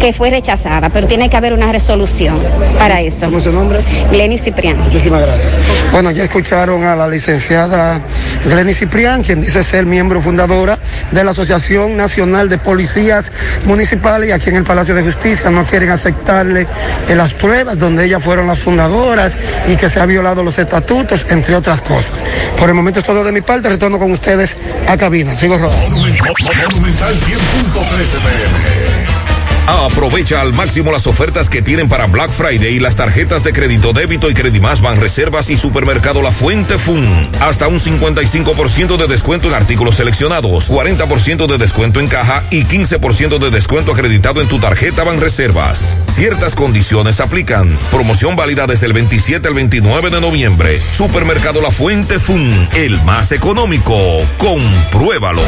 [0.00, 2.40] que fue rechazada, pero tiene que haber una resolución
[2.78, 3.26] para eso.
[3.26, 3.80] ¿Cómo es su nombre?
[4.10, 4.84] Glenny Cipriano.
[4.84, 5.52] Muchísimas gracias.
[5.92, 8.00] Bueno, ya escucharon a la licenciada
[8.44, 10.78] Glenny Ciprián, quien dice ser miembro fundadora
[11.10, 13.32] de la Asociación Nacional de Policías
[13.64, 16.66] Municipales y aquí en el Palacio de Justicia no quieren aceptarle
[17.08, 21.54] las pruebas donde ellas fueron las fundadoras y que se ha violado los estatutos, entre
[21.54, 22.24] otras cosas.
[22.58, 24.56] Por el momento es todo de mi parte, retorno con ustedes
[24.86, 25.34] a cabina.
[25.34, 25.96] Sigo rodando.
[29.66, 29.86] Monumental 100.13 pm.
[29.96, 33.92] Aprovecha al máximo las ofertas que tienen para Black Friday y las tarjetas de crédito
[33.92, 37.04] débito y Credimás Ban Reservas y Supermercado La Fuente Fun.
[37.40, 43.38] Hasta un 55% de descuento en artículos seleccionados, 40% de descuento en caja y 15%
[43.38, 45.96] de descuento acreditado en tu tarjeta Ban Reservas.
[46.14, 47.78] Ciertas condiciones aplican.
[47.90, 50.80] Promoción válida desde el 27 al 29 de noviembre.
[50.92, 53.96] Supermercado La Fuente Fun, el más económico.
[54.38, 55.42] Compruébalo.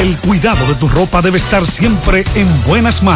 [0.00, 3.15] El cuidado de tu ropa debe estar siempre en buenas manos.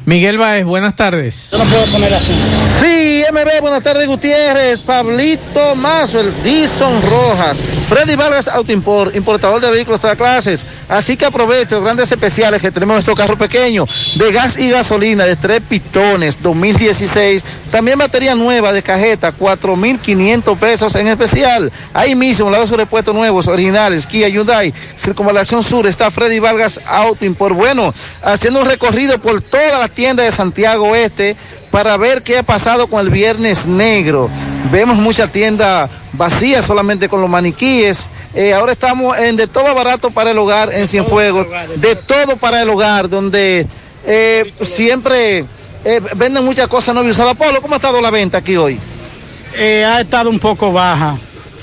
[0.06, 1.50] Miguel Baez, buenas tardes.
[1.50, 2.32] Yo no puedo poner así.
[2.80, 7.56] Sí, MB, buenas tardes, Gutiérrez, Pablito Mazo, el Dison Rojas,
[7.88, 10.66] Freddy Vargas Auto Import, importador de vehículos de todas clases.
[10.88, 14.70] Así que aproveche los grandes especiales que tenemos en nuestro carro pequeño, de gas y
[14.70, 17.44] gasolina, de tres pistones, 2016.
[17.70, 21.70] También batería nueva de cajeta, 4,500 pesos en especial.
[21.94, 27.24] Ahí mismo, lados de repuestos nuevos, originales, Kia Hyundai, Circunvalación Sur, está Freddy Vargas Auto
[27.24, 27.54] Import.
[27.54, 31.36] Bueno, haciendo un recorrido por toda la tienda de Santiago Este
[31.70, 34.30] para ver qué ha pasado con el Viernes Negro.
[34.70, 38.08] Vemos mucha tienda vacía solamente con los maniquíes.
[38.34, 41.46] Eh, ahora estamos en de todo barato para el hogar en Cienfuegos,
[41.76, 43.66] de todo para el hogar, donde
[44.06, 45.44] eh, siempre
[45.84, 47.36] eh, venden muchas cosas no usadas.
[47.36, 48.78] Pablo, ¿cómo ha estado la venta aquí hoy?
[49.56, 51.16] Eh, ha estado un poco baja,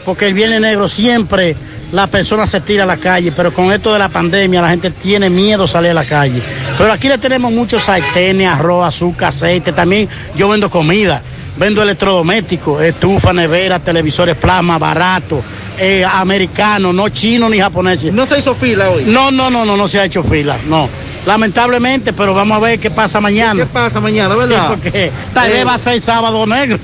[0.06, 1.56] porque el Viernes Negro siempre
[1.94, 4.90] la persona se tira a la calle, pero con esto de la pandemia la gente
[4.90, 6.42] tiene miedo salir a la calle.
[6.78, 11.22] Pero aquí le tenemos muchos sartenes, arroz, azúcar, aceite, también yo vendo comida,
[11.58, 15.44] vendo electrodomésticos, estufa, nevera, televisores plasma, barato,
[15.78, 18.06] eh, americano, no chino ni japonés.
[18.12, 19.04] ¿No se hizo fila hoy?
[19.06, 20.90] No, no, no, no, no se ha hecho fila, no.
[21.28, 23.64] Lamentablemente, pero vamos a ver qué pasa mañana.
[23.64, 24.68] ¿Qué pasa mañana, Sí, verdad?
[24.70, 26.78] porque tal vez Eh, va a ser sábado negro.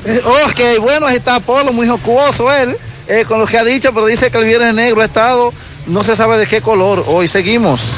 [0.46, 2.78] Ok, bueno, ahí está Polo, muy jocuoso él,
[3.10, 5.52] eh, con lo que ha dicho, pero dice que el viernes negro ha estado,
[5.88, 7.04] no se sabe de qué color.
[7.08, 7.98] Hoy seguimos.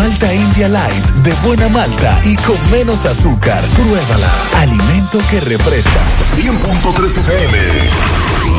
[0.00, 3.62] Malta India Light de buena malta y con menos azúcar.
[3.76, 4.30] Pruébala.
[4.56, 6.00] Alimento que refresca.
[6.36, 7.58] 100.3 FM.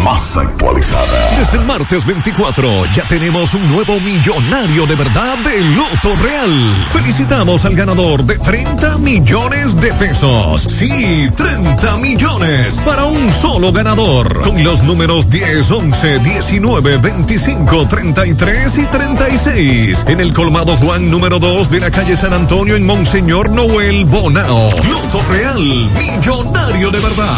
[0.03, 1.35] Más actualizada.
[1.37, 6.87] Desde el martes 24 ya tenemos un nuevo millonario de verdad de Loto Real.
[6.89, 10.63] Felicitamos al ganador de 30 millones de pesos.
[10.63, 14.41] Sí, 30 millones para un solo ganador.
[14.41, 20.05] Con los números 10, 11, 19, 25, 33 y 36.
[20.07, 24.69] En el colmado Juan número 2 de la calle San Antonio en Monseñor Noel Bonao.
[24.83, 27.37] Loto Real, millonario de verdad.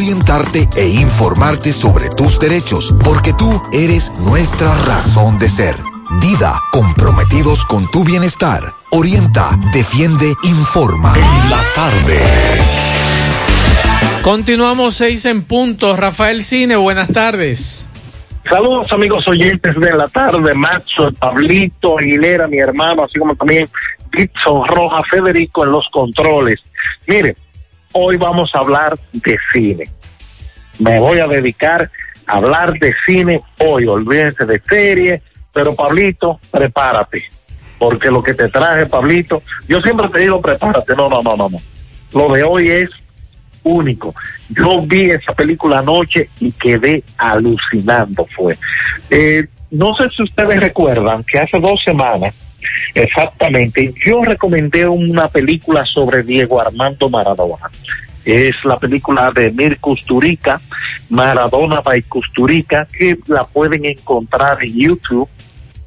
[0.01, 5.75] orientarte e informarte sobre tus derechos, porque tú eres nuestra razón de ser.
[6.19, 8.63] Dida, comprometidos con tu bienestar.
[8.89, 11.13] Orienta, defiende, informa.
[11.15, 12.19] En la tarde.
[14.23, 15.95] Continuamos seis en punto.
[15.95, 17.87] Rafael Cine, buenas tardes.
[18.49, 23.69] Saludos amigos oyentes de la tarde, Macho, Pablito, Aguilera, mi hermano, así como también
[24.11, 26.59] Gibson Roja, Federico en los controles.
[27.05, 27.35] Mire,
[27.93, 29.89] hoy vamos a hablar de cine.
[30.79, 31.89] Me voy a dedicar
[32.27, 35.21] a hablar de cine hoy, olvídense de serie,
[35.53, 37.23] pero Pablito, prepárate,
[37.77, 41.49] porque lo que te traje, Pablito, yo siempre te digo prepárate, no, no, no, no,
[41.49, 41.57] no.
[42.13, 42.89] Lo de hoy es
[43.63, 44.13] único.
[44.49, 48.57] Yo vi esa película anoche y quedé alucinando, fue.
[49.09, 52.33] Eh, no sé si ustedes recuerdan que hace dos semanas,
[52.93, 57.69] exactamente, yo recomendé una película sobre Diego Armando Maradona.
[58.23, 60.61] Es la película de Mir Kusturica,
[61.09, 65.29] Maradona by Kusturica, que la pueden encontrar en YouTube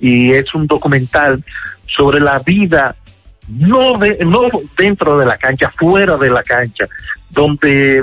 [0.00, 1.44] y es un documental
[1.86, 2.96] sobre la vida
[3.48, 4.42] no de, no
[4.76, 6.86] dentro de la cancha, fuera de la cancha,
[7.30, 8.02] donde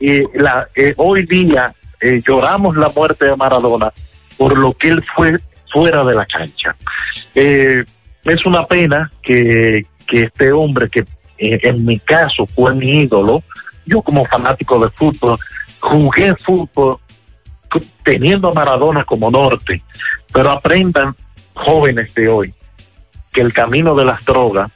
[0.00, 3.92] eh, la, eh, hoy día eh, lloramos la muerte de Maradona
[4.36, 5.38] por lo que él fue
[5.74, 6.76] fuera de la cancha.
[7.34, 7.84] Eh,
[8.22, 11.00] es una pena que, que este hombre, que
[11.36, 13.42] eh, en mi caso fue mi ídolo,
[13.84, 15.36] yo como fanático de fútbol,
[15.80, 16.98] jugué fútbol
[18.04, 19.82] teniendo a Maradona como norte,
[20.32, 21.16] pero aprendan
[21.54, 22.54] jóvenes de hoy
[23.32, 24.70] que el camino de las drogas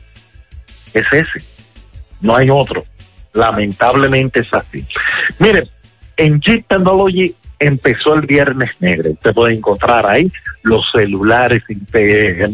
[0.92, 1.46] es ese,
[2.20, 2.84] no hay otro.
[3.34, 4.84] Lamentablemente es así.
[5.38, 5.68] Mire,
[6.16, 9.10] en Jeep Technology empezó el Viernes Negro.
[9.10, 10.30] Usted puede encontrar ahí
[10.62, 11.62] los celulares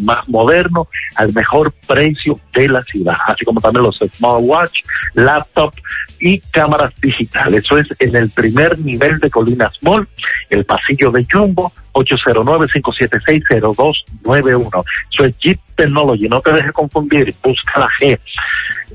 [0.01, 4.81] más modernos al mejor precio de la ciudad, así como también los smartwatch,
[5.15, 5.75] laptop
[6.21, 7.65] y cámaras digitales.
[7.65, 10.09] Eso es en el primer nivel de Colinas Mall,
[10.51, 14.85] el pasillo de Jumbo, 809-576-0291.
[15.13, 18.17] Eso es Jeep Technology, no te dejes confundir, busca la G.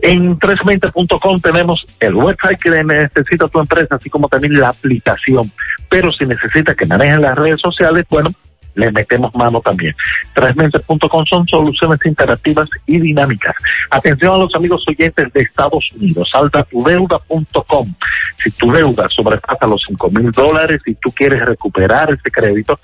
[0.02, 5.52] En 320.com tenemos el website que necesita tu empresa, así como también la aplicación.
[5.89, 8.32] Pero si necesita que manejen las redes sociales, bueno,
[8.80, 9.95] le metemos mano también.
[10.36, 13.55] 320.com son soluciones interactivas y dinámicas.
[13.91, 17.93] Atención a los amigos oyentes de Estados Unidos, saldatudeuda.com.
[18.41, 22.80] Si tu deuda sobrepasa los 5 mil dólares y tú quieres recuperar ese crédito,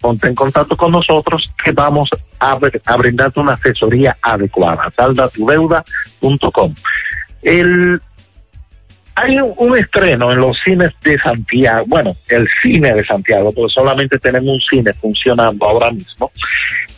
[0.00, 4.92] ponte en contacto con nosotros que vamos a, a brindarte una asesoría adecuada.
[4.96, 6.74] Saldatudeuda.com.
[7.42, 8.00] El
[9.16, 14.18] hay un, estreno en los cines de Santiago, bueno, el cine de Santiago, porque solamente
[14.18, 16.30] tenemos un cine funcionando ahora mismo,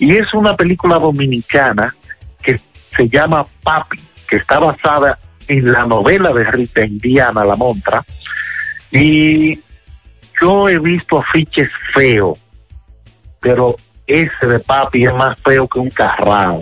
[0.01, 1.95] y es una película dominicana
[2.43, 2.59] que
[2.97, 5.17] se llama Papi, que está basada
[5.47, 8.05] en la novela de Rita Indiana La Montra,
[8.91, 9.61] y
[10.41, 12.37] yo he visto afiches feos,
[13.39, 13.77] pero
[14.09, 16.59] ese de Papi es más feo que un carrao.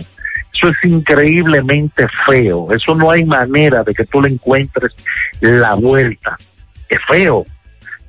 [0.57, 2.71] Eso es increíblemente feo.
[2.71, 4.91] Eso no hay manera de que tú le encuentres
[5.39, 6.35] la vuelta.
[6.89, 7.45] Es feo.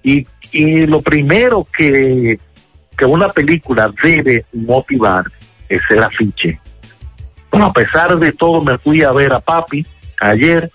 [0.03, 2.38] Y, y lo primero que,
[2.96, 5.26] que una película debe motivar
[5.68, 6.59] es el afiche.
[7.51, 9.86] Bueno, a pesar de todo, me fui a ver a Papi
[10.20, 10.70] ayer.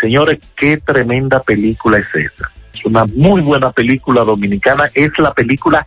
[0.00, 2.50] Señores, qué tremenda película es esa.
[2.72, 4.90] Es una muy buena película dominicana.
[4.94, 5.84] Es la película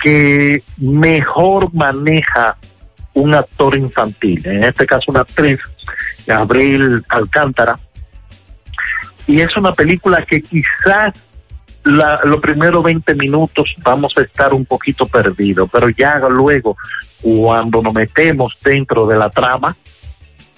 [0.00, 2.56] que mejor maneja
[3.14, 5.58] un actor infantil, en este caso una actriz,
[6.26, 7.78] Gabriel Alcántara,
[9.26, 11.14] y es una película que quizás
[11.84, 16.76] la, los primeros 20 minutos vamos a estar un poquito perdidos, pero ya luego,
[17.20, 19.74] cuando nos metemos dentro de la trama,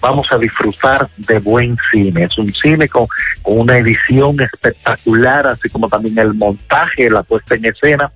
[0.01, 2.25] vamos a disfrutar de buen cine.
[2.25, 3.07] Es un cine con,
[3.43, 8.11] una edición espectacular, así como también el montaje, la puesta en escena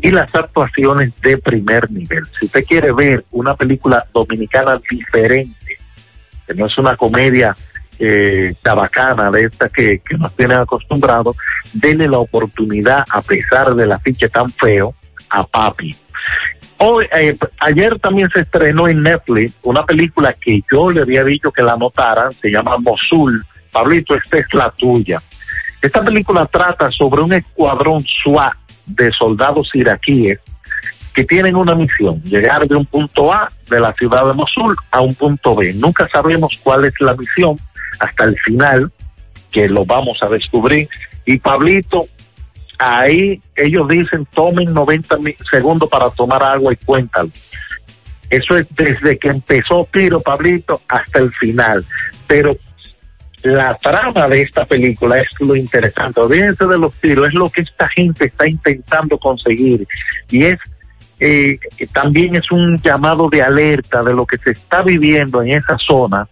[0.00, 2.24] y las actuaciones de primer nivel.
[2.38, 5.78] Si usted quiere ver una película dominicana diferente,
[6.46, 7.56] que no es una comedia
[7.98, 11.36] eh, tabacana de esta que, que nos tienen acostumbrados,
[11.72, 14.94] denle la oportunidad, a pesar del afiche tan feo,
[15.30, 15.94] a Papi.
[16.82, 21.52] Hoy, eh, ayer también se estrenó en Netflix una película que yo le había dicho
[21.52, 23.44] que la notaran, se llama Mosul.
[23.70, 25.20] Pablito, esta es la tuya.
[25.82, 28.54] Esta película trata sobre un escuadrón SWAT
[28.86, 30.40] de soldados iraquíes
[31.14, 35.02] que tienen una misión, llegar de un punto A de la ciudad de Mosul a
[35.02, 35.74] un punto B.
[35.74, 37.58] Nunca sabemos cuál es la misión
[37.98, 38.90] hasta el final,
[39.52, 40.88] que lo vamos a descubrir.
[41.26, 42.06] Y Pablito,
[42.80, 47.28] ahí ellos dicen tomen 90 mi- segundos para tomar agua y cuéntalo.
[48.28, 51.84] Eso es desde que empezó Tiro, Pablito, hasta el final.
[52.26, 52.56] Pero
[53.42, 56.20] la trama de esta película es lo interesante.
[56.20, 59.86] Olvídense de los tiros, es lo que esta gente está intentando conseguir.
[60.30, 60.58] Y es
[61.18, 61.58] eh,
[61.92, 66.26] también es un llamado de alerta de lo que se está viviendo en esa zona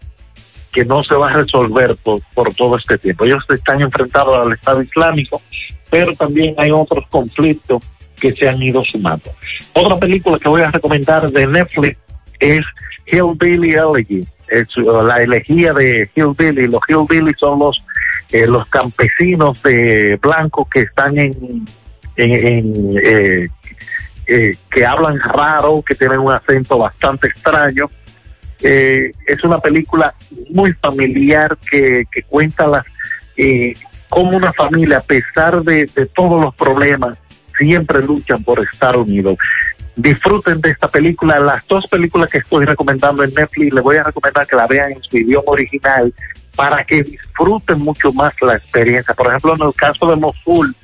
[0.73, 3.25] que no se va a resolver por, por todo este tiempo.
[3.25, 5.43] Ellos están enfrentados al Estado Islámico,
[5.91, 7.83] pero también hay otros conflictos
[8.21, 9.31] que se han ido sumando.
[9.73, 11.99] Otra película que voy a recomendar de Netflix
[12.41, 12.65] es
[13.07, 14.27] Hillbilly Elegy,
[14.77, 16.67] uh, la elegía de Hillbilly.
[16.67, 17.83] Los Hillbilly son los
[18.31, 21.67] eh, los campesinos de blanco que están en,
[22.17, 23.49] en, eh,
[24.27, 27.91] eh, que hablan raro, que tienen un acento bastante extraño.
[28.61, 30.13] Eh, es una película
[30.51, 32.85] muy familiar que, que cuenta las
[33.37, 33.73] eh,
[34.09, 37.19] cómo una familia, a pesar de, todos los problemas,
[37.57, 39.39] siempre luchan por estar unidos.
[39.97, 41.41] Disfruten de esta película.
[41.41, 44.93] Las dos películas que estoy recomendando en Netflix, les voy a recomendar que la vean
[44.93, 46.13] en su idioma original
[46.55, 49.15] para que disfruten mucho más la experiencia.
[49.15, 50.75] Por ejemplo, en el caso de Mosul,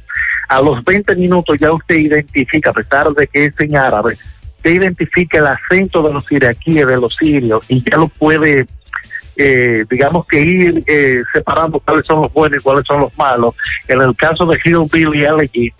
[0.48, 4.16] a los 20 minutos ya usted identifica, a pesar de que es en árabe,
[4.56, 8.66] usted identifica el acento de los iraquíes, de los sirios, y ya lo puede,
[9.36, 13.54] eh, digamos que ir eh, separando cuáles son los buenos y cuáles son los malos.
[13.88, 15.72] En el caso de Hillbilly Elegy,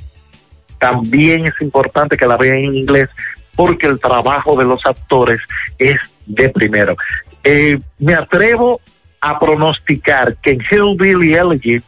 [0.79, 3.09] también es importante que la vean en inglés
[3.57, 5.41] porque el trabajo de los actores
[5.79, 6.97] es de primero.
[7.43, 8.81] Eh, me atrevo
[9.21, 11.83] a pronosticar que en Hillbilly Elegy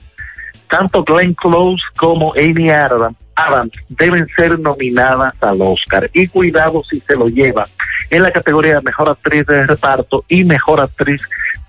[0.69, 6.11] tanto Glenn Close como Amy Adams, Adams deben ser nominadas al Oscar.
[6.13, 7.67] Y cuidado si se lo lleva
[8.11, 11.23] en la categoría de mejor actriz de reparto y mejor actriz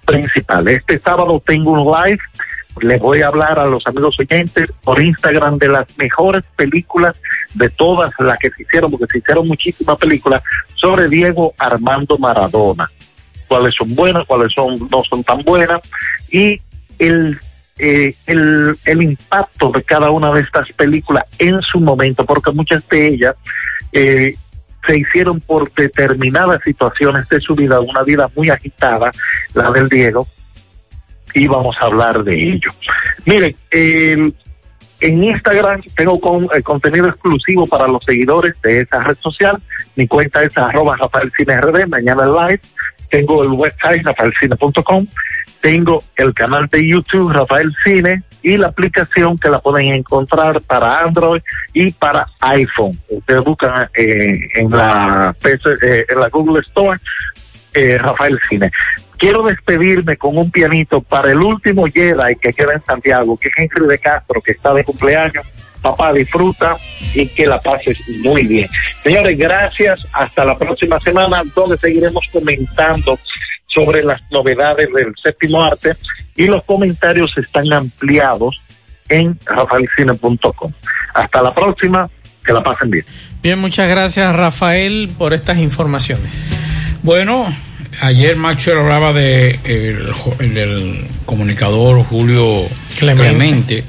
[0.08, 0.68] principal.
[0.68, 2.20] Este sábado tengo un live
[2.82, 7.16] les voy a hablar a los amigos oyentes por Instagram de las mejores películas
[7.54, 10.44] de todas las que se hicieron, porque se hicieron muchísimas películas
[10.76, 12.90] sobre Diego Armando Maradona.
[13.48, 15.82] Cuáles son buenas, cuáles son no son tan buenas
[16.30, 16.62] y
[17.00, 17.40] el
[17.80, 22.88] eh, el, el impacto de cada una de estas películas en su momento, porque muchas
[22.90, 23.36] de ellas
[23.94, 24.36] eh,
[24.88, 29.12] se hicieron por determinadas situaciones de su vida, una vida muy agitada,
[29.54, 30.26] la del Diego,
[31.34, 32.72] y vamos a hablar de ello.
[33.26, 33.56] Miren,
[35.00, 36.20] en Instagram tengo
[36.54, 39.62] eh, contenido exclusivo para los seguidores de esa red social.
[39.96, 42.62] Mi cuenta es arroba Rafael Cine RD, mañana live.
[43.10, 45.06] Tengo el website rafaelcine.com.
[45.62, 51.00] Tengo el canal de YouTube Rafael Cine y la aplicación que la pueden encontrar para
[51.00, 51.42] Android
[51.74, 52.98] y para iPhone.
[53.10, 56.98] Ustedes buscan eh, en la PC, eh, en la Google Store
[57.74, 58.72] eh, Rafael Cine.
[59.18, 63.54] Quiero despedirme con un pianito para el último Jedi que queda en Santiago, que es
[63.58, 65.46] Henry de Castro, que está de cumpleaños.
[65.82, 66.78] Papá, disfruta
[67.14, 68.70] y que la pases muy bien.
[69.02, 70.08] Señores, gracias.
[70.14, 73.20] Hasta la próxima semana, donde seguiremos comentando
[73.78, 75.96] sobre las novedades del séptimo arte
[76.36, 78.60] y los comentarios están ampliados
[79.08, 80.72] en rafaelcine.com.
[81.14, 82.10] Hasta la próxima,
[82.44, 83.06] que la pasen bien.
[83.44, 86.58] Bien, muchas gracias Rafael por estas informaciones.
[87.04, 87.46] Bueno,
[88.02, 92.64] ayer Macho hablaba de el, comunicador Julio
[92.98, 93.30] Clemente.
[93.30, 93.84] Clemente.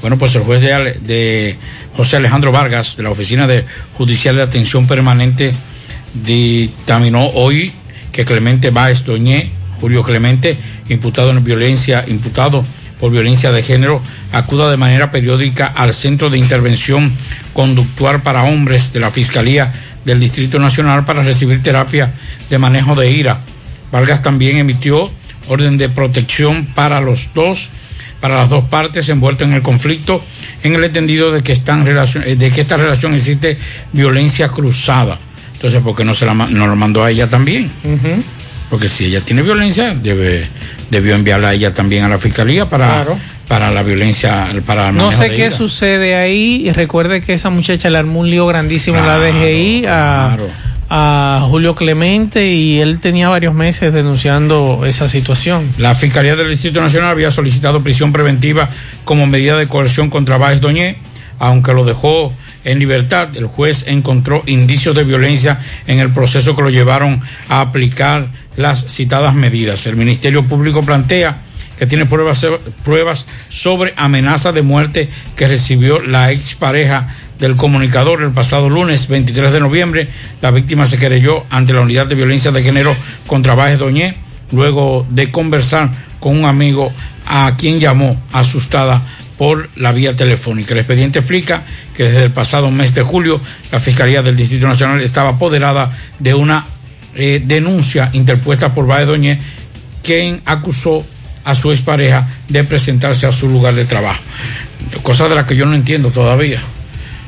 [0.00, 1.56] Bueno, pues el juez de, de
[1.96, 5.52] José Alejandro Vargas de la Oficina de Judicial de Atención Permanente
[6.14, 7.72] dictaminó hoy
[8.12, 9.50] que Clemente Báez Doñé,
[9.80, 10.56] Julio Clemente,
[10.88, 12.64] imputado en violencia, imputado
[12.98, 17.12] por violencia de género, acuda de manera periódica al Centro de Intervención
[17.54, 19.72] Conductual para Hombres de la Fiscalía
[20.04, 22.12] del Distrito Nacional para recibir terapia
[22.50, 23.40] de manejo de ira.
[23.90, 25.10] Vargas también emitió
[25.48, 27.70] orden de protección para los dos,
[28.20, 30.22] para las dos partes envueltas en el conflicto,
[30.62, 33.58] en el entendido de que, están de que esta relación existe
[33.92, 35.18] violencia cruzada.
[35.60, 37.70] Entonces, ¿por qué no se la, no lo mandó a ella también?
[38.70, 40.46] Porque si ella tiene violencia, debe,
[40.90, 43.18] debió enviarla a ella también a la fiscalía para, Claro.
[43.46, 47.50] para la violencia, para el No sé de qué sucede ahí y recuerde que esa
[47.50, 50.36] muchacha le armó un lío grandísimo en la Claro, DGI a,
[50.88, 55.68] a Julio Clemente y él tenía varios meses denunciando esa situación.
[55.76, 58.70] La Fiscalía del Distrito Nacional había solicitado prisión preventiva
[59.04, 60.96] como medida de coerción contra Báez Doñé,
[61.38, 62.32] aunque lo dejó
[62.64, 63.28] en libertad.
[63.36, 68.84] El juez encontró indicios de violencia en el proceso que lo llevaron a aplicar las
[68.86, 69.86] citadas medidas.
[69.86, 71.38] El Ministerio Público plantea
[71.78, 72.46] que tiene pruebas,
[72.84, 77.08] pruebas sobre amenaza de muerte que recibió la expareja
[77.38, 80.08] del comunicador el pasado lunes 23 de noviembre.
[80.42, 82.94] La víctima se querelló ante la unidad de violencia de género
[83.26, 84.16] contra Báez Doñé
[84.52, 86.92] luego de conversar con un amigo
[87.26, 89.00] a quien llamó asustada
[89.40, 90.74] por la vía telefónica.
[90.74, 91.62] El expediente explica
[91.96, 93.40] que desde el pasado mes de julio
[93.72, 96.66] la Fiscalía del Distrito Nacional estaba apoderada de una
[97.14, 99.40] eh, denuncia interpuesta por Báez Doñé,
[100.02, 101.06] quien acusó
[101.42, 104.20] a su expareja de presentarse a su lugar de trabajo.
[105.02, 106.60] Cosa de la que yo no entiendo todavía.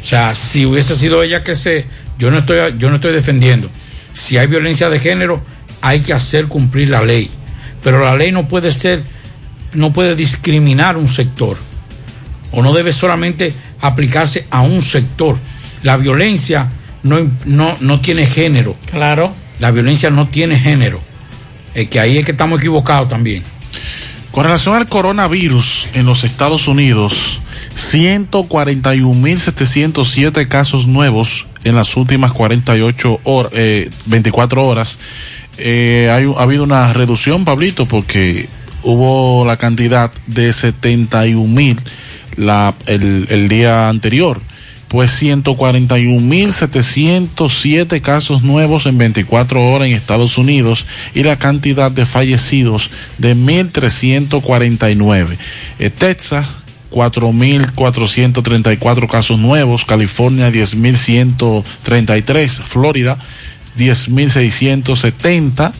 [0.02, 1.86] O sea, si hubiese sido ella que se,
[2.18, 3.70] yo no estoy, yo no estoy defendiendo.
[4.12, 5.42] Si hay violencia de género,
[5.80, 7.30] hay que hacer cumplir la ley.
[7.82, 9.02] Pero la ley no puede ser,
[9.72, 11.71] no puede discriminar un sector.
[12.52, 15.36] O no debe solamente aplicarse a un sector.
[15.82, 16.68] La violencia
[17.02, 18.76] no, no, no tiene género.
[18.90, 19.34] Claro.
[19.58, 21.00] La violencia no tiene género.
[21.74, 23.42] Es que ahí es que estamos equivocados también.
[24.30, 27.40] Con relación al coronavirus en los Estados Unidos,
[27.76, 34.98] 141.707 casos nuevos en las últimas 48 horas, eh, 24 horas.
[35.58, 38.48] Eh, hay, ha habido una reducción, Pablito, porque
[38.82, 41.78] hubo la cantidad de 71.000
[42.36, 44.40] el día anterior.
[44.92, 50.84] Pues 141.707 casos nuevos en 24 horas en Estados Unidos
[51.14, 55.38] y la cantidad de fallecidos de 1.349.
[55.78, 56.46] Eh, Texas,
[56.90, 59.86] 4.434 casos nuevos.
[59.86, 62.62] California, 10.133.
[62.62, 63.16] Florida,
[63.78, 65.72] 10.670.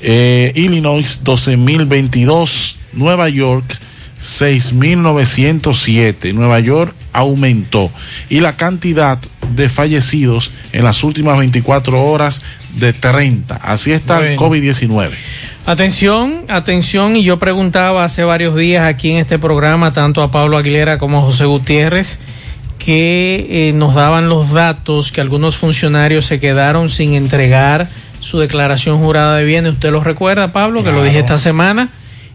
[0.00, 2.76] Eh, Illinois, 12.022.
[2.94, 3.78] Nueva York,
[4.20, 6.34] 6.907.
[6.34, 7.90] Nueva York aumentó.
[8.28, 9.18] Y la cantidad
[9.54, 12.42] de fallecidos en las últimas 24 horas
[12.76, 13.56] de 30.
[13.56, 14.54] Así está el Bueno.
[14.54, 15.10] COVID-19.
[15.66, 20.58] Atención, atención, y yo preguntaba hace varios días aquí en este programa, tanto a Pablo
[20.58, 22.20] Aguilera como a José Gutiérrez,
[22.78, 27.88] que eh, nos daban los datos que algunos funcionarios se quedaron sin entregar
[28.20, 29.72] su declaración jurada de bienes.
[29.72, 30.84] ¿Usted lo recuerda, Pablo?
[30.84, 31.88] Que lo dije esta semana.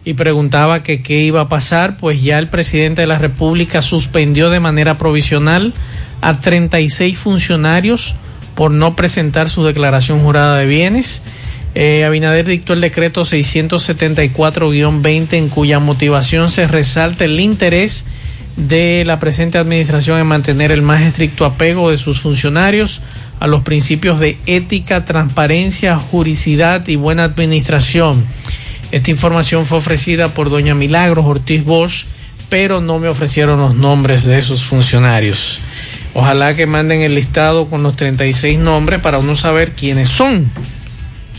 [0.04, 4.50] Y preguntaba que qué iba a pasar, pues ya el presidente de la República suspendió
[4.50, 5.72] de manera provisional
[6.20, 8.16] a 36 funcionarios
[8.54, 11.22] por no presentar su declaración jurada de bienes.
[11.74, 18.04] Eh, Abinader dictó el decreto 674-20 en cuya motivación se resalta el interés
[18.56, 23.00] de la presente administración en mantener el más estricto apego de sus funcionarios
[23.40, 28.24] a los principios de ética, transparencia, juricidad y buena administración.
[28.92, 32.04] Esta información fue ofrecida por doña Milagros Ortiz Bosch,
[32.50, 35.58] pero no me ofrecieron los nombres de esos funcionarios.
[36.12, 40.50] Ojalá que manden el listado con los 36 nombres para uno saber quiénes son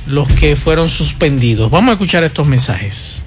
[0.07, 1.69] los que fueron suspendidos.
[1.69, 3.23] Vamos a escuchar estos mensajes.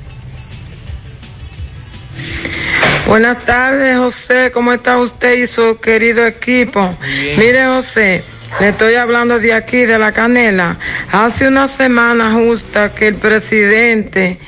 [3.07, 4.51] Buenas tardes, José.
[4.53, 6.97] ¿Cómo está usted y su querido equipo?
[7.39, 8.25] Mire, José,
[8.61, 10.79] le estoy hablando de aquí, de la canela.
[11.13, 14.39] Hace una semana justa que el presidente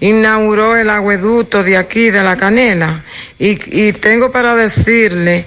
[0.00, 3.04] inauguró el agueducto de aquí, de la canela.
[3.38, 5.44] Y, y tengo para decirle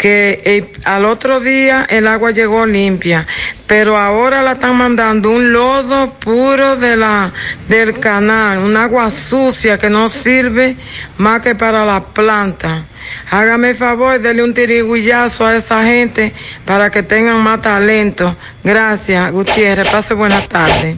[0.00, 3.26] que eh, al otro día el agua llegó limpia,
[3.66, 7.30] pero ahora la están mandando un lodo puro de la
[7.68, 10.76] del canal, un agua sucia que no sirve
[11.18, 12.84] más que para la planta.
[13.30, 16.32] Hágame el favor, dele un tirigullazo a esa gente
[16.64, 18.34] para que tengan más talento.
[18.64, 19.86] Gracias, Gutiérrez.
[19.88, 20.96] Pase buenas tardes.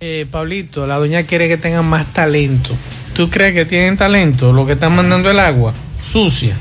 [0.00, 2.76] Eh, Pablito, la doña quiere que tengan más talento.
[3.14, 4.52] ¿Tú crees que tienen talento?
[4.52, 5.72] Lo que están mandando el agua
[6.06, 6.54] sucia.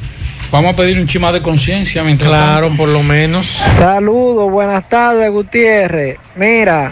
[0.53, 2.83] Vamos a pedir un chima de conciencia mientras Claro, tanto.
[2.83, 3.47] por lo menos.
[3.47, 6.19] Saludos, buenas tardes, Gutiérrez.
[6.35, 6.91] Mira,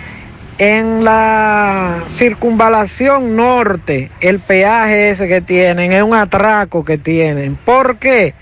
[0.57, 7.55] en la circunvalación norte, el peaje ese que tienen es un atraco que tienen.
[7.55, 8.33] ¿Por qué?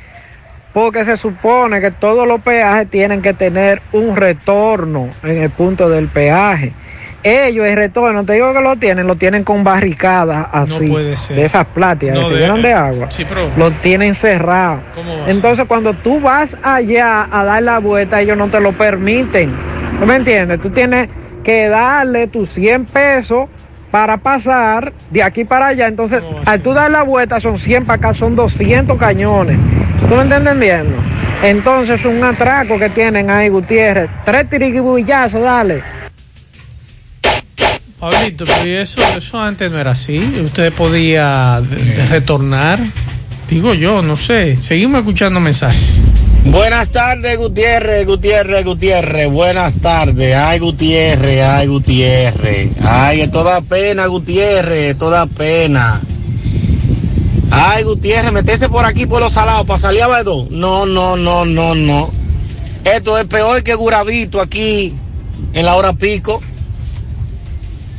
[0.72, 5.90] Porque se supone que todos los peajes tienen que tener un retorno en el punto
[5.90, 6.72] del peaje.
[7.24, 11.36] Ellos el retorno, te digo que lo tienen, lo tienen con barricadas así, puede ser.
[11.36, 13.12] de esas pláticas, No que de agua.
[13.12, 14.80] Sí, pero- Lo tienen cerrado.
[15.28, 19.52] Entonces cuando tú vas allá a dar la vuelta, ellos no te lo permiten.
[20.00, 20.62] ¿Tú me entiendes?
[20.62, 21.10] Tú tienes
[21.44, 23.48] que darle tus 100 pesos
[23.92, 25.88] para pasar de aquí para allá.
[25.88, 29.58] Entonces, al tú dar la vuelta son 100 para acá, son 200 cañones.
[30.08, 30.96] ¿Tú me estás entendiendo?
[31.44, 34.10] Entonces es un atraco que tienen ahí, Gutiérrez.
[34.26, 35.82] Tres tiriguillazos, dale.
[38.00, 40.20] Pablito, pero ¿y eso, eso antes no era así.
[40.46, 42.80] Usted podía de- de retornar.
[43.50, 44.56] Digo yo, no sé.
[44.58, 46.00] Seguimos escuchando mensajes.
[46.46, 49.30] Buenas tardes, Gutiérrez, Gutiérrez, Gutiérrez.
[49.30, 50.36] Buenas tardes.
[50.38, 52.70] Ay, Gutiérrez, ay, Gutiérrez.
[52.82, 56.00] Ay, es toda pena, Gutiérrez, es toda pena.
[57.52, 60.48] Ay, Gutiérrez, metese por aquí por los salados para salir a Badó.
[60.52, 62.10] No, no, no, no, no.
[62.86, 64.96] Esto es peor que Guravito aquí
[65.54, 66.42] en la hora pico.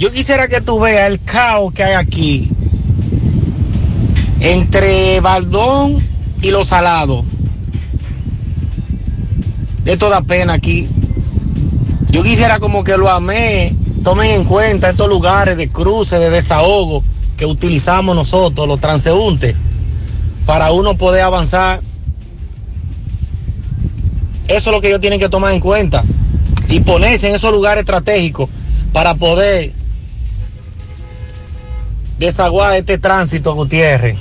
[0.00, 2.48] Yo quisiera que tú veas el caos que hay aquí
[4.40, 6.02] entre Baldón
[6.40, 7.22] y los salados.
[9.84, 10.88] De toda pena aquí.
[12.10, 17.04] Yo quisiera como que lo amé, tomen en cuenta estos lugares de cruce, de desahogo
[17.36, 19.54] que utilizamos nosotros, los transeúntes,
[20.46, 21.78] para uno poder avanzar.
[24.48, 26.02] Eso es lo que ellos tienen que tomar en cuenta
[26.70, 28.48] y ponerse en esos lugares estratégicos
[28.94, 29.78] para poder
[32.20, 34.18] desaguar este tránsito, Gutiérrez.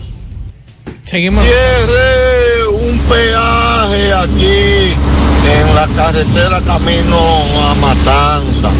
[1.03, 1.43] Seguimos.
[1.43, 4.93] Cierre un peaje aquí
[5.45, 8.71] en la carretera camino a Matanza.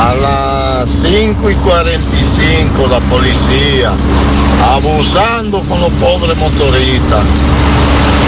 [0.00, 3.92] A las 5 y 45 la policía
[4.62, 7.24] abusando con los pobres motoristas.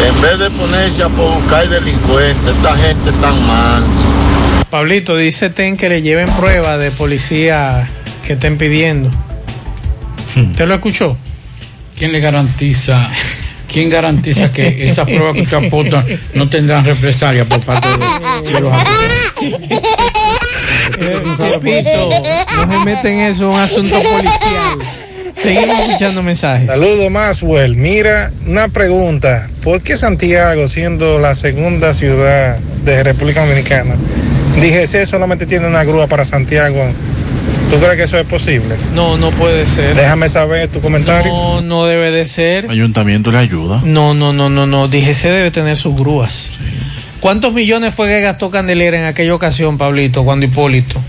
[0.07, 3.82] En vez de ponerse a buscar delincuentes, esta gente tan mal.
[4.69, 7.89] Pablito, dice Ten que le lleven prueba de policía
[8.27, 9.11] que estén pidiendo.
[10.36, 11.16] ¿Usted lo escuchó?
[11.97, 13.09] ¿Quién le garantiza?
[13.73, 16.05] ¿Quién garantiza que esas pruebas que usted aporta
[16.35, 18.77] no tendrán represalia por parte de, de los
[21.01, 22.11] Repito,
[22.57, 24.78] no se meten en eso, es un asunto policial.
[25.35, 26.66] Seguimos escuchando mensajes.
[26.66, 27.77] Saludos, Maxwell.
[27.77, 29.48] Mira, una pregunta.
[29.62, 33.94] ¿Por qué Santiago, siendo la segunda ciudad de República Dominicana,
[34.57, 36.85] DGC solamente tiene una grúa para Santiago?
[37.70, 38.76] ¿Tú crees que eso es posible?
[38.94, 39.94] No, no puede ser.
[39.94, 41.30] Déjame saber tu comentario.
[41.32, 42.68] No, no debe de ser.
[42.68, 43.80] Ayuntamiento le ayuda.
[43.84, 44.88] No, no, no, no, no.
[44.88, 46.51] DGC debe tener sus grúas.
[47.20, 51.01] ¿Cuántos millones fue que gastó Candelera en aquella ocasión, Pablito, cuando Hipólito?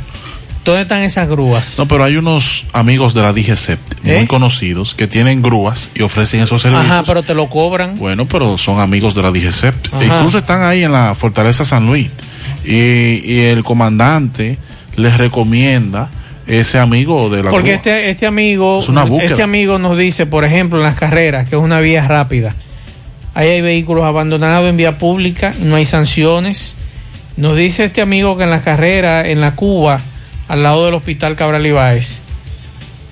[0.63, 1.79] ¿Dónde están esas grúas?
[1.79, 4.27] No, pero hay unos amigos de la DGCEP muy ¿Eh?
[4.27, 6.91] conocidos que tienen grúas y ofrecen esos servicios.
[6.91, 7.97] Ajá, pero te lo cobran.
[7.97, 9.73] Bueno, pero son amigos de la DGCEP.
[9.93, 10.05] Ajá.
[10.05, 12.11] Incluso están ahí en la Fortaleza San Luis.
[12.63, 12.75] Y,
[13.25, 14.59] y el comandante
[14.95, 16.09] les recomienda
[16.59, 19.29] ese amigo de la Porque este, este amigo, Es una búsqueda.
[19.31, 22.55] este amigo nos dice, por ejemplo, en las carreras, que es una vía rápida.
[23.33, 26.75] Ahí hay vehículos abandonados en vía pública, no hay sanciones.
[27.37, 30.01] Nos dice este amigo que en las carreras, en la Cuba,
[30.49, 32.21] al lado del hospital Cabral Ibáez,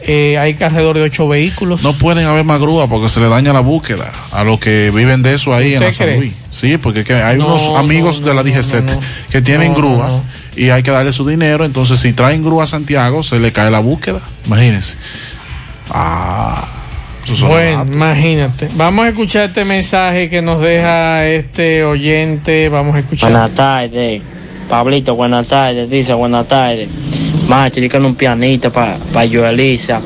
[0.02, 1.84] eh, hay alrededor de ocho vehículos.
[1.84, 5.22] No pueden haber más grúas porque se le daña la búsqueda a los que viven
[5.22, 6.20] de eso ahí en ¿Usted la San?
[6.20, 6.34] Luis.
[6.52, 8.90] Sí, porque hay No, unos no, amigos de la DGCET
[9.30, 10.22] que tienen grúas.
[10.60, 11.64] Y hay que darle su dinero.
[11.66, 14.20] Entonces, si traen grúa a Santiago, se le cae la búsqueda.
[14.46, 14.96] Imagínense.
[15.90, 16.66] Ah,
[17.42, 17.94] Bueno, datos.
[17.96, 18.70] imagínate.
[18.76, 22.70] Vamos a escuchar este mensaje que nos deja este oyente.
[22.70, 23.32] Vamos a escuchar.
[23.32, 24.22] Buenas tardes,
[24.70, 26.90] Pablito, buenas tardes, dice buenas tardes.
[27.48, 30.00] Macho, dígale un pianito para pa Joelisa,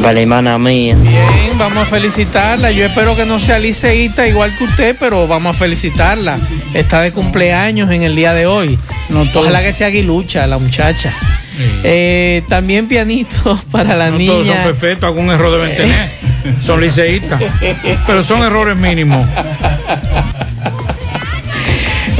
[0.00, 0.94] para la hermana mía.
[0.96, 2.70] Bien, vamos a felicitarla.
[2.70, 6.38] Yo espero que no sea liceísta igual que usted, pero vamos a felicitarla.
[6.74, 8.78] Está de cumpleaños en el día de hoy.
[9.34, 11.12] Ojalá que sea aguilucha la muchacha.
[11.84, 14.32] Eh, también pianito para la No niña.
[14.32, 16.22] todos son perfectos, algún error deben tener.
[16.60, 17.40] Son liceístas.
[18.04, 19.24] Pero son errores mínimos.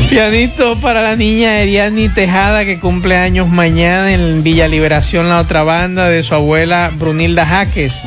[0.09, 5.65] Pianito para la niña Eriani Tejada que cumple años mañana en Villa Liberación, la otra
[5.65, 8.03] banda de su abuela Brunilda Jaques.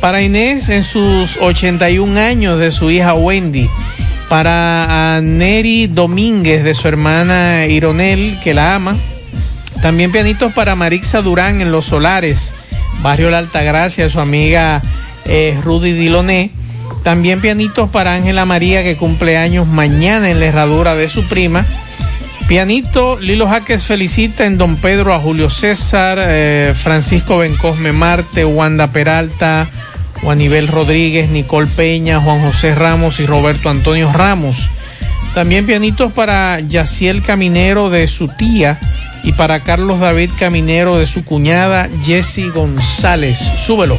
[0.00, 3.68] Para Inés en sus 81 años de su hija Wendy.
[4.28, 8.96] Para Neri Domínguez de su hermana Ironel que la ama.
[9.82, 12.54] También pianitos para Marixa Durán en Los Solares,
[13.02, 14.80] Barrio La Altagracia, su amiga
[15.24, 16.50] eh, Rudy Diloné.
[17.02, 21.64] También pianitos para Ángela María que cumple años mañana en la herradura de su prima.
[22.46, 28.86] Pianito, Lilo Jaques felicita en Don Pedro a Julio César, eh, Francisco Bencosme Marte, Wanda
[28.88, 29.68] Peralta,
[30.22, 34.70] Juanibel Rodríguez, Nicole Peña, Juan José Ramos y Roberto Antonio Ramos.
[35.34, 38.78] También pianitos para Yaciel Caminero de su tía
[39.24, 43.38] y para Carlos David Caminero de su cuñada Jessie González.
[43.38, 43.98] Súbelo.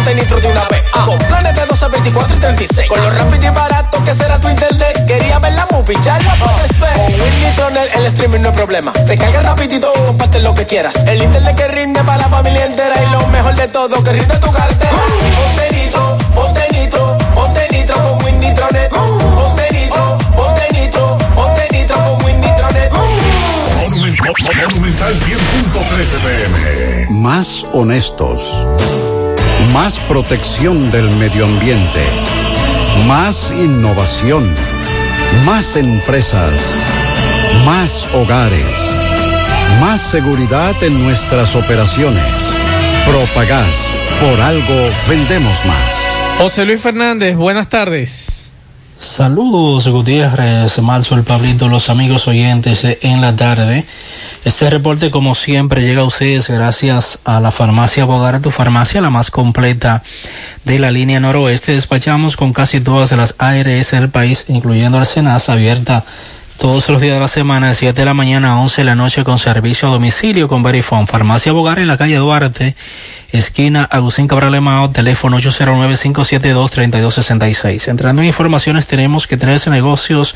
[0.00, 0.82] ponte nitro de una vez.
[1.04, 2.88] Con planes de 12, 24 y 36.
[2.88, 5.06] Con lo rápido y barato que será tu internet.
[5.06, 6.92] Quería ver la movie, ya la puedes ver.
[6.94, 8.92] Con Win Nitronet el streaming no es problema.
[8.92, 10.94] Te cargas rapidito y compartes lo que quieras.
[11.06, 12.94] El internet que rinde para la familia entera.
[13.02, 14.90] Y lo mejor de todo, que rinde tu cartera.
[14.90, 18.90] Ponte nitro, ponte nitro, ponte nitro con Win Nitronet.
[18.90, 22.92] Ponte nitro, ponte nitro, ponte nitro con Win Nitronet.
[24.70, 27.06] Monumental 100.13 pm.
[27.10, 28.66] Más honestos.
[29.72, 32.04] Más protección del medio ambiente.
[33.06, 34.52] Más innovación.
[35.44, 36.52] Más empresas.
[37.64, 38.66] Más hogares.
[39.80, 42.24] Más seguridad en nuestras operaciones.
[43.06, 43.90] Propagás.
[44.20, 46.38] Por algo vendemos más.
[46.38, 48.50] José Luis Fernández, buenas tardes.
[48.98, 53.86] Saludos Gutiérrez, Marzo, el Pablito, los amigos oyentes de En la Tarde.
[54.42, 59.10] Este reporte como siempre llega a ustedes gracias a la farmacia Bogar, tu farmacia la
[59.10, 60.02] más completa
[60.64, 61.72] de la línea noroeste.
[61.72, 66.06] Despachamos con casi todas las ARS del país, incluyendo la Senasa abierta
[66.58, 68.94] todos los días de la semana de 7 de la mañana a 11 de la
[68.94, 71.06] noche con servicio a domicilio con Verifone.
[71.06, 72.74] Farmacia Bogar en la calle Duarte,
[73.32, 77.88] esquina Agustín Cabral Emao, teléfono 809-572-3266.
[77.88, 80.34] Entrando en informaciones, tenemos que 13 negocios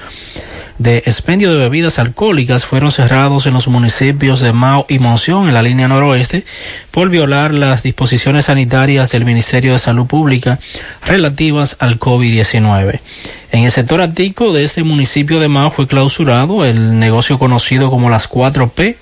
[0.78, 5.54] de expendio de bebidas alcohólicas fueron cerrados en los municipios de Mao y Monción en
[5.54, 6.44] la línea noroeste
[6.90, 10.58] por violar las disposiciones sanitarias del Ministerio de Salud Pública
[11.06, 13.00] relativas al COVID-19.
[13.52, 18.10] En el sector ático de este municipio de Mao fue clausurado el negocio conocido como
[18.10, 18.96] las 4P,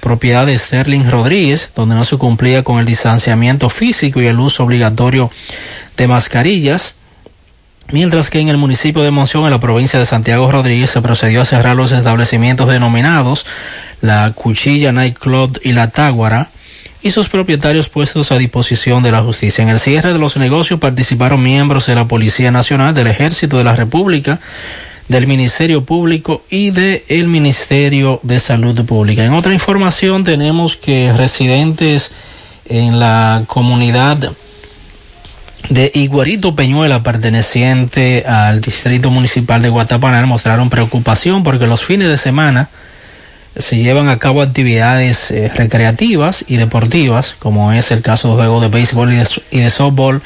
[0.00, 4.64] propiedad de Sterling Rodríguez, donde no se cumplía con el distanciamiento físico y el uso
[4.64, 5.30] obligatorio
[5.96, 6.96] de mascarillas.
[7.92, 11.42] Mientras que en el municipio de Monción, en la provincia de Santiago Rodríguez, se procedió
[11.42, 13.46] a cerrar los establecimientos denominados
[14.04, 16.50] la Cuchilla Night Club y la Táguara
[17.02, 19.62] y sus propietarios puestos a disposición de la justicia.
[19.62, 23.64] En el cierre de los negocios participaron miembros de la Policía Nacional, del Ejército de
[23.64, 24.40] la República,
[25.08, 29.24] del Ministerio Público y del Ministerio de Salud Pública.
[29.24, 32.12] En otra información tenemos que residentes
[32.66, 34.32] en la comunidad
[35.68, 42.18] de Iguarito Peñuela, perteneciente al Distrito Municipal de Guatapanal, mostraron preocupación porque los fines de
[42.18, 42.68] semana
[43.56, 48.62] se llevan a cabo actividades eh, recreativas y deportivas, como es el caso de juegos
[48.62, 50.22] de béisbol y de, y de softball,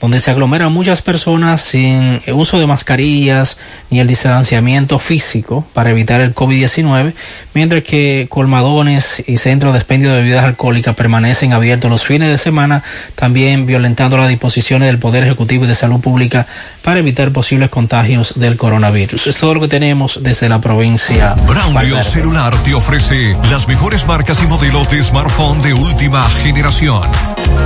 [0.00, 3.58] donde se aglomeran muchas personas sin uso de mascarillas
[3.90, 7.12] ni el distanciamiento físico para evitar el COVID-19,
[7.52, 12.38] mientras que colmadones y centros de expendio de bebidas alcohólicas permanecen abiertos los fines de
[12.38, 12.82] semana,
[13.14, 16.46] también violentando las disposiciones del Poder Ejecutivo y de Salud Pública
[16.82, 19.26] para evitar posibles contagios del coronavirus.
[19.26, 21.34] Es todo lo que tenemos desde la provincia.
[21.46, 27.02] Braulio Celular te ofrece las mejores marcas y modelos de smartphone de última generación.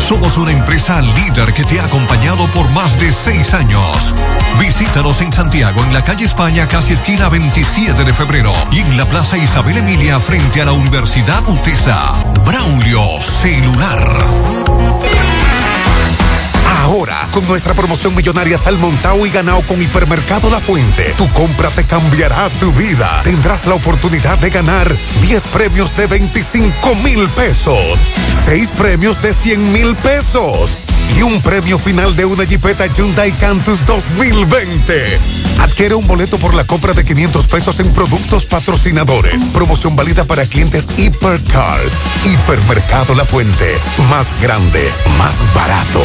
[0.00, 2.23] Somos una empresa líder que te ha acompañado
[2.54, 4.14] por más de seis años.
[4.58, 9.06] Visítanos en Santiago, en la calle España, casi esquina 27 de febrero, y en la
[9.06, 12.12] Plaza Isabel Emilia, frente a la Universidad UTESA.
[12.46, 14.24] Braulio Celular.
[16.82, 21.84] Ahora, con nuestra promoción millonaria Salmontao y Ganao con Hipermercado La Fuente, tu compra te
[21.84, 23.20] cambiará tu vida.
[23.22, 27.98] Tendrás la oportunidad de ganar 10 premios de 25 mil pesos,
[28.46, 30.83] 6 premios de 100 mil pesos
[31.16, 35.18] y un premio final de una Jeepeta Hyundai Cantus 2020.
[35.60, 39.44] Adquiere un boleto por la compra de 500 pesos en productos patrocinadores.
[39.52, 41.80] Promoción válida para clientes Hipercar.
[42.24, 43.78] Hipermercado La Fuente.
[44.10, 46.00] Más grande, más barato.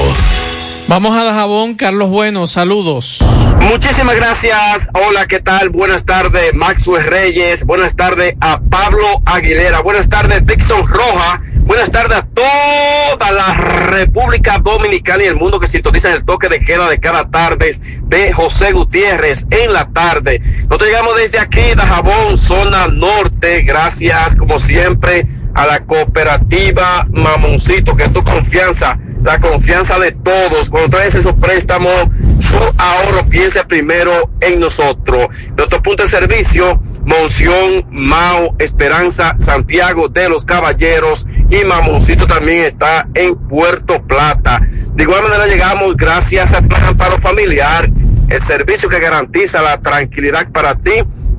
[0.90, 3.24] Vamos a Dajabón, Carlos Bueno, saludos.
[3.62, 4.90] Muchísimas gracias.
[4.94, 5.70] Hola, ¿qué tal?
[5.70, 7.64] Buenas tardes, Maxwell Reyes.
[7.64, 9.82] Buenas tardes a Pablo Aguilera.
[9.82, 11.42] Buenas tardes, Dixon Roja.
[11.70, 16.62] Buenas tardes a toda la República Dominicana y el mundo que sintoniza el toque de
[16.62, 20.42] queda de cada tarde de José Gutiérrez en la tarde.
[20.64, 23.62] Nosotros llegamos desde aquí, Dajabón, zona norte.
[23.62, 30.72] Gracias, como siempre, a la cooperativa Mamoncito, que es tu confianza, la confianza de todos.
[30.72, 32.08] Cuando traes esos préstamos,
[32.40, 35.28] su ahorro, piense primero en nosotros.
[35.56, 43.08] Nuestro punto de servicio, Monción, Mao, Esperanza, Santiago de los Caballeros y Mamoncito también está
[43.14, 44.62] en Puerto Plata.
[44.94, 47.90] De igual manera llegamos gracias al Plan Amparo Familiar,
[48.28, 50.92] el servicio que garantiza la tranquilidad para ti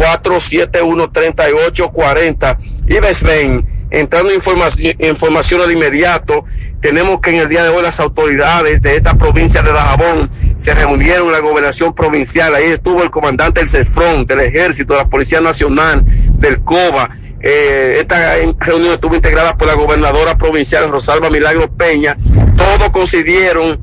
[0.01, 2.56] 809-471-3840.
[2.89, 6.44] Y Besben, entrando en información, información al inmediato,
[6.81, 10.28] tenemos que en el día de hoy las autoridades de esta provincia de Dajabón
[10.59, 12.55] se reunieron en la gobernación provincial.
[12.55, 16.02] Ahí estuvo el comandante del CEFRON, del Ejército, de la Policía Nacional,
[16.39, 17.10] del COBA.
[17.43, 22.16] Eh, esta reunión estuvo integrada por la gobernadora provincial Rosalba Milagro Peña.
[22.56, 23.81] Todos coincidieron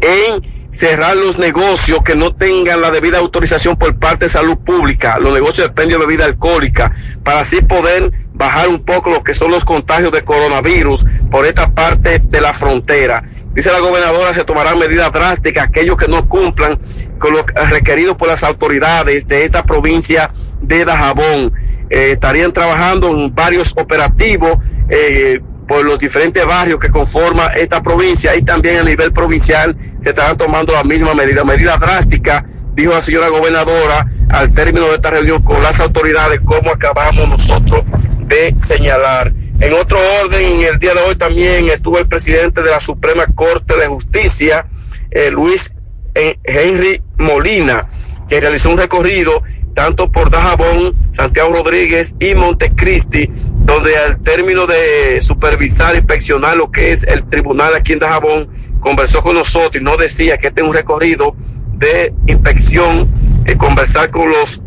[0.00, 5.18] en cerrar los negocios que no tengan la debida autorización por parte de salud pública,
[5.18, 6.92] los negocios de expendio de bebida alcohólica,
[7.24, 11.70] para así poder bajar un poco lo que son los contagios de coronavirus por esta
[11.70, 13.24] parte de la frontera.
[13.52, 16.78] Dice la gobernadora, se tomarán medidas drásticas aquellos que no cumplan
[17.18, 20.30] con lo requerido por las autoridades de esta provincia
[20.62, 21.52] de Dajabón.
[21.90, 25.40] Eh, estarían trabajando en varios operativos eh,
[25.70, 30.36] por los diferentes barrios que conforma esta provincia y también a nivel provincial se estarán
[30.36, 32.44] tomando la misma medida, medida drástica,
[32.74, 37.84] dijo la señora gobernadora al término de esta reunión con las autoridades, como acabamos nosotros
[38.22, 39.32] de señalar.
[39.60, 43.26] En otro orden, en el día de hoy también estuvo el presidente de la Suprema
[43.32, 44.66] Corte de Justicia,
[45.12, 45.72] eh, Luis
[46.16, 47.86] eh, Henry Molina,
[48.28, 49.40] que realizó un recorrido
[49.74, 53.30] tanto por Dajabón, Santiago Rodríguez y Montecristi,
[53.70, 58.48] donde al término de supervisar, inspeccionar lo que es el tribunal aquí en Dajabón,
[58.80, 61.36] conversó con nosotros y nos decía que este es un recorrido
[61.74, 63.08] de inspección
[63.44, 64.60] eh, conversar con los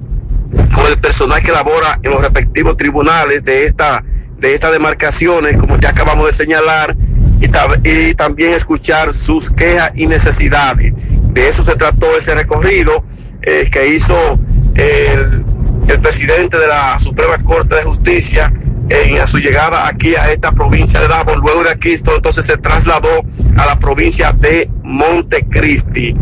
[0.73, 4.03] con el personal que labora en los respectivos tribunales de esta
[4.37, 6.95] de estas demarcaciones, como ya acabamos de señalar,
[7.39, 10.93] y, también escuchar sus quejas y necesidades.
[11.33, 13.03] De eso se trató ese recorrido
[13.41, 14.39] eh, que hizo
[14.75, 15.43] el,
[15.87, 18.51] el presidente de la Suprema Corte de Justicia
[18.89, 21.37] en su llegada aquí a esta provincia de Davos.
[21.37, 23.23] Luego de aquí, entonces se trasladó
[23.57, 26.15] a la provincia de Montecristi.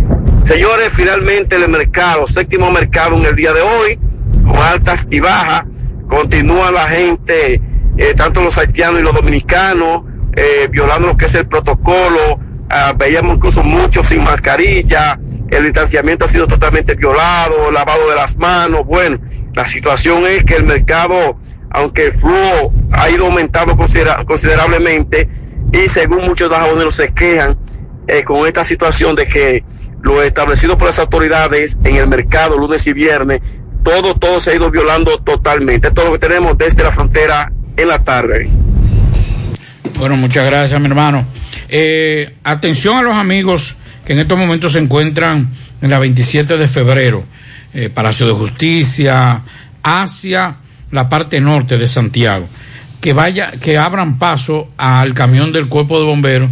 [0.46, 4.00] Señores, finalmente el mercado, séptimo mercado en el día de hoy,
[4.46, 5.64] con altas y bajas,
[6.08, 7.62] continúa la gente,
[7.98, 10.04] eh, tanto los haitianos y los dominicanos,
[10.36, 12.40] eh, violando lo que es el protocolo.
[12.70, 15.20] Ah, veíamos incluso muchos sin mascarilla,
[15.50, 18.86] el distanciamiento ha sido totalmente violado, lavado de las manos.
[18.86, 19.20] Bueno,
[19.54, 21.38] la situación es que el mercado
[21.72, 25.30] aunque el flujo ha ido aumentando considerablemente
[25.72, 27.57] y según muchos dajoneros se quejan
[28.07, 29.64] eh, con esta situación de que
[30.02, 33.41] lo establecido por las autoridades en el mercado lunes y viernes,
[33.84, 35.88] todo, todo se ha ido violando totalmente.
[35.88, 38.49] Es lo que tenemos desde la frontera en la tarde.
[39.98, 41.26] Bueno, muchas gracias, mi hermano.
[41.69, 45.49] Eh, atención a los amigos que en estos momentos se encuentran
[45.81, 47.23] en la 27 de febrero,
[47.73, 49.41] eh, Palacio de Justicia,
[49.84, 50.57] hacia
[50.91, 52.47] la parte norte de Santiago,
[52.99, 56.49] que vaya, que abran paso al camión del cuerpo de bomberos,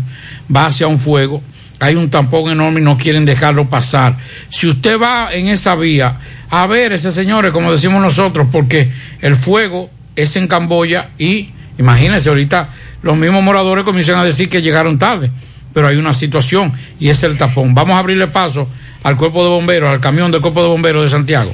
[0.54, 1.42] va hacia un fuego,
[1.80, 4.18] hay un tampón enorme y no quieren dejarlo pasar.
[4.50, 6.18] Si usted va en esa vía,
[6.50, 8.92] a ver ese señores, como decimos nosotros, porque
[9.22, 12.70] el fuego es en Camboya y imagínense, ahorita
[13.02, 15.32] los mismos moradores comienzan a decir que llegaron tarde,
[15.74, 17.74] pero hay una situación y es el tapón.
[17.74, 18.68] Vamos a abrirle paso
[19.04, 21.54] al cuerpo de bomberos, al camión del cuerpo de bomberos de Santiago.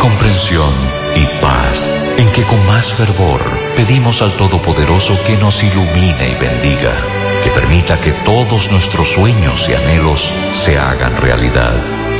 [0.00, 0.72] comprensión
[1.14, 3.40] y paz, en que con más fervor
[3.76, 6.94] pedimos al Todopoderoso que nos ilumine y bendiga,
[7.44, 10.32] que permita que todos nuestros sueños y anhelos
[10.64, 11.74] se hagan realidad.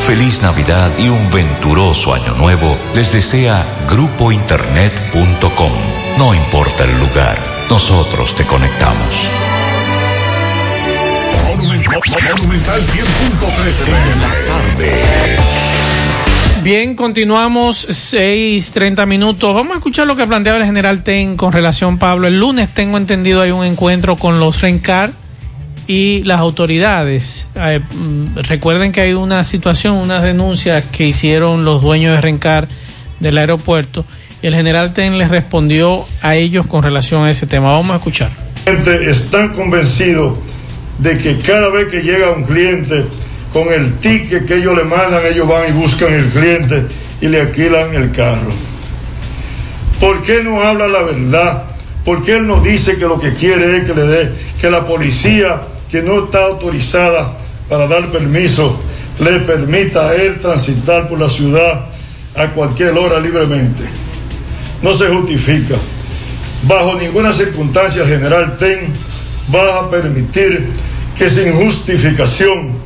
[0.07, 5.73] Feliz Navidad y un venturoso año nuevo les desea grupointernet.com.
[6.19, 7.39] No importa el lugar,
[7.71, 9.31] nosotros te conectamos.
[11.47, 12.01] Monumental
[12.83, 15.70] 100.13 en la tarde.
[16.63, 19.55] Bien, continuamos 6:30 minutos.
[19.55, 22.29] Vamos a escuchar lo que planteaba el general Ten con relación, Pablo.
[22.29, 25.11] El lunes tengo entendido hay un encuentro con los Rencar
[25.87, 27.47] y las autoridades.
[27.55, 32.69] Eh, mm, recuerden que hay una situación, unas denuncias que hicieron los dueños de Rencar
[33.21, 34.05] del aeropuerto
[34.43, 37.73] y el general Ten les respondió a ellos con relación a ese tema.
[37.73, 38.31] Vamos a escuchar.
[38.67, 40.39] Están convencidos
[40.99, 43.07] de que cada vez que llega un cliente
[43.53, 46.87] con el ticket que ellos le mandan, ellos van y buscan el cliente
[47.21, 48.53] y le alquilan el carro.
[49.99, 51.65] ¿Por qué no habla la verdad?
[52.05, 54.85] ¿Por qué él no dice que lo que quiere es que le dé, que la
[54.85, 55.61] policía
[55.91, 57.37] que no está autorizada
[57.69, 58.81] para dar permiso
[59.19, 61.87] le permita a él transitar por la ciudad
[62.35, 63.83] a cualquier hora libremente?
[64.83, 65.75] No se justifica.
[66.63, 68.93] Bajo ninguna circunstancia general Ten
[69.55, 70.69] va a permitir
[71.19, 72.80] que sin justificación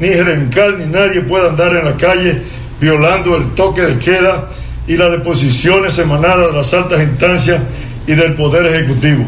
[0.00, 2.42] ni Rencal ni nadie pueda andar en la calle
[2.80, 4.48] violando el toque de queda
[4.86, 7.60] y las deposiciones emanadas de las altas instancias
[8.06, 9.24] y del Poder Ejecutivo.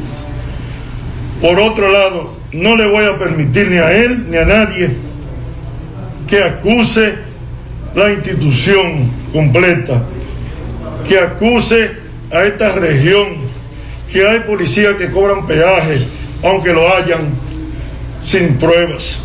[1.41, 4.91] Por otro lado, no le voy a permitir ni a él ni a nadie
[6.27, 7.15] que acuse
[7.95, 10.03] la institución completa
[11.11, 11.91] que acuse
[12.31, 13.27] a esta región
[14.13, 15.99] que hay policías que cobran peaje,
[16.45, 17.31] aunque lo hayan,
[18.23, 19.23] sin pruebas.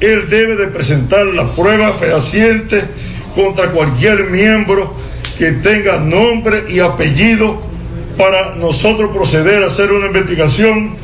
[0.00, 2.82] Él debe de presentar la prueba fehaciente
[3.34, 4.94] contra cualquier miembro
[5.38, 7.62] que tenga nombre y apellido
[8.16, 10.96] para nosotros proceder a hacer una investigación,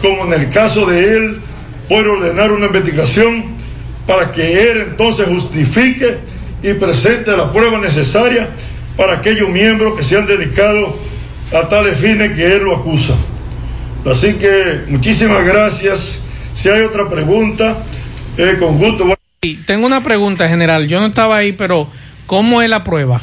[0.00, 1.40] como en el caso de él,
[1.88, 3.44] puede ordenar una investigación
[4.06, 6.18] para que él entonces justifique
[6.62, 8.48] y presente la prueba necesaria
[8.96, 10.96] para aquellos miembros que se han dedicado
[11.54, 13.14] a tales fines que él lo acusa.
[14.04, 16.20] Así que muchísimas gracias.
[16.54, 17.76] Si hay otra pregunta,
[18.38, 19.04] eh, con gusto.
[19.66, 20.88] Tengo una pregunta general.
[20.88, 21.88] Yo no estaba ahí, pero
[22.26, 23.20] ¿cómo es la prueba?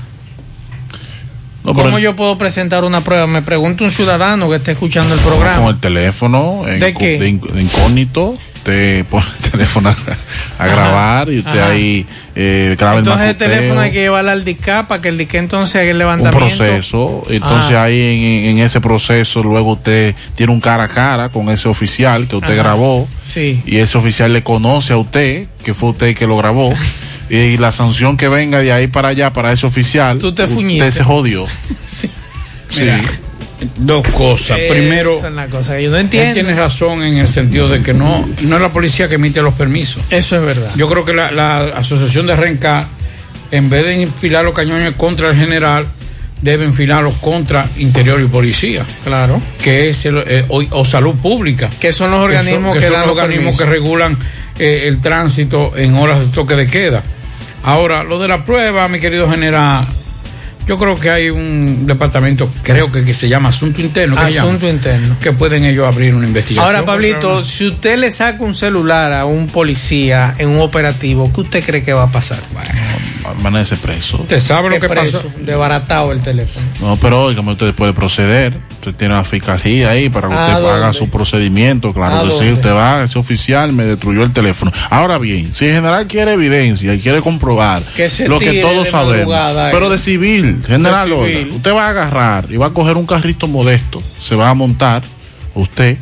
[1.64, 3.26] No, ¿Cómo yo puedo presentar una prueba?
[3.26, 5.70] Me pregunta un ciudadano que esté escuchando el Con programa.
[5.70, 7.18] el teléfono en- ¿De qué?
[7.18, 9.96] de inc- de incógnito, te pone el teléfono a,
[10.64, 11.70] a grabar y usted Ajá.
[11.70, 15.18] ahí eh, graba Entonces el el teléfono hay que llevarlo al DICA para que el
[15.18, 16.38] DICA entonces haga el un levantamiento.
[16.58, 17.24] proceso.
[17.30, 17.84] Entonces Ah.
[17.84, 22.28] ahí en, en ese proceso luego usted tiene un cara a cara con ese oficial
[22.28, 22.62] que usted Ajá.
[22.64, 23.62] grabó Sí.
[23.66, 26.74] y ese oficial le conoce a usted, que fue usted que lo grabó.
[27.34, 30.92] Y la sanción que venga de ahí para allá para ese oficial, Tú te usted
[30.92, 31.48] se jodió.
[32.78, 33.02] Mira,
[33.78, 34.60] dos cosas.
[34.70, 36.36] Primero, es la cosa que yo no él entiendo.
[36.36, 39.56] tiene razón en el sentido de que no, no es la policía que emite los
[39.56, 40.04] permisos.
[40.12, 40.74] Eso es verdad.
[40.76, 42.86] Yo creo que la, la asociación de Rencar,
[43.50, 45.88] en vez de enfilar los cañones contra el general,
[46.44, 48.86] debe enfilarlos contra interior y policía.
[49.04, 49.42] Claro.
[49.64, 51.68] Que es el, eh, o, o salud pública.
[51.80, 54.20] Que son los organismos que, son dan los los organismos que regulan
[54.60, 57.02] eh, el tránsito en horas de toque de queda.
[57.64, 59.88] Ahora, lo de la prueba, mi querido general,
[60.68, 64.32] yo creo que hay un departamento, creo que, que se llama Asunto Interno, que se
[64.34, 65.16] llama, Asunto interno.
[65.22, 66.66] que pueden ellos abrir una investigación.
[66.66, 71.42] Ahora, Pablito, si usted le saca un celular a un policía en un operativo, ¿qué
[71.42, 72.40] usted cree que va a pasar?
[73.40, 74.18] Amanece preso.
[74.22, 75.18] ¿Usted sabe lo ¿Qué que preso?
[75.22, 75.32] pasó?
[75.40, 76.66] Desbaratado el teléfono.
[76.82, 78.54] No, pero oígame, usted puede proceder.
[78.84, 80.98] Usted tiene la fiscalía ahí para que ¿A usted haga dónde?
[80.98, 81.94] su procedimiento.
[81.94, 84.74] Claro ¿A que sí, usted va, ese oficial me destruyó el teléfono.
[84.90, 89.34] Ahora bien, si el general quiere evidencia y quiere comprobar Que lo que todos sabemos,
[89.72, 93.06] pero de civil, general, De oiga, usted va a agarrar y va a coger un
[93.06, 95.04] carrito modesto, se va a montar
[95.56, 95.98] usted.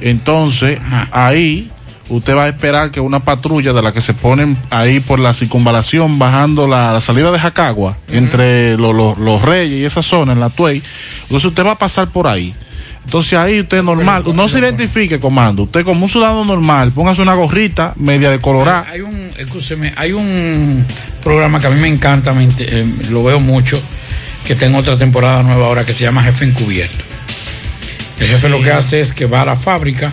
[0.00, 0.78] Entonces,
[1.12, 1.70] ahí
[2.10, 5.32] usted va a esperar que una patrulla de la que se ponen ahí por la
[5.32, 10.32] circunvalación bajando la, la salida de Jacagua, entre lo- lo- los Reyes y esa zona,
[10.32, 10.82] en la Tuey,
[11.22, 12.54] entonces usted va a pasar por ahí.
[13.04, 17.34] Entonces ahí usted normal, no se identifique comando, usted como un ciudadano normal, póngase una
[17.34, 18.86] gorrita media de colorada.
[18.90, 20.84] Hay un, escúcheme, hay un
[21.24, 23.80] programa que a mí me encanta, me eh, lo veo mucho,
[24.44, 27.04] que está en otra temporada nueva ahora que se llama Jefe Encubierto.
[28.20, 30.12] El jefe lo que hace es que va a la fábrica,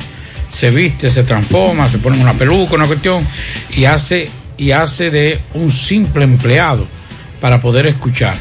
[0.50, 3.26] se viste, se transforma, se pone una peluca, una cuestión,
[3.72, 6.88] y hace, y hace de un simple empleado
[7.42, 8.36] para poder escuchar.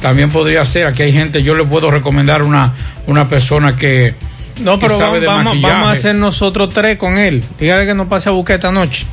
[0.00, 2.74] También podría ser, aquí hay gente, yo le puedo recomendar una,
[3.06, 4.14] una persona que,
[4.60, 7.42] No, que pero sabe vamos, de vamos, a hacer nosotros tres con él.
[7.58, 9.06] Dígale que nos pase a buscar esta noche.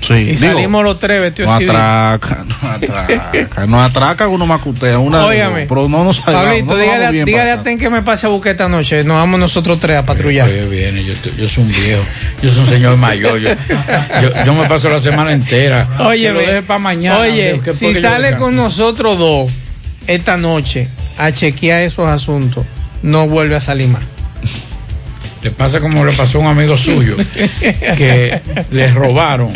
[0.00, 4.98] Sí, Y digo, salimos los tres vestidos no atraca, no atraca, no atraca uno macutea,
[4.98, 8.30] una Óigame, pero no nos Pablito, no dígale, dígale a Ten que me pase a
[8.30, 9.02] buscar esta noche.
[9.04, 10.48] Nos vamos nosotros tres a patrullar.
[10.48, 12.02] Oye, viene, yo, yo soy un viejo,
[12.42, 13.50] yo soy un señor mayor, yo,
[14.22, 15.86] yo, yo me paso la semana entera.
[16.00, 17.18] Oye, Que lo ve, deje para mañana.
[17.18, 19.50] Oye, que- que si sale con nosotros dos
[20.06, 20.88] esta noche
[21.18, 22.64] a chequear esos asuntos,
[23.02, 24.02] no vuelve a salir más.
[25.42, 27.16] Le pasa como le pasó a un amigo suyo,
[27.96, 29.50] que le robaron,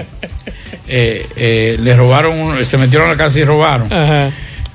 [0.95, 3.89] eh, eh, le robaron, se metieron a la casa y robaron.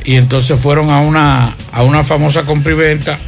[0.03, 3.19] Y entonces fueron a una, a una famosa compriventa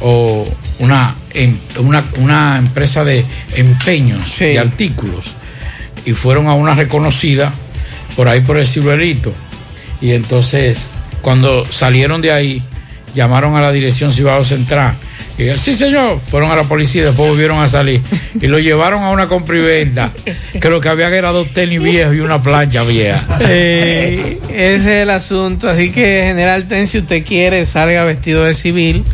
[0.00, 0.44] o
[0.80, 3.24] una, em- una, una empresa de
[3.54, 5.32] empeños de artículos.
[6.04, 7.52] Y fueron a una reconocida
[8.16, 9.32] por ahí por el ciruelito.
[10.00, 12.62] Y entonces, cuando salieron de ahí,
[13.14, 14.94] llamaron a la dirección Cibao Central.
[15.38, 18.02] Y sí, señor, fueron a la policía y después volvieron a salir.
[18.40, 20.12] Y lo llevaron a una compriventa,
[20.60, 23.38] que lo que había era dos tenis viejos y una plancha vieja.
[23.40, 25.68] Eh, ese es el asunto.
[25.68, 29.04] Así que, General Ten, si usted quiere, salga vestido de civil,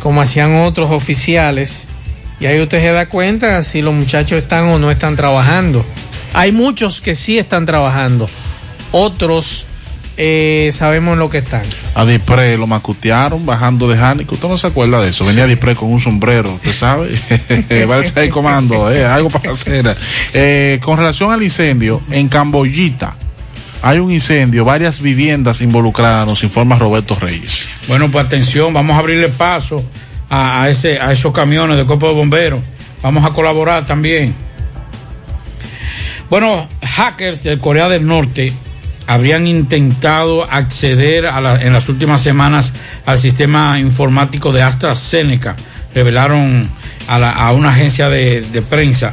[0.00, 1.88] como hacían otros oficiales.
[2.40, 5.84] Y ahí usted se da cuenta si los muchachos están o no están trabajando.
[6.34, 8.28] Hay muchos que sí están trabajando.
[8.92, 9.66] Otros
[10.20, 11.62] eh, sabemos en lo que están.
[11.94, 14.34] A Dispre lo macutearon bajando de Jánico.
[14.34, 15.24] ¿Usted no se acuerda de eso?
[15.24, 17.08] Venía Dispre con un sombrero, ¿usted sabe?
[17.88, 19.96] Parece ahí comando, eh, algo para hacer.
[20.34, 23.14] Eh, con relación al incendio, en Camboyita
[23.80, 27.68] hay un incendio, varias viviendas involucradas, nos informa Roberto Reyes.
[27.86, 29.84] Bueno, pues atención, vamos a abrirle paso
[30.28, 32.60] a, a ese, a esos camiones del cuerpo de bomberos.
[33.02, 34.34] Vamos a colaborar también.
[36.28, 38.52] Bueno, hackers de Corea del Norte
[39.08, 42.72] habrían intentado acceder a la- en las últimas semanas
[43.06, 45.56] al sistema informático de AstraZeneca.
[45.94, 46.68] Revelaron
[47.08, 49.12] a, una agencia de, de prensa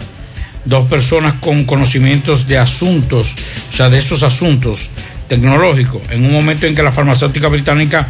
[0.66, 3.36] dos personas con conocimientos de asuntos,
[3.70, 4.90] o sea, de esos asuntos
[5.30, 8.08] tecnológicos, en un momento en que la farmacéutica británica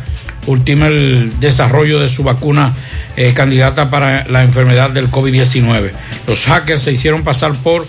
[0.48, 2.74] ultima el desarrollo de su vacuna
[3.16, 5.92] eh, candidata para la enfermedad del COVID-19.
[6.28, 7.86] Los hackers se hicieron pasar por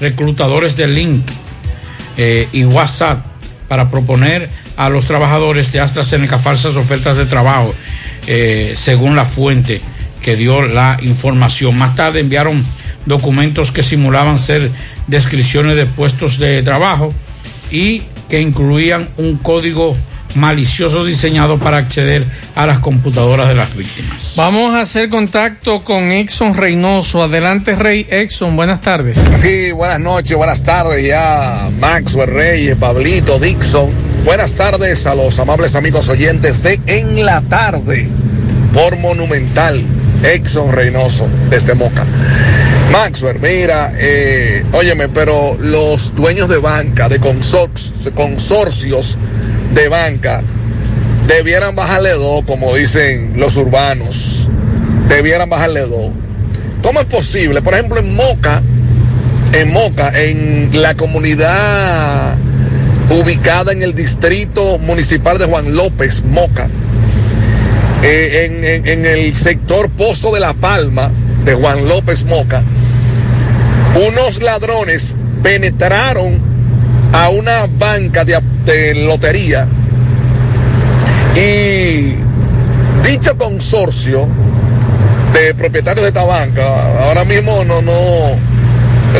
[0.00, 1.24] reclutadores de Link
[2.16, 3.24] eh, y WhatsApp
[3.68, 7.74] para proponer a los trabajadores de AstraZeneca falsas ofertas de trabajo,
[8.26, 9.80] eh, según la fuente
[10.22, 11.76] que dio la información.
[11.76, 12.64] Más tarde enviaron
[13.06, 14.70] documentos que simulaban ser
[15.06, 17.12] descripciones de puestos de trabajo
[17.70, 19.96] y que incluían un código
[20.34, 22.24] malicioso diseñado para acceder
[22.54, 24.34] a las computadoras de las víctimas.
[24.36, 27.22] Vamos a hacer contacto con Exxon Reynoso.
[27.22, 28.56] Adelante, Rey Exxon.
[28.56, 29.18] Buenas tardes.
[29.40, 33.90] Sí, buenas noches, buenas tardes ya, Maxwell Reyes, Pablito, Dixon.
[34.24, 38.08] Buenas tardes a los amables amigos oyentes de En la Tarde
[38.74, 39.80] por Monumental,
[40.22, 42.04] Exxon Reynoso, desde Moca.
[42.92, 47.70] Maxwell, mira, eh, óyeme, pero los dueños de banca, de consor-
[48.14, 49.18] consorcios
[49.74, 50.42] de banca,
[51.26, 54.48] debieran bajarle dos, como dicen los urbanos.
[55.08, 56.10] Debieran bajarle dos.
[56.82, 57.62] ¿Cómo es posible?
[57.62, 58.62] Por ejemplo, en Moca,
[59.52, 62.36] en Moca, en la comunidad
[63.10, 66.68] ubicada en el distrito municipal de Juan López, Moca,
[68.02, 71.10] eh, en, en- en el sector Pozo de la Palma
[71.44, 72.62] de Juan López Moca,
[74.06, 76.38] unos ladrones penetraron
[77.12, 79.66] a una banca de, lotería
[81.34, 82.16] y
[83.08, 84.28] dicho consorcio
[85.32, 86.62] de propietarios de esta banca,
[87.04, 87.92] ahora mismo no, no,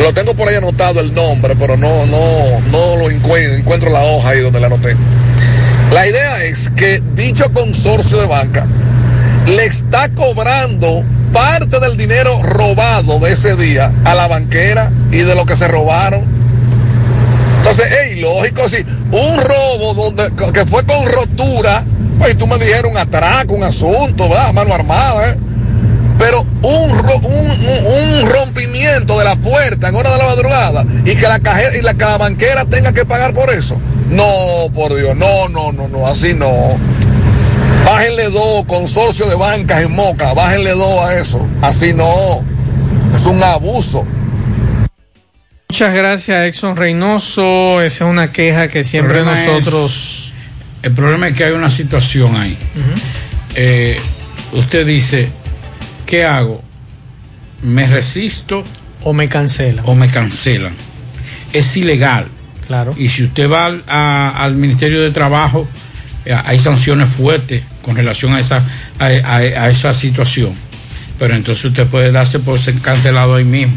[0.01, 4.03] lo tengo por ahí anotado el nombre, pero no, no, no lo encuentro, encuentro la
[4.03, 4.95] hoja ahí donde la anoté.
[5.93, 8.67] La idea es que dicho consorcio de banca
[9.47, 11.03] le está cobrando
[11.33, 15.67] parte del dinero robado de ese día a la banquera y de lo que se
[15.67, 16.38] robaron.
[17.69, 21.83] Entonces, es ilógico, si un robo donde, que fue con rotura,
[22.17, 24.53] pues tú me dijeron atraco, un asunto, ¿verdad?
[24.53, 25.37] Mano armada, ¿eh?
[26.17, 30.85] Pero un, ro- un, un- un rompimiento de la puerta en hora de la madrugada
[31.05, 33.79] y que la cajera y la, que la banquera tenga que pagar por eso.
[34.09, 34.25] No,
[34.73, 36.49] por Dios, no, no, no, no, así no.
[37.85, 41.45] Bájenle dos, consorcio de bancas en Moca, bájenle dos a eso.
[41.61, 42.41] Así no.
[43.13, 44.03] Es un abuso.
[45.71, 47.79] Muchas gracias, Exxon Reynoso.
[47.81, 50.31] Esa es una queja que siempre nosotros.
[50.81, 52.57] es- el problema es que hay una situación ahí.
[53.55, 53.99] Eh,
[54.53, 55.29] usted dice,
[56.07, 56.63] ¿qué hago?
[57.61, 58.63] ¿Me resisto?
[59.03, 59.85] O me cancelan.
[59.87, 60.73] O me cancelan.
[61.53, 62.25] Es ilegal.
[62.65, 62.95] Claro.
[62.97, 65.67] Y si usted va al, a- al Ministerio de Trabajo,
[66.25, 68.57] eh, hay sanciones fuertes con relación a esa,
[68.97, 70.53] a, a- a esa situación.
[71.19, 73.73] Pero entonces usted puede darse por ser cancelado ahí mismo.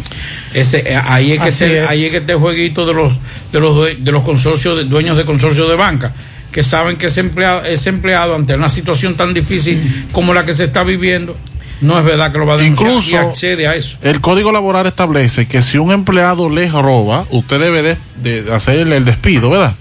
[0.55, 1.91] Ese, eh, ahí, es que esté- es.
[1.91, 3.19] ahí es que este jueguito de los,
[3.53, 6.13] de los, de los consorcios, de, dueños de consorcios de banca,
[6.53, 10.55] que saben que ese empleado, ese empleado ante una situación tan difícil como la que
[10.55, 11.37] se está viviendo,
[11.81, 13.99] no es verdad que lo va a denunciar y accede a eso.
[14.03, 18.99] el código laboral establece que si un empleado le roba, usted debe de, de hacerle
[18.99, 19.75] el despido, ¿verdad?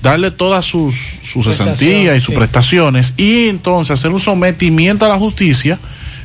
[0.00, 2.36] Darle todas sus, sus cesantías y sus sí.
[2.36, 5.80] prestaciones y entonces hacer un sometimiento a la justicia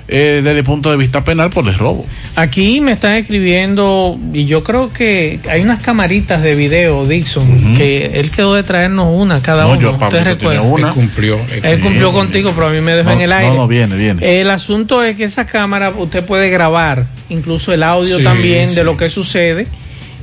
[0.07, 2.06] eh, desde el punto de vista penal por el robo.
[2.36, 8.11] Aquí me están escribiendo, y yo creo que hay unas camaritas de video, Dixon, que
[8.19, 9.82] él quedó de traernos una cada No, uno.
[9.82, 10.61] yo, ¿Usted Pablito, recuerda?
[10.61, 10.88] tenía una.
[10.90, 11.40] Él cumplió.
[11.64, 13.56] Él cumplió contigo, pero a mí me dejó No, en el no, aire.
[13.56, 14.41] no, viene, viene.
[14.41, 18.84] El asunto es que esa cámara usted puede grabar, incluso el audio Sí, también de
[18.84, 19.68] lo que sucede.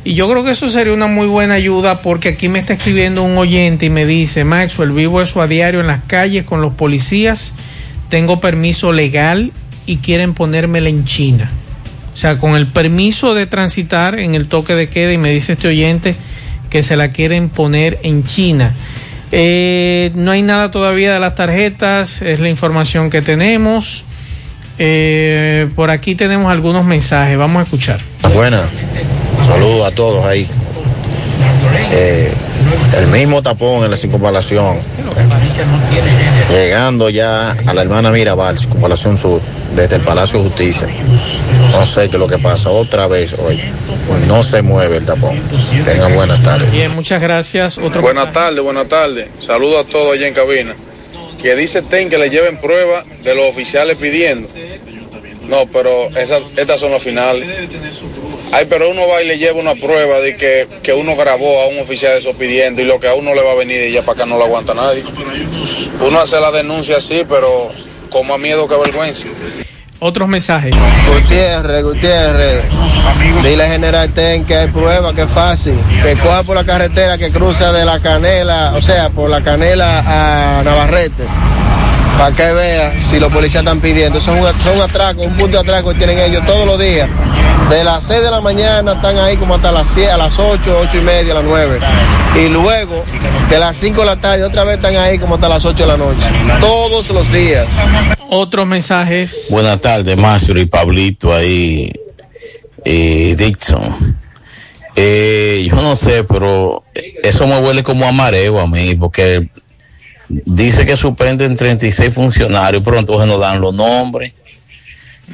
[0.04, 3.22] Y yo creo que eso sería una muy buena ayuda porque aquí me está escribiendo
[3.22, 6.74] un oyente y me dice, Maxwell, vivo eso a diario en las calles con los
[6.74, 7.54] policías,
[8.08, 9.52] tengo permiso legal
[9.86, 11.50] y quieren ponérmela en China.
[12.14, 15.52] O sea, con el permiso de transitar en el toque de queda y me dice
[15.52, 16.14] este oyente
[16.68, 18.74] que se la quieren poner en China.
[19.30, 24.04] Eh, no hay nada todavía de las tarjetas, es la información que tenemos.
[24.78, 28.00] Eh, por aquí tenemos algunos mensajes, vamos a escuchar.
[28.34, 28.64] Buenas,
[29.48, 30.46] saludos a todos ahí.
[31.92, 32.32] Eh,
[32.98, 34.78] el mismo tapón en la circunvalación,
[36.50, 39.40] llegando ya a la hermana Mirabal, circunvalación sur,
[39.74, 40.88] desde el Palacio de Justicia.
[41.70, 43.60] No sé qué es lo que pasa, otra vez hoy.
[44.26, 45.38] No se mueve el tapón.
[45.84, 46.70] Tengan buenas tardes.
[46.70, 47.78] Bien, muchas gracias.
[47.78, 49.28] Otro Buenas tardes, buenas tardes.
[49.38, 50.74] Saludos a todos allá en cabina.
[51.40, 54.48] Que dice TEN que le lleven prueba de los oficiales pidiendo.
[55.48, 57.46] No, pero esas, estas son las finales.
[58.52, 61.68] Ay, pero uno va y le lleva una prueba de que, que uno grabó a
[61.68, 63.88] un oficial de eso pidiendo y lo que a uno le va a venir de
[63.88, 65.02] allá para acá no lo aguanta nadie.
[66.00, 67.70] Uno hace la denuncia así, pero
[68.10, 69.26] con más miedo que vergüenza.
[70.00, 70.74] Otros mensajes.
[71.14, 72.64] Gutiérrez, Gutiérrez.
[73.42, 75.74] Dile al general Ten que hay prueba, que es fácil.
[76.02, 80.00] Que coja por la carretera que cruza de la canela, o sea, por la canela
[80.00, 81.22] a Navarrete.
[82.18, 84.20] Para que vea si los policías están pidiendo.
[84.20, 87.08] Son un, son un atraco, un punto de atraco que tienen ellos todos los días.
[87.70, 90.78] De las 6 de la mañana están ahí como hasta las 7, a las 8,
[90.82, 91.78] 8 y media, a las 9.
[92.36, 93.04] Y luego,
[93.48, 95.86] de las 5 de la tarde, otra vez están ahí como hasta las 8 de
[95.86, 96.26] la noche.
[96.60, 97.66] Todos los días.
[98.28, 99.48] Otros mensajes.
[99.50, 101.90] Buenas tardes, Macio y Pablito ahí,
[102.84, 104.18] y Dixon.
[104.96, 106.84] Eh, yo no sé, pero
[107.22, 109.48] eso me huele como a mareo a mí, porque
[110.44, 114.32] dice que suspenden 36 funcionarios, pero entonces no dan los nombres.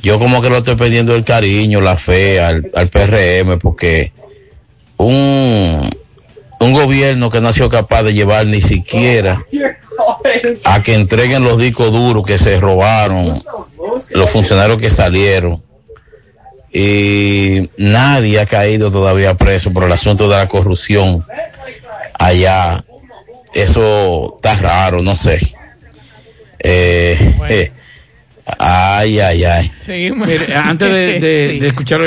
[0.03, 4.13] Yo como que lo estoy pidiendo el cariño, la fe al, al PRM, porque
[4.97, 5.91] un,
[6.61, 9.41] un gobierno que no ha sido capaz de llevar ni siquiera
[10.65, 13.35] a que entreguen los discos duros que se robaron
[14.15, 15.63] los funcionarios que salieron
[16.73, 21.25] y nadie ha caído todavía preso por el asunto de la corrupción
[22.19, 22.85] allá
[23.55, 25.39] eso está raro no sé
[26.61, 27.17] eh,
[27.49, 27.73] eh,
[28.59, 30.27] ay ay ay Seguimos.
[30.29, 31.59] Mire, antes de, de- Sí.
[31.61, 32.01] de escuchar,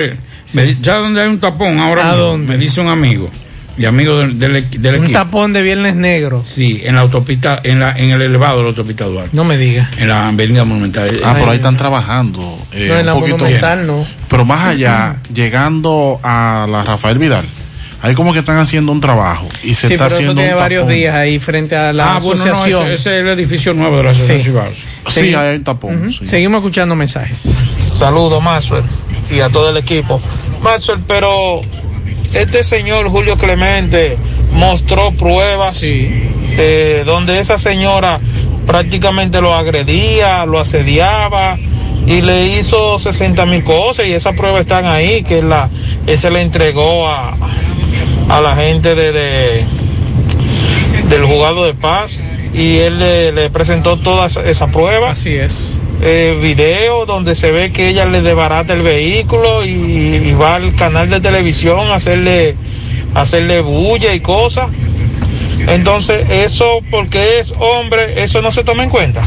[0.53, 2.53] me- ya donde hay un tapón ahora ¿A mismo, dónde?
[2.53, 3.29] me dice un amigo
[3.77, 5.17] y amigo del, del, del Un equipo.
[5.19, 6.43] tapón de Viernes Negro.
[6.45, 9.29] Sí, en la autopista, en la, en el elevado de la autopista Duarte.
[9.35, 9.89] No me diga.
[9.97, 11.09] En la avenida monumental.
[11.23, 12.59] Ah, por ahí están trabajando.
[12.73, 13.37] eh, No, en la un poquito.
[13.37, 14.05] Monumental no.
[14.29, 17.45] Pero más allá, llegando a la Rafael Vidal,
[18.01, 20.53] ahí como que están haciendo un trabajo y se Sí, está pero eso haciendo tiene
[20.53, 20.95] un varios tapón.
[20.95, 22.83] días ahí frente a la ah, bueno, no, asociación.
[22.87, 24.43] ese, ese es el edificio nuevo de la Asociación Sí.
[24.45, 24.77] Cibaos.
[25.13, 26.11] Sí, hay un tapón.
[26.11, 26.27] Sí.
[26.27, 27.47] Seguimos escuchando mensajes.
[27.77, 28.83] Saludos, Maxwell,
[29.29, 30.21] y a todo el equipo.
[30.63, 31.61] Maxwell, pero
[32.33, 34.15] este señor Julio Clemente
[34.53, 38.19] mostró pruebas eh, donde esa señora
[38.67, 41.57] prácticamente lo agredía, lo asediaba
[42.05, 45.69] y le hizo 60 mil cosas y esas pruebas están ahí que la,
[46.07, 47.35] ese le entregó a,
[48.29, 49.65] a la gente de, de-
[51.09, 52.19] del juzgado de paz
[52.53, 55.11] y él le, le presentó todas esas pruebas.
[55.19, 55.77] Así es.
[56.03, 60.73] Eh, video donde se ve que ella le desbarata el vehículo y, y va al
[60.75, 62.55] canal de televisión a hacerle,
[63.13, 64.69] a hacerle bulla y cosas.
[65.67, 69.21] Entonces, eso porque es hombre, eso no se toma en cuenta.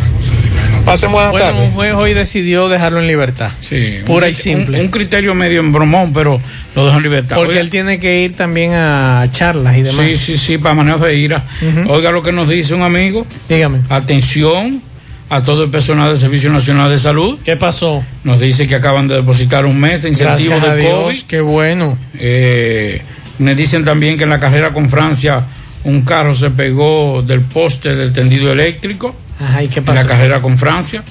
[0.85, 1.63] Pasen buenas Bueno, tardes.
[1.63, 3.51] un juez hoy decidió dejarlo en libertad.
[3.61, 4.79] Sí, Pura un- y simple.
[4.81, 6.41] Un, un criterio medio en bromón, pero
[6.75, 7.37] lo dejó en libertad.
[7.37, 10.07] Porque Oiga, él tiene que ir también a charlas y demás.
[10.07, 11.43] Sí, sí, sí, para manejo de ira.
[11.89, 13.27] Oiga lo que nos dice un amigo.
[13.49, 13.81] Dígame.
[13.89, 14.83] Atención
[15.31, 17.39] a todo el personal del Servicio Nacional de Salud.
[17.45, 18.05] ¿Qué pasó?
[18.25, 21.23] Nos dice que acaban de depositar un mes de incentivo Gracias a de Dios, COVID.
[21.23, 21.99] qué bueno.
[22.19, 23.03] Eh,
[23.39, 25.43] me dicen también que en la carrera con Francia
[25.85, 29.15] un carro se pegó del poste del tendido eléctrico.
[29.41, 30.01] Ajá, ¿y qué En pasó?
[30.03, 31.03] la carrera con Francia.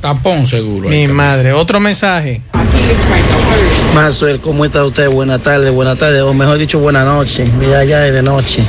[0.00, 0.88] Tapón seguro.
[0.88, 1.52] Mi madre.
[1.52, 2.40] Otro mensaje.
[4.42, 5.08] ¿Cómo está usted?
[5.08, 7.50] Buenas tardes, buenas tardes, o mejor dicho, buenas noches.
[7.54, 8.62] Mira, ya es de noche.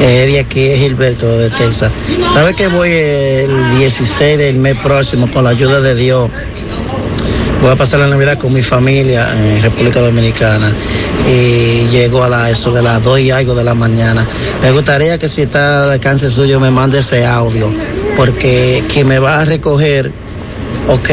[0.00, 1.90] Eh, de aquí es Gilberto de Texas.
[2.32, 6.30] ¿Sabe que voy el 16 del mes próximo, con la ayuda de Dios?
[7.60, 10.72] Voy a pasar la Navidad con mi familia en República Dominicana
[11.28, 14.24] y llego a la, eso de las 2 y algo de la mañana.
[14.62, 17.68] Me gustaría que si está al alcance suyo me mande ese audio,
[18.16, 20.12] porque quien me va a recoger,
[20.88, 21.10] ok,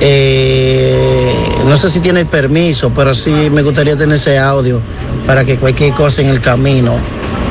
[0.00, 1.32] eh,
[1.64, 4.80] no sé si tiene el permiso, pero sí me gustaría tener ese audio
[5.26, 6.96] para que cualquier cosa en el camino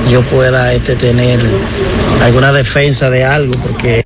[0.09, 1.39] yo pueda este, tener
[2.21, 4.05] alguna defensa de algo, porque...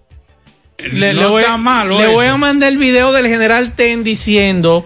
[0.93, 4.01] Le, No le voy, está malo le voy a mandar el video del general Ten
[4.01, 4.85] diciendo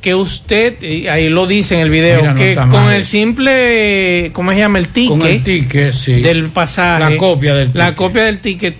[0.00, 4.30] que usted, y ahí lo dice en el video, Mira, que con mal el simple,
[4.32, 4.78] ¿cómo se llama?
[4.78, 6.20] El ticket, Con el ticket, sí.
[6.22, 7.96] del pasaje, La copia del la ticket.
[7.96, 8.74] copia del ticket,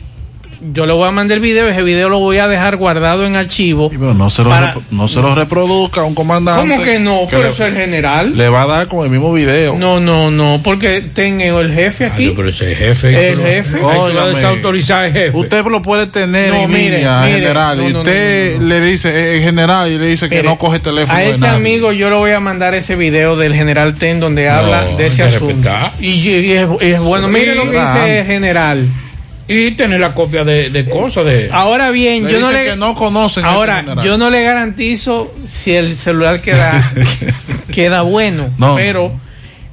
[0.73, 3.37] yo le voy a mandar el video, ese video lo voy a dejar guardado en
[3.37, 3.91] archivo.
[3.91, 6.61] Pero no se lo, Para- rep- no se lo reproduzca a un comandante.
[6.69, 7.23] ¿Cómo que no?
[7.29, 8.37] Pero le, eso es el general.
[8.37, 9.77] le va a dar con el mismo video.
[9.77, 12.33] No, no, no, porque tengo el jefe aquí.
[12.35, 13.31] Pero ese jefe.
[13.31, 13.79] El jefe.
[13.81, 15.37] Vas a desautorizar al jefe.
[15.37, 17.35] Usted lo puede tener No, en mire, línea, mire.
[17.41, 18.67] general, No, y no, no, usted no, no.
[18.69, 21.41] le dice, eh, general, y le dice que Mire, no coge teléfono A de ese
[21.41, 21.57] nadie.
[21.57, 25.19] amigo yo le voy a mandar ese video del general Ten donde habla de ese
[25.23, 25.71] que asunto.
[26.01, 28.87] Y, y es, y es bueno, mire lo que dice el general.
[29.47, 31.51] Y tener la copia de, de cosas de.
[31.53, 35.73] Ahora bien, Le yo no le que no conocen Ahora, yo no le garantizo si
[35.75, 36.83] el celular queda
[37.73, 38.75] queda bueno, No.
[38.77, 39.13] pero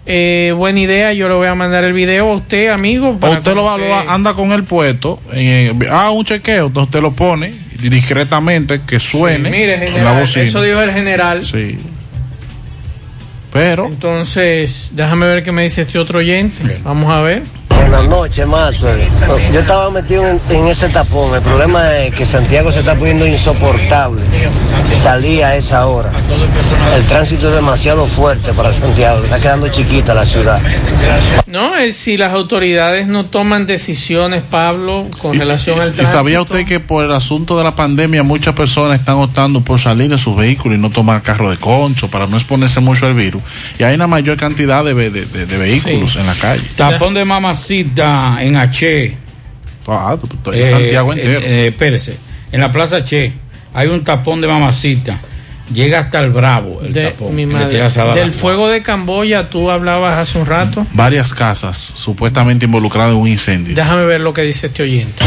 [0.06, 3.10] eh, buena idea, yo le voy a mandar el video a usted, amigo.
[3.12, 6.26] O para usted lo va, que lo va- anda con el puesto, en, ah, un
[6.26, 10.46] chequeo, entonces usted lo pone, discretamente que suene Mire, en la general, bocina.
[10.46, 11.46] eso dijo el general.
[11.46, 11.78] Sí.
[13.54, 13.88] Pero.
[13.88, 16.78] Entonces, déjame ver qué me dice este otro oyente.
[16.84, 17.44] Vamos a ver.
[17.90, 19.02] Buenas noches, Maxwell.
[19.54, 21.36] Yo estaba metido en, en ese tapón.
[21.36, 24.22] El problema es que Santiago se está poniendo insoportable.
[25.02, 26.12] Salí a esa hora.
[26.96, 29.24] El tránsito es demasiado fuerte para Santiago.
[29.24, 30.62] Está quedando chiquita la ciudad.
[31.48, 36.18] No, es si las autoridades no toman decisiones, Pablo, con relación al ¿Y tránsito.
[36.18, 40.10] sabía usted que por el asunto de la pandemia muchas personas están optando por salir
[40.10, 43.42] de sus vehículos y no tomar carro de concho para no exponerse mucho al virus?
[43.80, 46.64] Y hay una mayor cantidad de, ve- de- de- de vehículos en la calle.
[46.78, 49.18] Tapón de mamacita en H.
[49.88, 50.16] Ah,
[50.54, 51.40] en Santiago entero.
[51.42, 52.16] eh, espérese,
[52.52, 53.34] en la plaza Che
[53.74, 55.20] hay un tapón de mamacita.
[55.74, 57.34] Llega hasta el Bravo el tapón.
[57.34, 57.82] Mi madre,
[58.14, 60.86] del fuego de Camboya, tú hablabas hace un rato.
[60.94, 63.74] Varias casas supuestamente involucradas en un incendio.
[63.74, 65.24] Déjame ver lo que dice este oyente.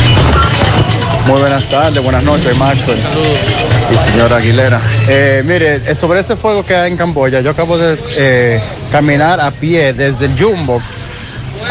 [1.27, 2.99] Muy buenas tardes, buenas noches, Maxwell.
[3.91, 4.83] Y señora Aguilera.
[5.09, 8.61] Eh, mire, eh, sobre ese fuego que hay en Camboya, yo acabo de eh,
[8.93, 10.83] caminar a pie desde el Jumbo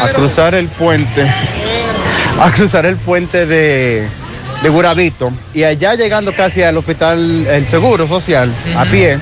[0.00, 1.22] a cruzar el puente,
[2.40, 4.06] a cruzar el puente de,
[4.62, 9.18] de Gurabito y allá llegando casi al hospital El Seguro Social, a pie.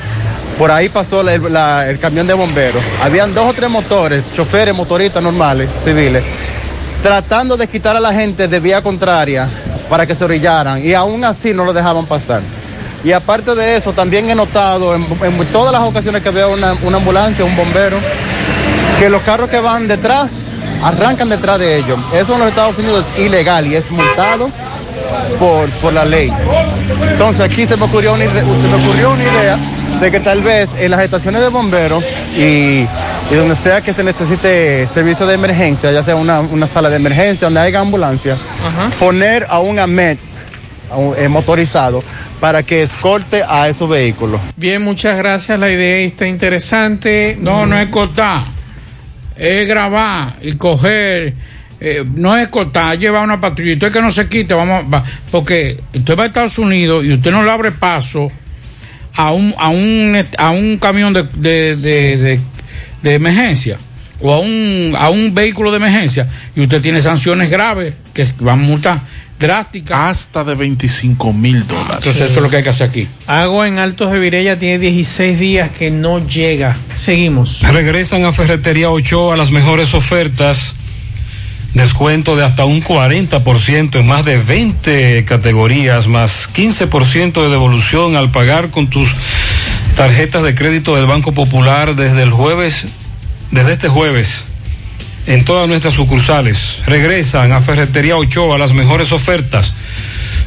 [0.59, 2.83] Por ahí pasó la- la- el camión de bomberos.
[3.03, 6.23] Habían dos o tres motores, choferes, motoristas normales, civiles,
[7.03, 9.49] tratando de quitar a la gente de vía contraria
[9.89, 12.43] para que se orillaran y aún así no lo dejaban pasar.
[13.05, 16.75] Y aparte de eso, también he notado en, en todas las ocasiones que veo una,
[16.85, 17.97] una ambulancia, un bombero,
[19.01, 20.31] que los carros que van detrás
[20.83, 21.99] arrancan detrás de ellos.
[22.13, 24.51] Eso en los Estados Unidos es ilegal y es multado
[25.39, 26.33] por, por la ley.
[27.13, 29.59] Entonces aquí se me, ocurrió una, se me ocurrió una idea
[30.01, 32.03] de que tal vez en las estaciones de bomberos
[32.37, 32.87] y,
[33.31, 36.97] y donde sea que se necesite servicio de emergencia, ya sea una, una sala de
[36.97, 38.37] emergencia donde haya ambulancia,
[38.99, 40.19] poner a un AMET
[40.91, 42.03] a un, eh, motorizado
[42.41, 44.41] para que escorte a esos vehículos.
[44.57, 45.59] Bien, muchas gracias.
[45.59, 47.37] La idea está interesante.
[47.41, 48.43] No, no es cortar.
[49.37, 51.35] Es grabar y coger.
[51.81, 53.71] eh, no es cortar, llevar una patrulla.
[53.71, 54.85] Y Usted que no se quite, vamos.
[54.93, 58.31] va- porque usted va a Estados Unidos y usted no le abre paso
[59.15, 62.41] a un, a un, a un camión de, de, de, de-
[63.03, 63.79] de emergencia
[64.21, 68.61] o a un, a un vehículo de emergencia y usted tiene sanciones graves que van
[68.61, 69.01] a multar
[69.43, 69.99] drásticas.
[69.99, 71.97] Hasta de 25 mil dólares.
[71.99, 73.07] Entonces eso es lo que hay que hacer aquí.
[73.27, 76.77] Hago en Altos de Virella tiene 16 días que no llega.
[76.95, 77.63] Seguimos.
[77.63, 80.75] Regresan a Ferretería Ochoa las mejores ofertas.
[81.75, 88.31] Descuento de hasta un 40% en más de 20 categorías, más 15% de devolución al
[88.31, 89.15] pagar con tus
[89.97, 92.85] tarjetas de crédito del Banco Popular desde el jueves,
[93.51, 94.45] desde este jueves,
[95.27, 96.81] en todas nuestras sucursales.
[96.87, 99.75] Regresan a Ferretería Ochoa las mejores ofertas.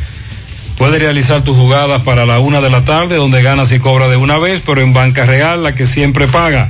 [0.77, 4.17] Puedes realizar tus jugadas para la una de la tarde, donde ganas y cobras de
[4.17, 6.69] una vez, pero en Banca Real, la que siempre paga.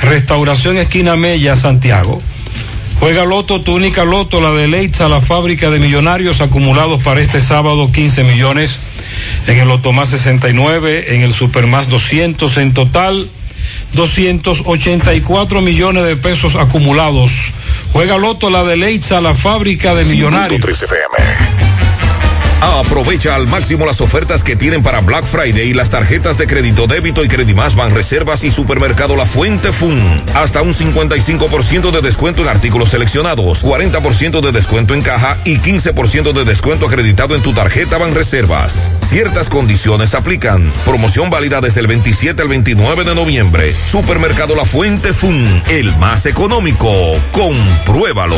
[0.01, 2.21] Restauración Esquina Mella, Santiago.
[2.99, 7.41] Juega Loto, tu única Loto, la de Leitza, la fábrica de millonarios acumulados para este
[7.41, 8.79] sábado, 15 millones.
[9.47, 13.27] En el Loto Más 69, en el Super Más 200, en total
[13.93, 17.31] 284 millones de pesos acumulados.
[17.91, 20.61] Juega Loto, la de Leitza, la fábrica de millonarios.
[22.61, 26.85] Aprovecha al máximo las ofertas que tienen para Black Friday y las tarjetas de crédito
[26.85, 29.99] débito y Credimás van reservas y supermercado La Fuente Fun.
[30.35, 36.33] Hasta un 55% de descuento en artículos seleccionados, 40% de descuento en caja y 15%
[36.33, 38.91] de descuento acreditado en tu tarjeta van reservas.
[39.09, 40.71] Ciertas condiciones aplican.
[40.85, 43.75] Promoción válida desde el 27 al 29 de noviembre.
[43.87, 46.91] Supermercado La Fuente Fun, el más económico.
[47.31, 48.37] Compruébalo.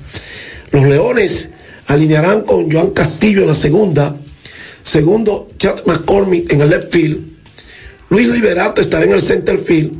[0.71, 1.51] Los Leones
[1.91, 4.17] alinearán con Joan Castillo en la segunda,
[4.85, 7.19] segundo Chad McCormick en el left field,
[8.11, 9.93] Luis Liberato estará en el center field,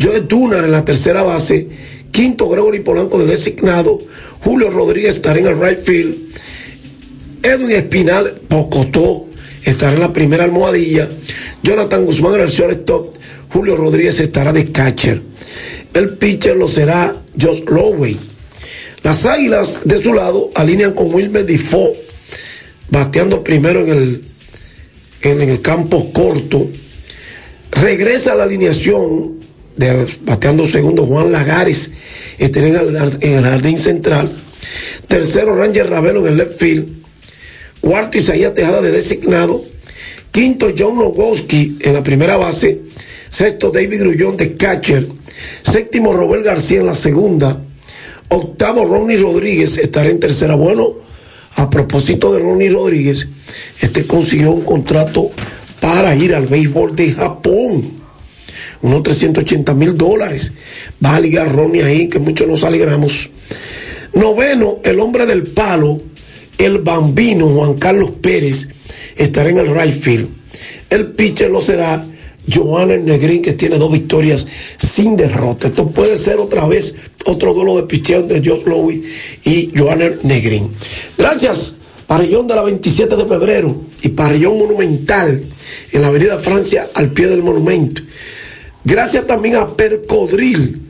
[0.00, 1.68] Joe Dunar en la tercera base,
[2.12, 4.00] quinto Gregory Polanco de designado,
[4.44, 6.14] Julio Rodríguez estará en el right field,
[7.42, 9.26] Edwin Espinal Pocotó
[9.64, 11.08] estará en la primera almohadilla,
[11.64, 13.12] Jonathan Guzmán en el shortstop,
[13.48, 15.20] Julio Rodríguez estará de catcher.
[15.94, 18.33] El pitcher lo será Josh Lowey.
[19.04, 21.94] Las águilas de su lado alinean con Wilmer Defoe,
[22.88, 24.24] bateando primero en el,
[25.20, 26.70] en, el campo corto.
[27.70, 29.40] Regresa a la alineación
[29.76, 31.92] de bateando segundo Juan Lagares,
[32.38, 34.32] el, en el jardín central.
[35.06, 36.88] Tercero Ranger Ravelo en el left field.
[37.82, 39.62] Cuarto Isaías Tejada de designado.
[40.30, 42.80] Quinto John Nogowski en la primera base.
[43.28, 45.06] Sexto David Grullón de catcher.
[45.62, 47.60] Séptimo Robert García en la segunda.
[48.34, 50.54] Octavo Ronnie Rodríguez estará en tercera.
[50.54, 50.94] Bueno,
[51.56, 53.28] a propósito de Ronnie Rodríguez,
[53.80, 55.30] este consiguió un contrato
[55.80, 58.02] para ir al béisbol de Japón.
[58.82, 60.52] Unos 380 mil dólares.
[61.04, 63.30] Va a ligar Ronnie ahí, que muchos nos alegramos.
[64.14, 66.00] Noveno, el hombre del palo,
[66.58, 68.68] el bambino Juan Carlos Pérez,
[69.16, 70.28] estará en el right field.
[70.90, 72.04] El pitcher lo será
[72.52, 74.46] Johanna Negrín, que tiene dos victorias
[74.78, 75.68] sin derrota.
[75.68, 79.02] Esto puede ser otra vez otro duelo de picheo entre Josh Lowy
[79.44, 80.72] y Johanna Negrín.
[81.16, 81.76] Gracias,
[82.06, 85.44] Parrillón de la 27 de febrero y Parrillón Monumental
[85.92, 88.02] en la Avenida Francia al pie del monumento.
[88.84, 90.80] Gracias también a Percodril.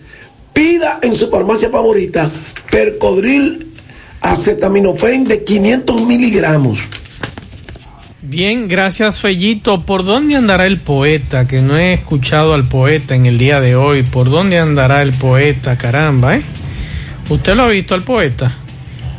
[0.52, 2.30] Pida en su farmacia favorita
[2.70, 3.64] Percodril
[4.20, 6.88] acetaminofén de 500 miligramos.
[8.26, 9.82] Bien, gracias Fellito.
[9.82, 11.46] ¿Por dónde andará el poeta?
[11.46, 14.02] Que no he escuchado al poeta en el día de hoy.
[14.02, 15.76] ¿Por dónde andará el poeta?
[15.76, 16.42] Caramba, ¿eh?
[17.28, 18.50] ¿Usted lo ha visto al poeta?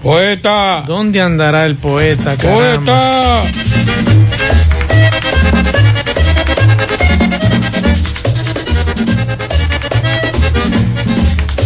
[0.01, 0.83] Poeta.
[0.87, 2.35] ¿Dónde andará el poeta?
[2.35, 3.43] Caramba?
[3.43, 3.51] Poeta.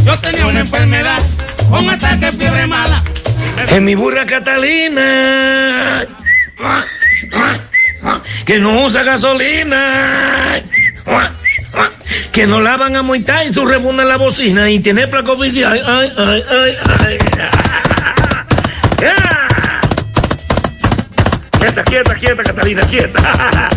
[0.03, 1.19] Yo tenía una enfermedad,
[1.71, 3.01] un ataque de fiebre mala.
[3.69, 6.05] En mi burra Catalina,
[8.45, 10.61] que no usa gasolina,
[12.31, 15.81] que no lavan a moitar y su rebunda en la bocina y tiene placa oficial.
[15.85, 17.17] Ay, ay, ay, ay.
[21.59, 23.69] Quieta, quieta, quieta, Catalina, quieta.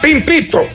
[0.00, 0.66] pimpito.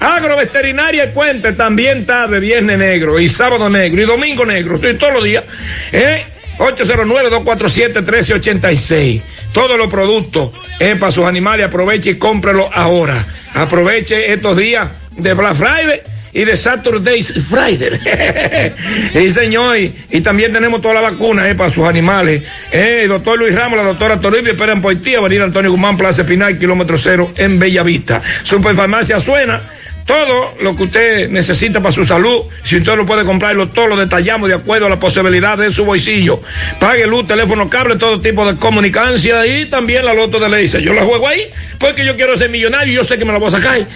[0.00, 4.74] Agroveterinaria y Puente también está de viernes negro y sábado negro y domingo negro.
[4.74, 5.44] Estoy todos los días.
[5.92, 6.26] ¿eh?
[6.58, 9.22] 809-247-1386.
[9.52, 10.50] Todos los productos
[10.80, 11.66] eh, para sus animales.
[11.66, 13.24] Aproveche y cómprelo ahora.
[13.54, 16.02] Aproveche estos días de Black Friday
[16.32, 18.72] y de Saturday's Friday.
[19.14, 22.42] y señor, y, y también tenemos toda la vacuna eh, para sus animales.
[22.70, 26.58] Eh, doctor Luis Ramos, la doctora Toribio, esperan por ti, Avenida Antonio Guzmán, Plaza Espinal,
[26.58, 28.20] kilómetro cero en Bellavista.
[28.42, 29.62] Superfarmacia Suena.
[30.06, 33.96] Todo lo que usted necesita para su salud, si usted lo puede comprarlo, todo lo
[33.96, 36.40] detallamos de acuerdo a la posibilidad de su bolsillo.
[36.80, 40.80] Pague luz, teléfono, cable, todo tipo de comunicancia y también la loto de Leisa.
[40.80, 41.42] Yo la juego ahí
[41.78, 43.86] porque yo quiero ser millonario y yo sé que me la voy a sacar.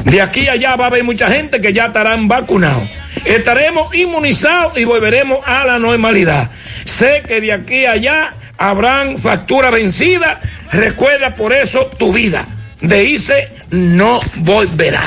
[0.04, 2.88] De aquí a allá va a haber mucha gente que ya estarán vacunados.
[3.24, 6.48] Estaremos inmunizados y volveremos a la normalidad.
[6.84, 10.40] Sé que de aquí a allá habrán factura vencida.
[10.72, 12.44] Recuerda por eso tu vida.
[12.80, 15.02] De irse no volverá.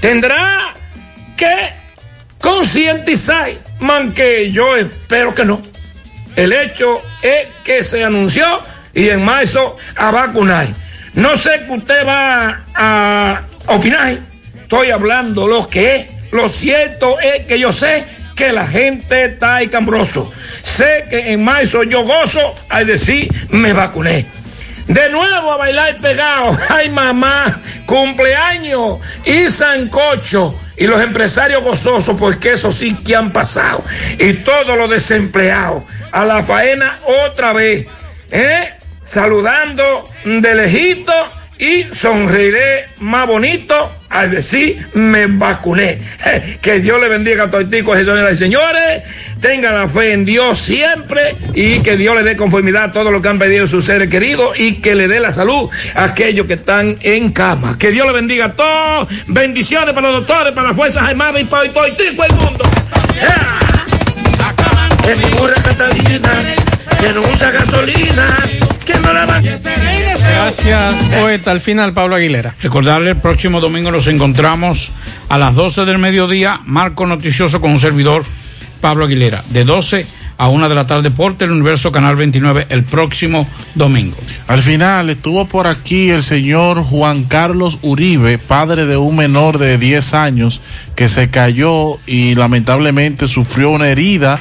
[0.00, 0.74] Tendrá
[1.36, 1.70] que
[2.40, 3.50] concientizar,
[3.80, 5.60] man que yo espero que no.
[6.36, 8.62] El hecho es que se anunció
[8.94, 10.68] y en marzo a vacunar.
[11.14, 14.18] No sé que usted va a opinar.
[14.62, 16.06] Estoy hablando lo que es.
[16.30, 18.04] Lo cierto es que yo sé
[18.38, 20.32] que la gente está ahí cambroso.
[20.62, 24.26] Sé que en marzo yo gozo al decir me vacuné.
[24.86, 26.56] De nuevo a bailar pegado.
[26.68, 30.56] Ay, mamá, cumpleaños y sancocho.
[30.76, 33.82] Y los empresarios gozosos, porque eso sí que han pasado.
[34.20, 35.82] Y todos los desempleados.
[36.12, 37.86] A la faena otra vez.
[38.30, 38.68] ¿Eh?
[39.02, 41.12] Saludando de lejito
[41.58, 46.00] y sonreiré más bonito al decir me vacuné.
[46.60, 49.02] Que Dios le bendiga a señoras y señores.
[49.40, 53.22] Tengan la fe en Dios siempre y que Dios le dé conformidad a todo lo
[53.22, 56.54] que han pedido sus seres queridos y que le dé la salud a aquellos que
[56.54, 57.76] están en cama.
[57.78, 59.08] Que Dios le bendiga a todos.
[59.28, 62.64] Bendiciones para los doctores, para las Fuerzas Armadas y para todo el mundo.
[63.20, 63.58] ¡Ya!
[65.08, 65.18] Es
[65.64, 66.30] Catalina,
[67.00, 68.36] que no usa gasolina,
[68.92, 69.40] que no la va.
[69.40, 71.50] Gracias, poeta.
[71.50, 72.54] Al final, Pablo Aguilera.
[72.60, 74.90] Recordarle, el próximo domingo nos encontramos
[75.28, 78.24] a las 12 del mediodía, marco noticioso con un servidor,
[78.80, 80.06] Pablo Aguilera, de 12
[80.38, 84.16] a 1 de la tarde por Teleuniverso Canal 29 el próximo domingo.
[84.46, 89.78] Al final estuvo por aquí el señor Juan Carlos Uribe, padre de un menor de
[89.78, 90.60] 10 años
[90.94, 94.38] que se cayó y lamentablemente sufrió una herida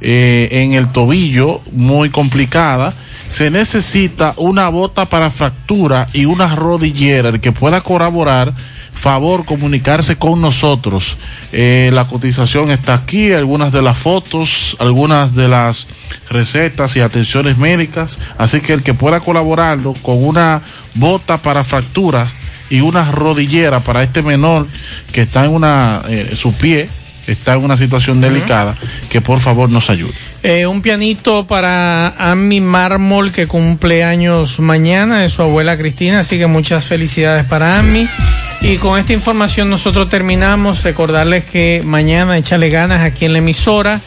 [0.00, 2.92] eh, en el tobillo muy complicada.
[3.28, 8.52] Se necesita una bota para fractura y una rodillera el que pueda colaborar.
[8.94, 11.18] Favor comunicarse con nosotros.
[11.52, 15.86] Eh, la cotización está aquí, algunas de las fotos, algunas de las
[16.28, 18.18] recetas y atenciones médicas.
[18.38, 20.62] Así que el que pueda colaborarlo con una
[20.94, 22.34] bota para fracturas
[22.70, 24.66] y una rodillera para este menor
[25.12, 26.88] que está en una, eh, su pie
[27.28, 28.76] está en una situación delicada,
[29.10, 30.14] que por favor nos ayude.
[30.42, 36.38] Eh, un pianito para Ami Mármol que cumple años mañana de su abuela Cristina, así
[36.38, 38.08] que muchas felicidades para Ami.
[38.60, 40.82] Y con esta información nosotros terminamos.
[40.82, 44.00] Recordarles que mañana échale ganas aquí en la emisora.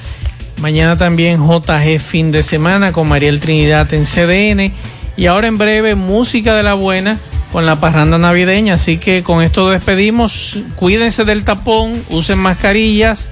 [0.60, 4.74] Mañana también JG fin de semana con Mariel Trinidad en CDN.
[5.18, 7.20] Y ahora en breve música de la buena
[7.52, 8.76] con la parranda navideña.
[8.76, 10.58] Así que con esto despedimos.
[10.76, 13.30] Cuídense del tapón, usen mascarillas.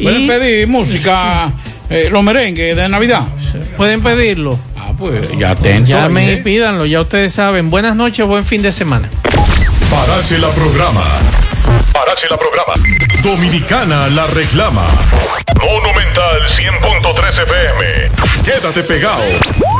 [0.00, 1.52] Pueden pedir música,
[1.90, 3.22] eh, los merengues de Navidad.
[3.76, 4.58] Pueden pedirlo.
[4.76, 5.90] Ah, pues ya atento.
[5.90, 7.68] Llamen y pídanlo, ya ustedes saben.
[7.68, 9.08] Buenas noches, buen fin de semana.
[9.90, 11.04] Parache la programa.
[11.92, 12.74] Parache la programa.
[13.22, 14.84] Dominicana la reclama.
[15.60, 18.28] Monumental 100.13 FM.
[18.44, 19.22] Quédate pegado.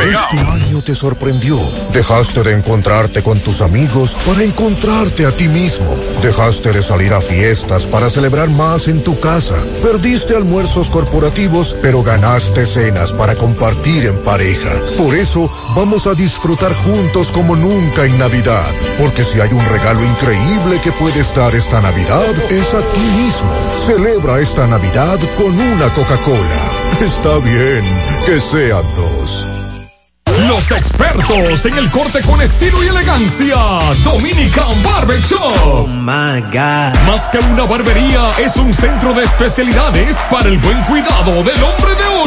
[0.00, 1.58] Este año te sorprendió.
[1.92, 5.96] Dejaste de encontrarte con tus amigos para encontrarte a ti mismo.
[6.22, 9.56] Dejaste de salir a fiestas para celebrar más en tu casa.
[9.82, 14.70] Perdiste almuerzos corporativos, pero ganaste cenas para compartir en pareja.
[14.96, 18.74] Por eso, vamos a disfrutar juntos como nunca en Navidad.
[18.98, 23.50] Porque si hay un regalo increíble que puedes dar esta Navidad, es a ti mismo.
[23.76, 26.70] Celebra esta Navidad con una Coca-Cola.
[27.00, 27.82] Está bien,
[28.26, 29.46] que sean dos.
[30.46, 33.56] Los expertos en el corte con estilo y elegancia.
[34.04, 35.88] Dominican Barber Shop.
[35.88, 41.94] Más que una barbería, es un centro de especialidades para el buen cuidado del hombre
[41.94, 42.17] de hoy.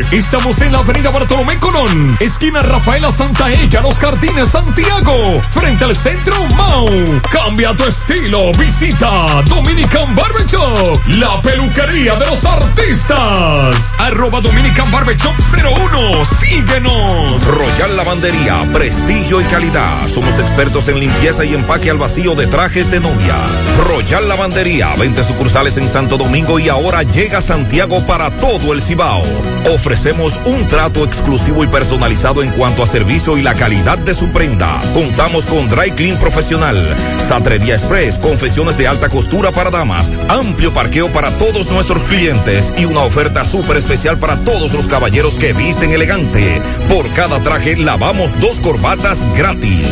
[0.00, 0.12] 809-382-8620.
[0.12, 5.94] Estamos en la avenida Bartolomé Colón, esquina Rafaela Santa Ella, Los Jardines, Santiago, frente al
[5.94, 6.88] centro Mau.
[7.30, 13.94] Cambia tu estilo, visita Dominican Barber Shop, la peluquería de los artistas.
[13.98, 17.44] Arroba Dominican Barber Shop 01, síguenos.
[17.46, 20.08] Royal Lavandería, prestigio y calidad.
[20.08, 23.34] Somos expertos en limpieza y empaque al vacío de trajes de novia.
[23.86, 28.80] Royal Lavandería, 20 sucursales en Santo Domingo y ahora llega a Santiago para todo el
[28.80, 29.22] Cibao.
[29.74, 34.28] Ofrecemos un trato exclusivo y personalizado en cuanto a servicio y la calidad de su
[34.28, 34.80] prenda.
[34.94, 38.18] Contamos con Dry Clean Profesional, Satrería Express,
[38.60, 43.78] de alta costura para damas, amplio parqueo para todos nuestros clientes y una oferta súper
[43.78, 46.60] especial para todos los caballeros que visten elegante.
[46.86, 49.86] Por cada traje lavamos dos corbatas gratis.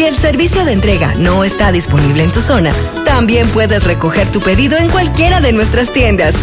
[0.00, 2.72] Si el servicio de entrega no está disponible en tu zona,
[3.04, 6.34] también puedes recoger tu pedido en cualquiera de nuestras tiendas.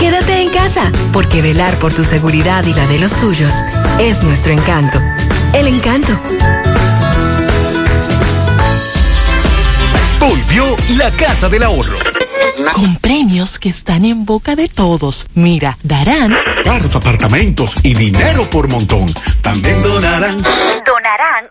[0.00, 3.52] Quédate en casa, porque velar por tu seguridad y la de los tuyos
[4.00, 4.98] es nuestro encanto.
[5.52, 6.12] El encanto.
[10.18, 11.94] Volvió la Casa del Ahorro.
[12.72, 15.28] Con premios que están en boca de todos.
[15.34, 19.06] Mira, darán Carros, apartamentos y dinero por montón.
[19.42, 20.36] También donarán.
[20.38, 21.44] Donarán